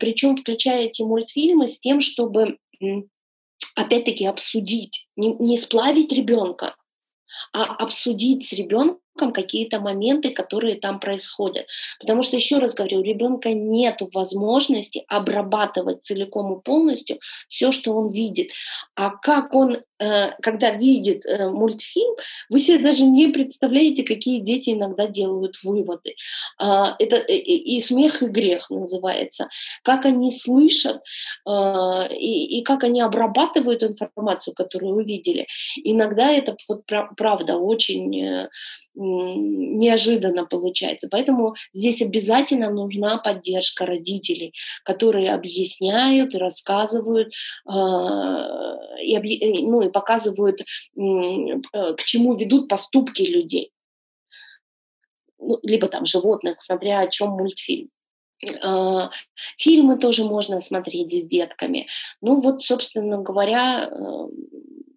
причем 0.00 0.36
включаете 0.36 1.04
мультфильмы 1.04 1.66
с 1.66 1.80
тем, 1.80 2.00
чтобы 2.00 2.58
опять-таки 3.74 4.26
обсудить, 4.26 5.08
не, 5.16 5.34
не 5.34 5.56
сплавить 5.56 6.12
ребенка, 6.12 6.76
а 7.52 7.64
обсудить 7.64 8.46
с 8.46 8.52
ребенком 8.52 9.00
какие-то 9.16 9.80
моменты, 9.80 10.30
которые 10.30 10.76
там 10.76 11.00
происходят. 11.00 11.66
Потому 12.00 12.22
что, 12.22 12.36
еще 12.36 12.58
раз 12.58 12.74
говорю, 12.74 13.00
у 13.00 13.02
ребенка 13.02 13.52
нет 13.52 14.00
возможности 14.14 15.04
обрабатывать 15.08 16.04
целиком 16.04 16.58
и 16.58 16.62
полностью 16.62 17.18
все, 17.48 17.72
что 17.72 17.92
он 17.92 18.08
видит. 18.08 18.50
А 18.94 19.10
как 19.10 19.54
он 19.54 19.78
Э, 19.98 20.32
когда 20.42 20.72
видит 20.72 21.24
э, 21.24 21.48
мультфильм, 21.48 22.14
вы 22.50 22.60
себе 22.60 22.78
даже 22.78 23.04
не 23.04 23.28
представляете, 23.28 24.02
какие 24.02 24.40
дети 24.40 24.70
иногда 24.70 25.06
делают 25.06 25.56
выводы. 25.62 26.14
А, 26.58 26.94
это 26.98 27.16
и 27.16 27.80
смех, 27.80 28.22
и 28.22 28.26
грех 28.26 28.68
называется. 28.68 29.48
Как 29.82 30.04
они 30.04 30.30
слышат 30.30 31.00
и, 31.48 32.58
и 32.58 32.62
как 32.62 32.84
они 32.84 33.00
обрабатывают 33.00 33.82
информацию, 33.82 34.54
которую 34.54 34.96
увидели. 34.96 35.46
Иногда 35.82 36.30
это 36.30 36.56
вот 36.68 36.84
правда 37.16 37.56
очень 37.56 38.24
э, 38.24 38.48
неожиданно 39.06 40.46
получается. 40.46 41.08
Поэтому 41.10 41.54
здесь 41.72 42.02
обязательно 42.02 42.70
нужна 42.70 43.18
поддержка 43.18 43.86
родителей, 43.86 44.54
которые 44.84 45.32
объясняют 45.32 46.34
рассказывают 46.34 47.32
а, 47.66 48.76
и, 49.02 49.66
ну, 49.66 49.82
и 49.82 49.90
показывают, 49.90 50.60
э, 50.60 50.64
к 50.94 52.04
чему 52.04 52.34
ведут 52.34 52.68
поступки 52.68 53.22
людей. 53.22 53.72
Ну, 55.38 55.58
либо 55.62 55.88
там 55.88 56.06
животных, 56.06 56.60
смотря 56.60 57.00
о 57.00 57.08
чем 57.08 57.30
мультфильм. 57.30 57.90
А, 58.62 59.10
фильмы 59.56 59.98
тоже 59.98 60.24
можно 60.24 60.60
смотреть 60.60 61.12
с 61.12 61.24
детками. 61.24 61.88
Ну 62.20 62.40
вот, 62.40 62.62
собственно 62.62 63.18
говоря, 63.18 63.88
э, 63.90 64.28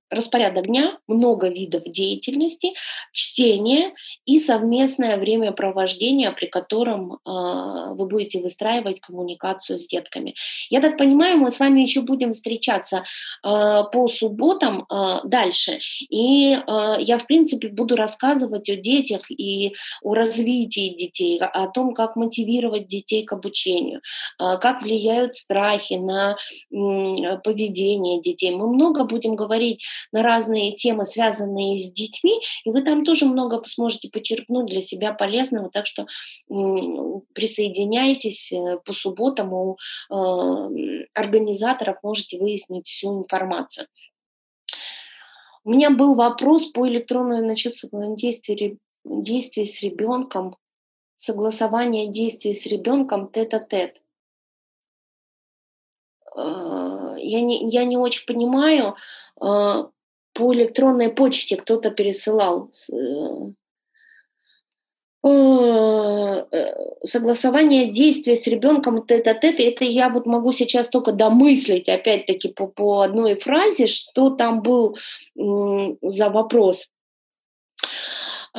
распорядок 0.09 0.67
дня, 0.67 0.97
много 1.07 1.49
видов 1.49 1.83
деятельности, 1.85 2.73
чтение 3.11 3.93
и 4.25 4.39
совместное 4.39 5.17
времяпровождение, 5.17 6.31
при 6.31 6.47
котором 6.47 7.13
э, 7.13 7.17
вы 7.25 8.05
будете 8.07 8.41
выстраивать 8.41 8.99
коммуникацию 8.99 9.77
с 9.77 9.87
детками. 9.87 10.35
Я 10.69 10.81
так 10.81 10.97
понимаю, 10.97 11.37
мы 11.37 11.51
с 11.51 11.59
вами 11.59 11.81
еще 11.81 12.01
будем 12.01 12.31
встречаться 12.31 13.03
э, 13.43 13.83
по 13.91 14.07
субботам 14.07 14.85
э, 14.89 15.19
дальше, 15.23 15.79
и 16.09 16.53
э, 16.53 16.95
я, 16.99 17.17
в 17.17 17.27
принципе, 17.27 17.69
буду 17.69 17.95
рассказывать 17.95 18.69
о 18.69 18.75
детях 18.75 19.29
и 19.29 19.73
о 20.01 20.13
развитии 20.13 20.95
детей, 20.95 21.39
о 21.39 21.67
том, 21.67 21.93
как 21.93 22.15
мотивировать 22.15 22.85
детей 22.85 23.23
к 23.23 23.33
обучению, 23.33 24.01
э, 24.39 24.57
как 24.59 24.81
влияют 24.81 25.33
страхи 25.35 25.93
на 25.93 26.35
э, 26.71 27.37
поведение 27.43 28.21
детей. 28.21 28.51
Мы 28.51 28.67
много 28.67 29.03
будем 29.03 29.35
говорить 29.35 29.83
на 30.11 30.23
разные 30.23 30.73
темы, 30.73 31.05
связанные 31.05 31.77
с 31.77 31.91
детьми, 31.91 32.39
и 32.65 32.69
вы 32.71 32.81
там 32.81 33.03
тоже 33.03 33.25
много 33.25 33.61
сможете 33.65 34.09
почерпнуть 34.09 34.67
для 34.67 34.81
себя 34.81 35.13
полезного, 35.13 35.69
так 35.69 35.85
что 35.85 36.07
присоединяйтесь 37.33 38.51
э, 38.51 38.77
по 38.85 38.93
субботам 38.93 39.53
у 39.53 39.77
э, 40.09 41.05
организаторов, 41.13 41.97
можете 42.03 42.37
выяснить 42.39 42.87
всю 42.87 43.19
информацию. 43.19 43.87
У 45.63 45.71
меня 45.71 45.89
был 45.89 46.15
вопрос 46.15 46.67
по 46.67 46.87
электронному 46.87 47.45
насчет 47.45 47.73
действий, 48.15 48.79
действий 49.03 49.65
с 49.65 49.81
ребенком, 49.81 50.55
согласование 51.15 52.07
действий 52.07 52.53
с 52.53 52.65
ребенком 52.65 53.29
тет-а-тет. 53.31 54.01
Э, 56.35 56.41
я 57.29 57.41
не, 57.41 57.69
я 57.69 57.83
не 57.83 57.97
очень 57.97 58.25
понимаю, 58.25 58.95
по 60.39 60.53
электронной 60.53 61.09
почте 61.09 61.55
кто-то 61.55 61.91
пересылал 61.91 62.69
э, 65.23 66.45
э, 66.51 66.73
согласование 67.03 67.89
действия 67.89 68.35
с 68.35 68.47
ребенком 68.47 69.05
тет-а-тет, 69.05 69.59
это 69.59 69.83
я 69.83 70.09
вот 70.09 70.25
могу 70.25 70.53
сейчас 70.53 70.87
только 70.87 71.11
домыслить, 71.11 71.89
опять-таки, 71.89 72.49
по, 72.49 72.67
по 72.67 73.01
одной 73.01 73.35
фразе, 73.35 73.87
что 73.87 74.29
там 74.29 74.61
был 74.61 74.97
за 75.35 76.29
вопрос. 76.29 76.89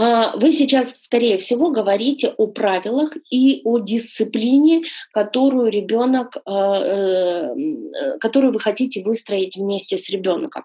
А, 0.01 0.35
вы 0.37 0.51
сейчас, 0.53 1.03
скорее 1.05 1.37
всего, 1.37 1.71
говорите 1.71 2.33
о 2.39 2.47
правилах 2.47 3.13
и 3.31 3.61
о 3.65 3.79
дисциплине, 3.79 4.85
которую 5.13 5.71
ребенок, 5.71 6.39
а, 6.47 6.81
э, 6.81 8.19
которую 8.19 8.55
вы 8.55 8.61
хотите 8.61 9.03
выстроить 9.03 9.57
вместе 9.57 9.99
с 9.99 10.09
ребенком 10.09 10.65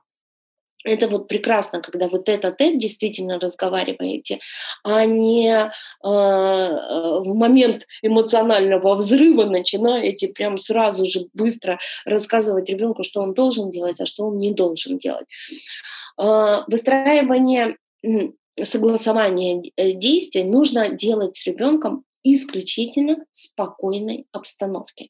это 0.85 1.07
вот 1.07 1.27
прекрасно, 1.27 1.81
когда 1.81 2.07
вы 2.07 2.23
тет-а-тет 2.23 2.77
действительно 2.77 3.39
разговариваете, 3.39 4.39
а 4.83 5.05
не 5.05 5.49
э, 5.51 5.69
в 6.03 7.33
момент 7.33 7.87
эмоционального 8.03 8.95
взрыва 8.95 9.45
начинаете 9.45 10.27
прям 10.27 10.57
сразу 10.57 11.05
же 11.05 11.21
быстро 11.33 11.79
рассказывать 12.05 12.69
ребенку, 12.69 13.03
что 13.03 13.21
он 13.21 13.33
должен 13.33 13.71
делать, 13.71 13.99
а 13.99 14.05
что 14.05 14.27
он 14.27 14.37
не 14.37 14.53
должен 14.53 14.97
делать. 14.97 15.25
Э, 16.21 16.61
выстраивание 16.67 17.77
согласования 18.63 19.63
э, 19.75 19.93
действий 19.93 20.43
нужно 20.43 20.89
делать 20.89 21.35
с 21.35 21.45
ребенком 21.45 22.03
исключительно 22.23 23.17
в 23.31 23.37
спокойной 23.37 24.27
обстановке. 24.31 25.09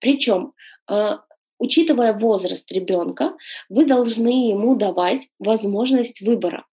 Причем 0.00 0.52
э, 0.90 1.16
Учитывая 1.58 2.12
возраст 2.12 2.70
ребенка, 2.70 3.34
вы 3.68 3.86
должны 3.86 4.50
ему 4.50 4.76
давать 4.76 5.28
возможность 5.38 6.20
выбора 6.20 6.66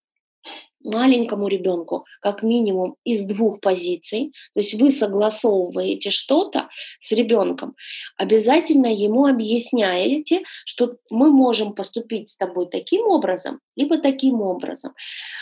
маленькому 0.83 1.47
ребенку 1.47 2.05
как 2.21 2.43
минимум 2.43 2.95
из 3.03 3.25
двух 3.25 3.59
позиций, 3.59 4.33
то 4.53 4.59
есть 4.59 4.73
вы 4.75 4.91
согласовываете 4.91 6.09
что-то 6.09 6.69
с 6.99 7.11
ребенком, 7.11 7.75
обязательно 8.17 8.87
ему 8.87 9.25
объясняете, 9.25 10.43
что 10.65 10.95
мы 11.09 11.29
можем 11.31 11.73
поступить 11.73 12.29
с 12.29 12.37
тобой 12.37 12.67
таким 12.67 13.07
образом, 13.07 13.59
либо 13.75 13.97
таким 13.97 14.41
образом. 14.41 14.93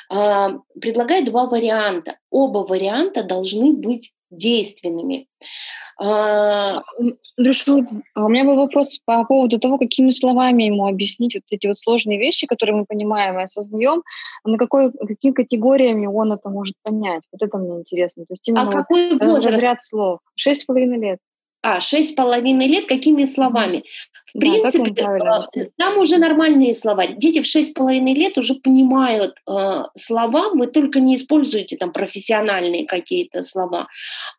А, 0.10 0.58
предлагаю 0.80 1.26
два 1.26 1.46
варианта. 1.46 2.18
Оба 2.30 2.60
варианта 2.60 3.24
должны 3.24 3.74
быть 3.74 4.14
действенными. 4.30 5.28
А, 6.04 6.82
Андрюша, 7.38 7.86
а 8.16 8.26
у 8.26 8.30
меня 8.30 8.44
был 8.44 8.56
вопрос 8.56 9.00
по 9.06 9.24
поводу 9.24 9.60
того, 9.60 9.78
какими 9.78 10.10
словами 10.10 10.64
ему 10.64 10.88
объяснить 10.88 11.36
вот 11.36 11.44
эти 11.52 11.68
вот 11.68 11.78
сложные 11.78 12.18
вещи, 12.18 12.48
которые 12.48 12.76
мы 12.76 12.86
понимаем 12.86 13.40
и 13.40 13.44
осознаем, 13.44 14.02
на 14.44 14.58
какой, 14.58 14.92
какими 14.92 15.32
категориями 15.32 16.08
он 16.08 16.34
это 16.34 16.50
может 16.50 16.76
понять. 16.82 17.22
Вот 17.32 17.46
это 17.46 17.60
мне 17.60 17.80
интересно. 17.80 18.26
То 18.26 18.34
есть 18.34 18.48
именно 18.48 18.68
а 18.68 18.72
какой 18.72 19.12
возраст? 19.20 19.46
разряд 19.46 19.82
слов. 19.82 20.20
Шесть 20.36 20.62
с 20.62 20.66
половиной 20.66 20.98
лет. 20.98 21.20
А, 21.64 21.80
шесть 21.80 22.12
с 22.12 22.14
половиной 22.14 22.68
лет, 22.68 22.88
какими 22.88 23.26
словами? 23.26 23.84
В 24.34 24.40
да, 24.40 24.40
принципе, 24.40 24.92
э, 24.92 25.66
там 25.78 25.98
уже 25.98 26.18
нормальные 26.18 26.74
слова. 26.74 27.06
Дети 27.06 27.42
в 27.42 27.46
шесть 27.46 27.72
с 27.72 27.74
половиной 27.74 28.14
лет 28.14 28.38
уже 28.38 28.56
понимают 28.56 29.36
э, 29.48 29.84
слова, 29.96 30.50
вы 30.54 30.68
только 30.68 31.00
не 31.00 31.18
используете 31.18 31.78
там 31.78 31.92
профессиональные 31.92 32.88
какие-то 32.88 33.42
слова. 33.42 33.88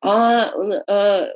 А, 0.00 0.50
э, 0.88 1.34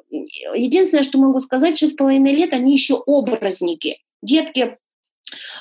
единственное, 0.55 1.05
что 1.05 1.19
могу 1.19 1.39
сказать, 1.39 1.79
шесть 1.79 1.93
с 1.93 1.97
половиной 1.97 2.33
лет 2.33 2.53
они 2.53 2.73
еще 2.73 3.03
образники. 3.07 3.99
Детки 4.23 4.61
а, 4.61 4.77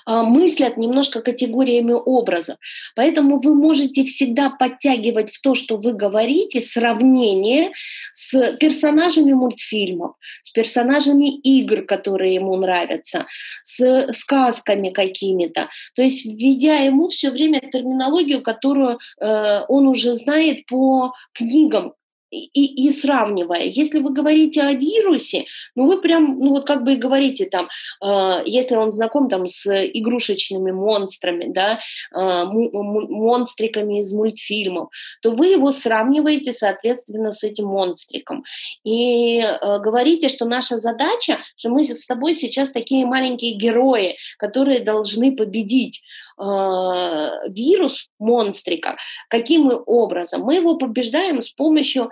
мыслят 0.07 0.77
немножко 0.77 1.21
категориями 1.21 1.93
образа. 1.93 2.57
Поэтому 2.95 3.39
вы 3.39 3.55
можете 3.55 4.03
всегда 4.03 4.49
подтягивать 4.49 5.31
в 5.31 5.41
то, 5.41 5.55
что 5.55 5.77
вы 5.77 5.93
говорите, 5.93 6.61
сравнение 6.61 7.71
с 8.11 8.57
персонажами 8.57 9.33
мультфильмов, 9.33 10.15
с 10.41 10.51
персонажами 10.51 11.35
игр, 11.39 11.83
которые 11.83 12.35
ему 12.35 12.55
нравятся, 12.57 13.25
с 13.63 14.07
сказками 14.11 14.89
какими-то. 14.89 15.69
То 15.95 16.01
есть 16.01 16.25
введя 16.25 16.75
ему 16.75 17.07
все 17.07 17.31
время 17.31 17.59
терминологию, 17.59 18.41
которую 18.41 18.99
э, 19.19 19.61
он 19.67 19.87
уже 19.87 20.13
знает 20.13 20.65
по 20.67 21.13
книгам, 21.33 21.93
и, 22.35 22.87
и 22.87 22.91
сравнивая. 22.91 23.63
Если 23.63 23.99
вы 23.99 24.11
говорите 24.11 24.61
о 24.61 24.73
вирусе, 24.73 25.45
ну 25.75 25.85
вы 25.85 26.01
прям, 26.01 26.39
ну 26.39 26.51
вот 26.51 26.67
как 26.67 26.83
бы 26.83 26.93
и 26.93 26.97
говорите 26.97 27.45
там, 27.45 27.69
э, 28.03 28.43
если 28.45 28.75
он 28.75 28.91
знаком 28.91 29.29
там 29.29 29.47
с 29.47 29.67
игрушечными 29.67 30.71
монстрами, 30.71 31.51
да, 31.51 31.79
э, 32.15 32.43
монстриками 32.45 33.99
из 33.99 34.11
мультфильмов, 34.11 34.89
то 35.21 35.31
вы 35.31 35.47
его 35.47 35.71
сравниваете, 35.71 36.53
соответственно, 36.53 37.31
с 37.31 37.43
этим 37.43 37.67
монстриком. 37.67 38.43
И 38.83 39.39
э, 39.39 39.79
говорите, 39.79 40.29
что 40.29 40.45
наша 40.45 40.77
задача, 40.77 41.39
что 41.55 41.69
мы 41.69 41.83
с 41.83 42.05
тобой 42.05 42.35
сейчас 42.35 42.71
такие 42.71 43.05
маленькие 43.05 43.53
герои, 43.53 44.17
которые 44.37 44.79
должны 44.79 45.35
победить. 45.35 46.01
Вирус 46.37 48.09
монстрика. 48.19 48.97
Каким 49.29 49.71
образом? 49.85 50.41
Мы 50.41 50.55
его 50.55 50.77
побеждаем 50.77 51.41
с 51.41 51.49
помощью 51.49 52.11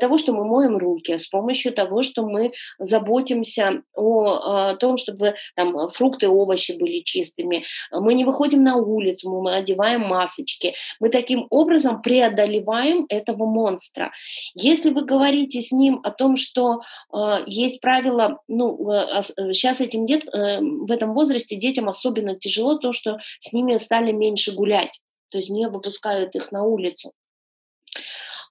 того, 0.00 0.18
что 0.18 0.32
мы 0.32 0.44
моем 0.44 0.76
руки, 0.76 1.18
с 1.18 1.26
помощью 1.28 1.72
того, 1.72 2.02
что 2.02 2.22
мы 2.22 2.52
заботимся 2.78 3.82
о 3.94 4.74
том, 4.76 4.96
чтобы 4.96 5.34
там 5.56 5.90
фрукты 5.90 6.28
овощи 6.28 6.72
были 6.78 7.00
чистыми. 7.00 7.64
Мы 7.90 8.14
не 8.14 8.24
выходим 8.24 8.62
на 8.62 8.76
улицу, 8.76 9.30
мы 9.30 9.54
одеваем 9.54 10.02
масочки. 10.02 10.74
Мы 11.00 11.08
таким 11.08 11.46
образом 11.50 12.02
преодолеваем 12.02 13.06
этого 13.08 13.46
монстра. 13.46 14.12
Если 14.54 14.90
вы 14.90 15.04
говорите 15.04 15.60
с 15.60 15.72
ним 15.72 16.00
о 16.02 16.10
том, 16.10 16.36
что 16.36 16.80
э, 17.12 17.44
есть 17.46 17.80
правила, 17.80 18.38
ну, 18.48 18.90
э, 18.90 19.22
сейчас 19.52 19.80
этим 19.80 20.06
дет, 20.06 20.24
э, 20.32 20.60
в 20.60 20.90
этом 20.90 21.14
возрасте 21.14 21.56
детям 21.56 21.88
особенно 21.88 22.34
тяжело 22.36 22.76
то, 22.76 22.92
что 22.92 23.18
с 23.38 23.52
ними 23.64 23.78
стали 23.78 24.12
меньше 24.12 24.54
гулять, 24.54 25.00
то 25.30 25.38
есть 25.38 25.50
не 25.50 25.68
выпускают 25.68 26.34
их 26.34 26.52
на 26.52 26.62
улицу. 26.62 27.12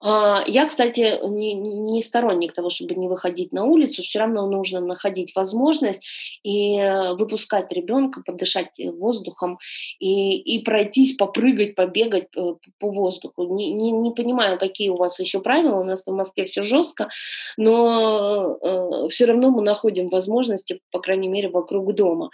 А, 0.05 0.43
я, 0.47 0.65
кстати, 0.65 1.17
не, 1.25 2.01
сторонник 2.01 2.51
того, 2.51 2.69
чтобы 2.69 2.95
не 2.95 3.07
выходить 3.07 3.53
на 3.53 3.63
улицу. 3.63 4.01
Все 4.01 4.19
равно 4.19 4.45
нужно 4.47 4.81
находить 4.81 5.33
возможность 5.33 6.03
и 6.43 6.77
э, 6.77 7.13
выпускать 7.13 7.71
ребенка, 7.71 8.21
подышать 8.25 8.67
воздухом 8.79 9.59
и, 9.99 10.37
и 10.37 10.59
пройтись, 10.61 11.15
попрыгать, 11.15 11.75
побегать 11.75 12.27
э, 12.35 12.41
по 12.79 12.91
воздуху. 12.91 13.55
Не, 13.55 13.71
не, 13.71 13.91
не 13.91 14.11
понимаю, 14.11 14.59
какие 14.59 14.89
у 14.89 14.97
вас 14.97 15.21
еще 15.21 15.39
правила. 15.39 15.79
У 15.79 15.85
нас 15.85 16.05
в 16.05 16.11
Москве 16.11 16.43
все 16.43 16.63
жестко, 16.63 17.07
но 17.55 18.57
э, 18.61 19.07
все 19.07 19.23
равно 19.25 19.51
мы 19.51 19.61
находим 19.61 20.09
возможности, 20.09 20.81
по 20.91 20.99
крайней 20.99 21.29
мере, 21.29 21.47
вокруг 21.47 21.95
дома. 21.95 22.29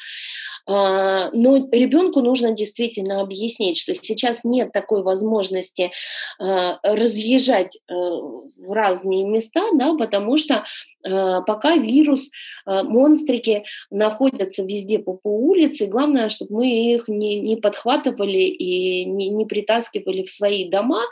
А, 0.66 1.30
но 1.34 1.58
ребенку 1.72 2.22
нужно 2.22 2.52
действительно 2.52 3.22
объяснить, 3.22 3.78
что 3.78 3.94
сейчас 3.94 4.44
нет 4.44 4.72
такой 4.72 5.04
возможности 5.04 5.92
разъезжать 6.40 7.59
э, 7.68 7.94
в 7.94 8.72
разные 8.72 9.26
места, 9.26 9.62
да, 9.74 9.94
потому 9.96 10.38
что 10.38 10.64
а, 11.06 11.42
пока 11.42 11.76
вирус, 11.76 12.30
монстрики 12.66 13.64
находятся 13.90 14.64
везде 14.64 15.00
по, 15.00 15.14
по 15.14 15.30
улице, 15.30 15.86
главное, 15.88 16.30
чтобы 16.30 16.56
мы 16.56 16.94
их 16.94 17.08
не, 17.08 17.40
не 17.40 17.56
подхватывали 17.56 18.38
и 18.38 19.06
не, 19.06 19.30
не 19.30 19.46
притаскивали 19.46 20.24
в 20.24 20.30
свои 20.30 20.70
дома, 20.70 21.04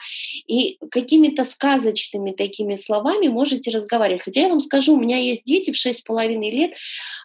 и 0.48 0.78
какими-то 0.92 1.44
сказочными 1.44 2.32
такими 2.32 2.76
словами 2.76 3.28
можете 3.28 3.72
разговаривать. 3.72 4.24
Хотя 4.24 4.42
я 4.42 4.50
вам 4.50 4.62
скажу, 4.62 4.96
у 4.96 5.00
меня 5.00 5.18
есть 5.18 5.46
дети 5.46 5.72
в 5.72 5.76
6,5 5.76 6.28
лет, 6.52 6.72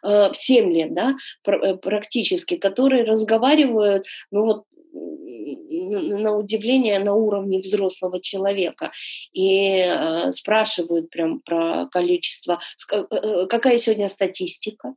э, 0.02 0.30
в 0.30 0.34
7 0.34 0.72
лет, 0.72 0.94
да, 0.94 1.14
э, 1.46 1.76
практически, 1.76 2.56
которые 2.56 3.04
разговаривают, 3.04 4.04
ну 4.30 4.44
вот 4.44 4.64
на 6.22 6.36
удивление 6.36 6.98
на 6.98 7.14
уровне 7.14 7.58
взрослого 7.58 8.20
человека. 8.20 8.92
И 9.32 9.78
э, 9.78 10.30
спрашивают 10.32 11.10
прям 11.10 11.40
про 11.40 11.86
количество, 11.86 12.60
э, 12.92 13.04
э, 13.10 13.46
какая 13.46 13.78
сегодня 13.78 14.08
статистика, 14.08 14.94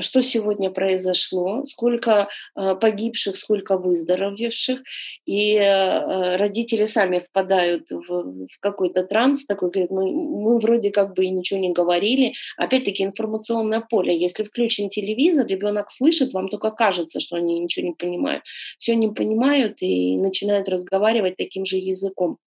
что 0.00 0.22
сегодня 0.22 0.70
произошло, 0.70 1.64
сколько 1.64 2.28
э, 2.56 2.74
погибших, 2.74 3.36
сколько 3.36 3.78
выздоровевших, 3.78 4.80
и 5.24 5.54
э, 5.54 6.36
родители 6.36 6.84
сами 6.84 7.20
впадают 7.20 7.90
в, 7.90 8.46
какой-то 8.60 9.04
транс, 9.04 9.44
такой, 9.44 9.70
говорят, 9.70 9.90
мы, 9.90 10.12
мы 10.12 10.58
вроде 10.58 10.90
как 10.90 11.14
бы 11.14 11.26
ничего 11.26 11.60
не 11.60 11.72
говорили. 11.72 12.34
Опять-таки 12.56 13.02
информационное 13.04 13.80
поле. 13.80 14.16
Если 14.16 14.44
включен 14.44 14.88
телевизор, 14.88 15.46
ребенок 15.46 15.90
слышит, 15.90 16.32
вам 16.32 16.48
только 16.48 16.70
кажется, 16.70 17.20
что 17.20 17.36
они 17.36 17.58
ничего 17.58 17.86
не 17.86 17.94
понимают. 17.94 18.44
Все 18.78 18.94
не 18.94 19.08
понимают 19.08 19.80
и 19.80 20.16
начинают 20.16 20.68
разговаривать 20.68 21.36
таким 21.36 21.64
же 21.64 21.76
языком. 21.76 22.38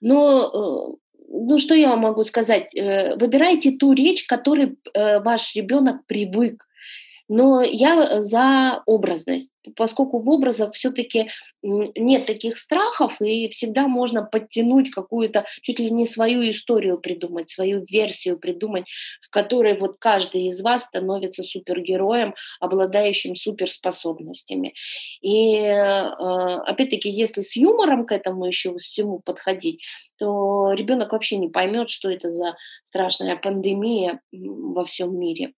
Но 0.00 0.94
э, 0.94 1.01
ну 1.32 1.58
что 1.58 1.74
я 1.74 1.88
вам 1.88 2.00
могу 2.00 2.22
сказать? 2.22 2.74
Э, 2.74 3.16
выбирайте 3.16 3.72
ту 3.72 3.92
речь, 3.92 4.26
которой 4.26 4.76
э, 4.94 5.20
ваш 5.20 5.56
ребенок 5.56 6.06
привык. 6.06 6.68
Но 7.28 7.62
я 7.62 8.22
за 8.22 8.82
образность, 8.86 9.52
поскольку 9.76 10.18
в 10.18 10.28
образах 10.30 10.72
все-таки 10.74 11.30
нет 11.62 12.26
таких 12.26 12.56
страхов, 12.56 13.20
и 13.20 13.48
всегда 13.48 13.88
можно 13.88 14.22
подтянуть 14.22 14.90
какую-то 14.90 15.44
чуть 15.62 15.78
ли 15.78 15.90
не 15.90 16.04
свою 16.04 16.48
историю 16.50 16.98
придумать, 16.98 17.48
свою 17.48 17.84
версию 17.88 18.38
придумать, 18.38 18.84
в 19.20 19.30
которой 19.30 19.76
вот 19.76 19.96
каждый 19.98 20.46
из 20.46 20.60
вас 20.62 20.84
становится 20.84 21.42
супергероем, 21.42 22.34
обладающим 22.60 23.34
суперспособностями. 23.34 24.74
И 25.20 25.56
э, 25.56 26.00
опять-таки, 26.00 27.08
если 27.08 27.40
с 27.40 27.56
юмором 27.56 28.06
к 28.06 28.12
этому 28.12 28.46
еще 28.46 28.76
всему 28.78 29.20
подходить, 29.20 29.82
то 30.18 30.72
ребенок 30.72 31.12
вообще 31.12 31.36
не 31.36 31.48
поймет, 31.48 31.90
что 31.90 32.10
это 32.10 32.30
за 32.30 32.56
страшная 32.84 33.36
пандемия 33.36 34.20
во 34.32 34.84
всем 34.84 35.18
мире. 35.18 35.52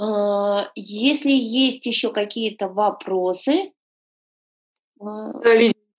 А, 0.00 0.70
если 0.74 1.30
есть 1.30 1.84
еще 1.84 2.10
какие-то 2.10 2.68
вопросы. 2.68 3.72
А, 4.98 5.32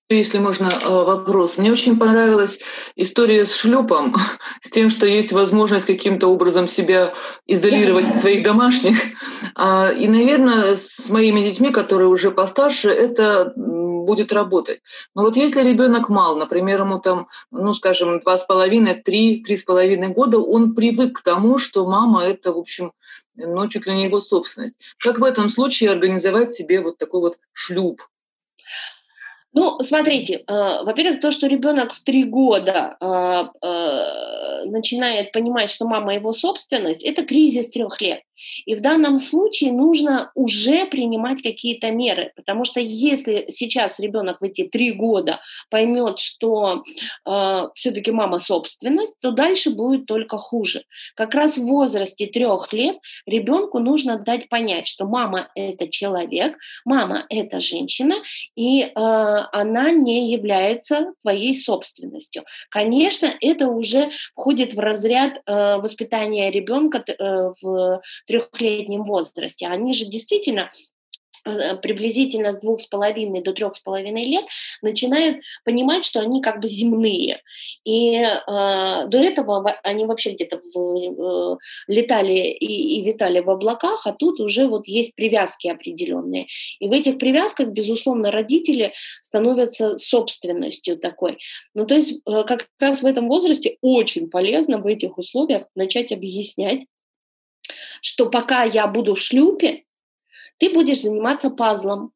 если 0.10 0.40
можно 0.40 0.72
а, 0.84 1.04
вопрос. 1.04 1.60
Мне 1.60 1.72
очень 1.72 2.00
понравилась 2.00 2.60
история 2.96 3.46
с 3.46 3.56
шлюпом, 3.56 4.16
с 4.62 4.72
тем, 4.72 4.90
что 4.90 5.06
есть 5.06 5.32
возможность 5.32 5.86
каким-то 5.86 6.30
образом 6.30 6.68
себя 6.68 7.14
изолировать 7.46 8.10
от 8.10 8.22
своих 8.22 8.44
домашних. 8.44 8.98
И, 10.00 10.08
наверное, 10.08 10.76
с 10.76 11.10
моими 11.10 11.42
детьми, 11.42 11.70
которые 11.70 12.08
уже 12.08 12.32
постарше, 12.32 12.90
это 12.90 13.54
будет 13.56 14.34
работать. 14.34 14.82
Но 15.16 15.24
вот 15.24 15.36
если 15.36 15.62
ребенок 15.62 16.10
мал, 16.10 16.36
например, 16.36 16.82
ему 16.82 17.00
там, 17.00 17.28
ну, 17.52 17.74
скажем, 17.74 18.20
два 18.20 18.38
с 18.38 18.44
половиной, 18.44 18.96
три, 18.96 19.44
три 19.44 19.58
с 19.58 19.64
половиной 19.64 20.10
года, 20.10 20.40
он 20.40 20.74
привык 20.74 21.20
к 21.20 21.24
тому, 21.24 21.60
что 21.60 21.86
мама 21.86 22.24
это, 22.26 22.52
в 22.52 22.58
общем, 22.58 22.94
ну, 23.36 23.68
чуть 23.68 23.88
ли 23.88 23.94
не 23.94 24.06
его 24.06 24.20
собственность. 24.20 24.80
Как 24.98 25.20
в 25.20 25.24
этом 25.24 25.50
случае 25.50 25.92
организовать 25.92 26.52
себе 26.52 26.82
вот 26.82 26.98
такой 26.98 27.22
вот 27.22 27.40
шлюп? 27.54 28.02
Ну, 29.54 29.80
смотрите, 29.82 30.44
э, 30.48 30.84
во-первых, 30.84 31.20
то, 31.20 31.30
что 31.32 31.48
ребенок 31.48 31.92
в 31.94 32.02
три 32.04 32.24
года 32.24 32.96
э, 33.02 33.66
э, 33.68 34.66
начинает 34.66 35.34
понимать, 35.34 35.70
что 35.70 35.86
мама 35.86 36.16
его 36.16 36.32
собственность, 36.32 37.04
это 37.04 37.26
кризис 37.26 37.70
трех 37.70 38.00
лет. 38.00 38.22
И 38.66 38.76
в 38.76 38.82
данном 38.82 39.20
случае 39.20 39.72
нужно 39.72 40.32
уже 40.36 40.86
принимать 40.86 41.42
какие-то 41.42 41.92
меры, 41.92 42.32
потому 42.36 42.66
что 42.66 42.80
если 42.80 43.46
сейчас 43.50 44.00
ребенок 44.00 44.42
в 44.42 44.44
эти 44.44 44.64
три 44.64 44.92
года 44.92 45.40
поймет, 45.70 46.20
что 46.20 46.84
э, 47.26 47.68
все-таки 47.76 48.12
мама 48.12 48.40
собственность, 48.40 49.18
то 49.20 49.32
дальше 49.32 49.72
будет 49.72 50.06
только 50.06 50.38
хуже. 50.38 50.84
Как 51.16 51.36
раз 51.36 51.58
в 51.58 51.66
возрасте 51.66 52.28
трех 52.28 52.74
лет 52.74 52.98
ребенку 53.26 53.80
нужно 53.80 54.18
дать 54.18 54.50
понять, 54.50 54.88
что 54.88 55.06
мама 55.06 55.50
это 55.56 55.88
человек, 55.88 56.58
мама 56.86 57.26
это 57.30 57.60
женщина, 57.60 58.16
и 58.56 58.84
э, 58.84 58.90
она 58.96 59.92
не 59.92 60.32
является 60.32 61.14
твоей 61.22 61.56
собственностью. 61.56 62.44
Конечно, 62.70 63.32
это 63.42 63.68
уже 63.68 64.12
входит 64.34 64.74
в 64.74 64.80
разряд 64.80 65.42
э, 65.46 65.78
воспитания 65.78 66.52
ребенка 66.52 67.04
э, 67.08 67.52
в 67.62 68.02
трехлетнем 68.32 69.04
возрасте. 69.04 69.68
Они 69.68 69.94
же 69.94 70.06
действительно 70.06 70.70
э, 71.46 71.76
приблизительно 71.78 72.52
с 72.52 72.60
двух 72.60 72.80
с 72.80 72.88
половиной 72.88 73.42
до 73.42 73.52
трех 73.52 73.76
с 73.76 73.82
половиной 73.82 74.24
лет 74.26 74.46
начинают 74.82 75.38
понимать, 75.66 76.06
что 76.06 76.22
они 76.22 76.42
как 76.42 76.62
бы 76.62 76.70
земные. 76.70 77.42
И 77.84 78.16
э, 78.16 78.28
до 78.48 79.18
этого 79.18 79.70
они 79.84 80.06
вообще 80.06 80.32
где-то 80.32 80.58
э, 80.58 81.58
летали 81.88 82.52
и, 82.52 83.00
и 83.00 83.02
витали 83.04 83.40
в 83.40 83.50
облаках, 83.50 84.08
а 84.08 84.14
тут 84.14 84.40
уже 84.40 84.68
вот 84.68 84.88
есть 84.88 85.16
привязки 85.16 85.68
определенные. 85.68 86.48
И 86.80 86.88
в 86.88 86.92
этих 86.94 87.18
привязках, 87.18 87.70
безусловно, 87.70 88.32
родители 88.32 88.94
становятся 89.22 89.98
собственностью 89.98 90.98
такой. 90.98 91.38
Ну, 91.74 91.86
то 91.86 91.96
есть 91.96 92.22
э, 92.26 92.44
как 92.44 92.68
раз 92.80 93.02
в 93.02 93.06
этом 93.06 93.28
возрасте 93.28 93.78
очень 93.82 94.30
полезно 94.30 94.78
в 94.78 94.88
этих 94.88 95.18
условиях 95.18 95.66
начать 95.76 96.14
объяснять 96.14 96.82
что 98.02 98.30
пока 98.30 98.64
я 98.64 98.88
буду 98.88 99.16
в 99.16 99.20
шлюпе, 99.20 99.86
ты 100.58 100.74
будешь 100.74 101.02
заниматься 101.02 101.50
пазлом, 101.50 102.12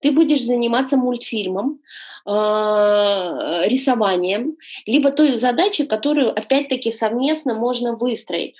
ты 0.00 0.12
будешь 0.12 0.42
заниматься 0.42 0.96
мультфильмом, 0.96 1.80
рисованием, 2.24 4.56
либо 4.86 5.10
той 5.10 5.38
задачи, 5.38 5.84
которую, 5.84 6.30
опять-таки, 6.30 6.92
совместно 6.92 7.54
можно 7.54 7.96
выстроить. 7.96 8.54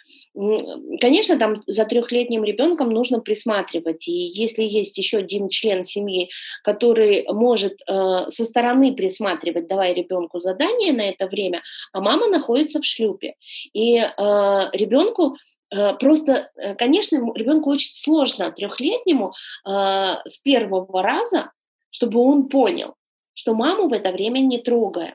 Конечно, 1.01 1.39
там 1.39 1.63
за 1.67 1.85
трехлетним 1.85 2.45
ребенком 2.45 2.91
нужно 2.91 3.21
присматривать, 3.21 4.09
и 4.09 4.13
если 4.13 4.63
есть 4.63 4.99
еще 4.99 5.19
один 5.19 5.49
член 5.49 5.85
семьи, 5.85 6.31
который 6.65 7.25
может 7.29 7.81
э, 7.89 8.25
со 8.27 8.45
стороны 8.45 8.95
присматривать, 8.95 9.69
давая 9.69 9.93
ребенку 9.93 10.41
задание 10.41 10.93
на 10.93 11.03
это 11.03 11.27
время, 11.27 11.63
а 11.93 12.01
мама 12.01 12.29
находится 12.29 12.81
в 12.81 12.85
шлюпе. 12.85 13.35
И 13.73 13.99
э, 13.99 14.05
ребенку 14.73 15.37
э, 15.71 15.95
просто, 15.95 16.51
э, 16.57 16.75
конечно, 16.75 17.17
ребенку 17.35 17.71
очень 17.71 17.93
сложно 17.93 18.51
трехлетнему 18.51 19.33
э, 19.67 19.71
с 20.25 20.39
первого 20.39 21.03
раза, 21.03 21.53
чтобы 21.91 22.21
он 22.21 22.49
понял, 22.49 22.95
что 23.35 23.55
маму 23.55 23.89
в 23.89 23.93
это 23.93 24.12
время 24.12 24.41
не 24.41 24.59
трогаем. 24.59 25.14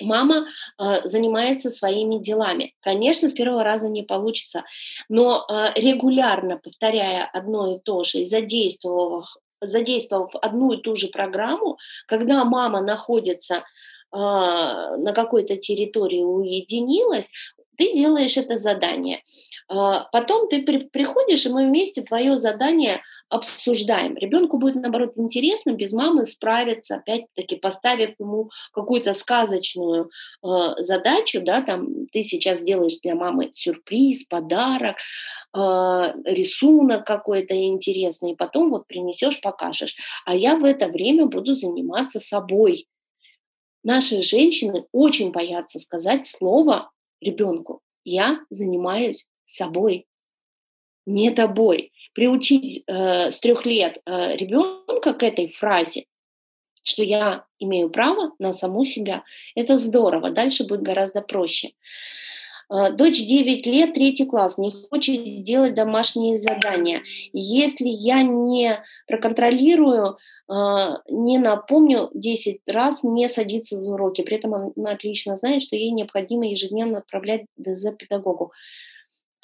Мама 0.00 0.46
э, 0.78 1.02
занимается 1.04 1.70
своими 1.70 2.18
делами. 2.18 2.74
Конечно, 2.80 3.28
с 3.28 3.32
первого 3.32 3.62
раза 3.62 3.88
не 3.88 4.02
получится, 4.02 4.64
но 5.08 5.46
э, 5.48 5.80
регулярно 5.80 6.58
повторяя 6.58 7.28
одно 7.32 7.76
и 7.76 7.78
то 7.78 8.02
же 8.02 8.18
и 8.18 8.24
задействовав, 8.24 9.36
задействовав 9.60 10.34
одну 10.42 10.72
и 10.72 10.82
ту 10.82 10.96
же 10.96 11.08
программу, 11.08 11.78
когда 12.08 12.44
мама 12.44 12.80
находится 12.80 13.54
э, 13.56 13.62
на 14.10 15.12
какой-то 15.14 15.56
территории 15.58 16.22
уединилась, 16.22 17.30
ты 17.76 17.94
делаешь 17.94 18.36
это 18.36 18.58
задание. 18.58 19.22
А, 19.68 20.04
потом 20.12 20.48
ты 20.48 20.62
при, 20.62 20.88
приходишь, 20.88 21.46
и 21.46 21.50
мы 21.50 21.66
вместе 21.66 22.02
твое 22.02 22.38
задание 22.38 23.00
обсуждаем. 23.28 24.16
Ребенку 24.16 24.58
будет, 24.58 24.76
наоборот, 24.76 25.14
интересно 25.16 25.72
без 25.72 25.92
мамы 25.92 26.24
справиться, 26.24 26.96
опять-таки 26.96 27.56
поставив 27.56 28.14
ему 28.18 28.50
какую-то 28.72 29.12
сказочную 29.12 30.10
э, 30.42 30.48
задачу, 30.78 31.40
да, 31.42 31.62
там 31.62 32.06
ты 32.12 32.22
сейчас 32.22 32.62
делаешь 32.62 33.00
для 33.02 33.14
мамы 33.14 33.48
сюрприз, 33.52 34.24
подарок, 34.24 34.96
э, 34.96 35.60
рисунок 36.26 37.06
какой-то 37.06 37.56
интересный, 37.56 38.32
и 38.32 38.36
потом 38.36 38.70
вот 38.70 38.86
принесешь, 38.86 39.40
покажешь. 39.40 39.96
А 40.26 40.36
я 40.36 40.56
в 40.56 40.64
это 40.64 40.88
время 40.88 41.26
буду 41.26 41.54
заниматься 41.54 42.20
собой. 42.20 42.86
Наши 43.82 44.22
женщины 44.22 44.86
очень 44.92 45.30
боятся 45.30 45.78
сказать 45.78 46.26
слово 46.26 46.90
ребенку. 47.24 47.80
Я 48.04 48.40
занимаюсь 48.50 49.26
собой, 49.44 50.06
не 51.06 51.30
тобой. 51.30 51.92
Приучить 52.14 52.84
э, 52.86 53.30
с 53.30 53.40
трех 53.40 53.66
лет 53.66 53.98
э, 54.06 54.36
ребенка 54.36 55.14
к 55.14 55.22
этой 55.22 55.48
фразе, 55.48 56.04
что 56.82 57.02
я 57.02 57.44
имею 57.58 57.90
право 57.90 58.32
на 58.38 58.52
саму 58.52 58.84
себя, 58.84 59.24
это 59.54 59.78
здорово. 59.78 60.30
Дальше 60.30 60.64
будет 60.64 60.82
гораздо 60.82 61.22
проще. 61.22 61.72
Э, 62.70 62.92
дочь 62.92 63.20
9 63.20 63.66
лет, 63.66 63.94
третий 63.94 64.26
класс, 64.26 64.58
не 64.58 64.70
хочет 64.70 65.42
делать 65.42 65.74
домашние 65.74 66.38
задания. 66.38 67.02
Если 67.32 67.86
я 67.86 68.22
не 68.22 68.82
проконтролирую, 69.06 70.18
не 70.48 71.38
напомню 71.38 72.10
10 72.14 72.60
раз, 72.70 73.02
не 73.02 73.28
садится 73.28 73.76
за 73.76 73.92
уроки. 73.92 74.22
При 74.22 74.36
этом 74.36 74.54
она 74.54 74.90
отлично 74.90 75.36
знает, 75.36 75.62
что 75.62 75.76
ей 75.76 75.90
необходимо 75.92 76.46
ежедневно 76.46 76.98
отправлять 76.98 77.46
ДЗ 77.56 77.92
педагогу. 77.98 78.52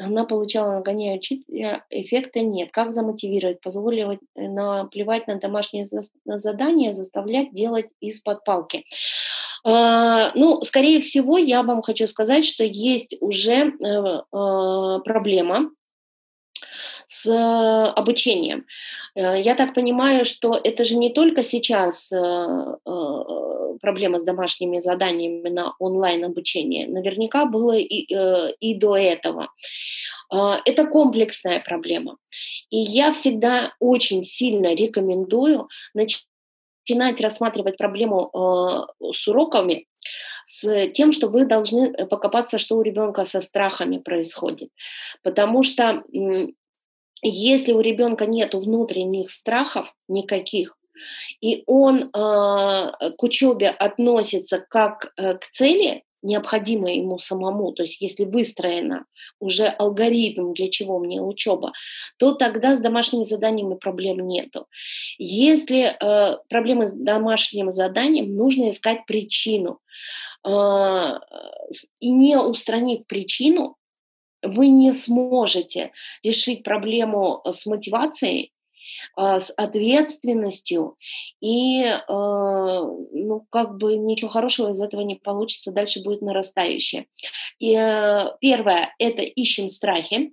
Она 0.01 0.25
получала 0.25 0.73
нагоняя 0.73 1.17
учителя, 1.17 1.85
эффекта 1.91 2.41
нет. 2.41 2.71
Как 2.73 2.91
замотивировать? 2.91 3.61
Позволить 3.61 4.21
э, 4.35 4.49
наплевать 4.49 5.27
на 5.27 5.37
домашние 5.37 5.87
задания, 6.25 6.95
заставлять 6.95 7.53
делать 7.53 7.89
из-под 8.01 8.45
палки. 8.45 8.85
А, 9.65 10.33
ну, 10.35 10.63
скорее 10.63 11.01
всего, 11.01 11.37
я 11.37 11.63
вам 11.63 11.83
хочу 11.83 12.07
сказать, 12.07 12.47
что 12.47 12.65
есть 12.65 13.17
уже 13.21 13.73
э, 13.73 14.23
а, 14.33 15.01
проблема 15.01 15.71
с 17.13 17.27
обучением. 17.97 18.67
Э, 19.17 19.41
я 19.41 19.57
так 19.57 19.75
понимаю, 19.75 20.25
что 20.25 20.61
это 20.63 20.85
же 20.85 20.95
не 20.95 21.11
только 21.11 21.43
сейчас 21.43 22.13
э, 22.13 22.19
проблема 23.81 24.21
с 24.21 24.25
домашними 24.25 24.79
заданиями 24.79 25.49
на 25.49 25.75
онлайн-обучение. 25.81 26.87
Наверняка 26.87 27.47
было 27.47 27.77
и, 27.77 28.07
и 28.61 28.75
до 28.75 28.97
этого. 28.97 29.49
Это 30.33 30.87
комплексная 30.87 31.61
проблема. 31.61 32.17
И 32.71 32.77
я 32.77 33.11
всегда 33.11 33.73
очень 33.81 34.23
сильно 34.23 34.75
рекомендую 34.75 35.69
начинать 35.95 37.21
рассматривать 37.21 37.77
проблему 37.77 38.31
э, 38.33 39.13
с 39.13 39.27
уроками, 39.27 39.87
с 40.45 40.89
тем, 40.89 41.13
что 41.13 41.29
вы 41.29 41.47
должны 41.47 41.93
э, 41.93 42.07
покопаться, 42.07 42.59
что 42.59 42.77
у 42.77 42.83
ребенка 42.83 43.25
со 43.25 43.41
страхами 43.41 43.99
происходит. 43.99 44.71
Потому 45.23 45.63
что 45.63 46.03
э, 46.13 46.49
если 47.23 47.73
у 47.73 47.81
ребенка 47.81 48.27
нет 48.27 48.55
внутренних 48.55 49.31
страхов 49.31 49.95
никаких, 50.09 50.77
и 51.41 51.63
он 51.67 52.03
э, 52.03 52.09
к 52.13 53.23
учебе 53.23 53.69
относится 53.69 54.65
как 54.69 55.13
э, 55.17 55.35
к 55.35 55.47
цели, 55.47 56.05
необходимое 56.23 56.95
ему 56.95 57.19
самому, 57.19 57.73
то 57.73 57.83
есть 57.83 58.01
если 58.01 58.25
выстроено 58.25 59.07
уже 59.39 59.67
алгоритм, 59.67 60.53
для 60.53 60.69
чего 60.69 60.99
мне 60.99 61.21
учеба, 61.21 61.73
то 62.19 62.33
тогда 62.33 62.77
с 62.77 62.81
домашними 62.81 63.25
заданиями 63.25 63.75
проблем 63.75 64.27
нету. 64.27 64.67
Если 65.19 65.95
э, 65.99 66.37
проблемы 66.49 66.89
с 66.89 66.93
домашним 66.93 67.71
заданием, 67.71 68.35
нужно 68.35 68.71
искать 68.71 69.07
причину. 69.07 69.81
Э, 70.47 71.19
и 72.01 72.11
не 72.11 72.37
устранив 72.37 73.07
причину, 73.07 73.77
вы 74.43 74.69
не 74.69 74.93
сможете 74.93 75.93
решить 76.23 76.63
проблему 76.63 77.43
с 77.45 77.67
мотивацией 77.67 78.53
а, 79.17 79.39
с 79.41 79.53
ответственностью, 79.57 80.97
и 81.41 81.85
а, 81.85 82.83
ну, 83.13 83.47
как 83.51 83.77
бы 83.77 83.97
ничего 83.97 84.31
хорошего 84.31 84.71
из 84.71 84.81
этого 84.81 85.03
не 85.03 85.17
получится, 85.17 85.73
дальше 85.73 86.03
будет 86.03 86.23
нарастающее. 86.23 87.07
И 87.59 87.75
э, 87.75 88.33
первое– 88.41 88.95
это 88.99 89.23
ищем 89.23 89.69
страхи, 89.69 90.33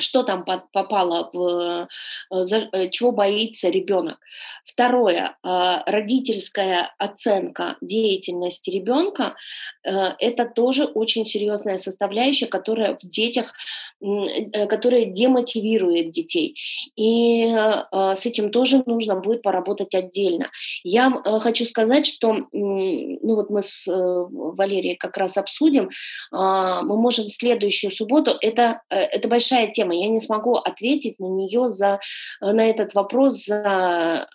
что 0.00 0.22
там 0.22 0.44
попало 0.44 1.30
в, 1.32 1.88
э, 2.32 2.44
э, 2.72 2.88
чего 2.90 3.12
боится 3.12 3.68
ребенок. 3.68 4.18
Второе, 4.64 5.36
а, 5.42 5.82
родительская 5.86 6.94
оценка 6.98 7.76
деятельности 7.80 8.70
ребенка, 8.70 9.34
это 9.82 10.46
тоже 10.46 10.84
очень 10.84 11.24
серьезная 11.24 11.78
составляющая, 11.78 12.46
которая 12.46 12.96
в 12.96 13.06
детях 13.06 13.54
Э, 14.00 14.66
которая 14.66 15.06
демотивирует 15.06 16.10
детей. 16.10 16.54
И 16.94 17.52
э, 17.52 18.14
с 18.14 18.26
этим 18.26 18.52
тоже 18.52 18.84
нужно 18.86 19.16
будет 19.16 19.42
поработать 19.42 19.92
отдельно. 19.92 20.50
Я 20.84 21.12
э, 21.12 21.40
хочу 21.40 21.64
сказать, 21.64 22.06
что, 22.06 22.36
ну 22.52 23.34
вот 23.34 23.50
мы 23.50 23.60
с 23.60 23.88
Валерией 23.88 24.94
как 24.94 25.16
раз 25.16 25.36
обсудим, 25.36 25.90
а, 26.30 26.82
мы 26.82 26.96
можем 26.96 27.24
в 27.24 27.30
следующую 27.30 27.90
субботу, 27.90 28.32
это, 28.40 28.82
это 28.88 29.26
большая 29.26 29.68
тема, 29.68 29.87
я 29.94 30.08
не 30.08 30.20
смогу 30.20 30.54
ответить 30.54 31.18
на 31.18 31.26
нее 31.26 31.68
за, 31.68 32.00
на 32.40 32.68
этот 32.68 32.94
вопрос 32.94 33.44
за 33.44 34.28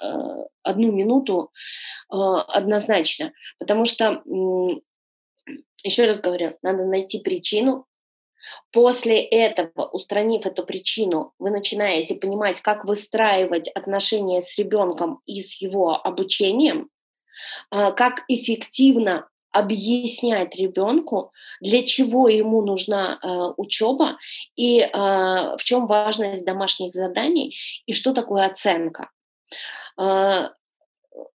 одну 0.64 0.91
минуту 0.91 1.51
однозначно, 2.10 3.34
потому 3.60 3.86
что 3.86 4.24
еще 5.84 6.06
раз 6.06 6.22
говорю, 6.22 6.58
надо 6.62 6.86
найти 6.86 7.20
причину, 7.20 7.88
После 8.72 9.22
этого, 9.22 9.86
устранив 9.86 10.45
эту 10.45 10.66
причину, 10.66 11.34
вы 11.39 11.51
начинаете 11.51 12.16
понимать, 12.16 12.60
как 12.62 12.86
выстраивать 12.86 13.70
отношения 13.70 14.41
с 14.41 14.58
ребенком 14.58 15.22
и 15.26 15.41
с 15.41 15.62
его 15.62 15.95
обучением, 15.95 16.89
как 17.70 18.24
эффективно 18.28 19.30
объяснять 19.54 20.56
ребенку, 20.56 21.32
для 21.62 21.84
чего 21.84 22.28
ему 22.28 22.62
нужна 22.62 23.20
э, 23.22 23.28
учеба 23.58 24.18
и 24.56 24.80
э, 24.80 24.88
в 24.91 25.64
чем 25.64 25.88
важность 25.88 26.45
домашних 26.45 26.91
заданий 26.91 27.56
и 27.86 27.93
что 27.93 28.14
такое 28.14 28.45
оценка. 28.45 29.10
Э, 29.97 30.49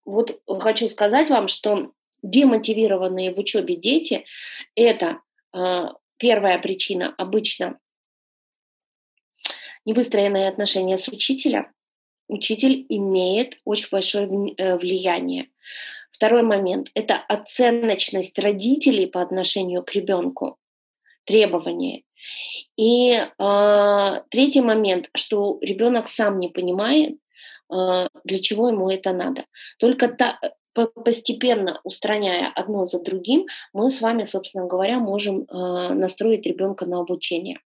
вот 0.05 0.39
хочу 0.59 0.87
сказать 0.87 1.29
вам, 1.29 1.47
что 1.47 1.91
демотивированные 2.23 3.33
в 3.33 3.39
учебе 3.39 3.75
дети 3.75 4.25
это 4.75 5.19
Первая 6.17 6.57
причина 6.59 7.13
обычно 7.17 7.77
невыстроенные 9.83 10.47
отношения 10.47 10.97
с 10.97 11.07
учителем. 11.07 11.71
Учитель 12.27 12.85
имеет 12.89 13.57
очень 13.65 13.89
большое 13.91 14.25
э, 14.57 14.77
влияние. 14.77 15.49
Второй 16.15 16.43
момент– 16.43 16.91
это 16.95 17.15
оценочность 17.27 18.39
родителей 18.39 19.05
по 19.05 19.21
отношению 19.21 19.83
к 19.83 19.91
ребенку, 19.91 20.57
требования. 21.25 22.03
И 22.77 23.11
э, 23.11 24.21
третий 24.29 24.61
момент, 24.61 25.09
что 25.13 25.57
ребенок 25.61 26.07
сам 26.07 26.39
не 26.39 26.47
понимает, 26.47 27.17
э, 27.69 28.07
для 28.23 28.39
чего 28.39 28.69
ему 28.69 28.89
это 28.89 29.11
надо. 29.11 29.43
Только 29.77 30.07
та, 30.07 30.39
постепенно 31.03 31.81
устраняя 31.83 32.49
одно 32.55 32.85
за 32.85 33.01
другим, 33.01 33.47
мы 33.73 33.89
с 33.89 33.99
вами, 33.99 34.23
собственно 34.23 34.67
говоря, 34.67 34.99
можем 34.99 35.45
настроить 35.49 36.47
ребенка 36.47 36.85
на 36.85 36.99
обучение. 36.99 37.59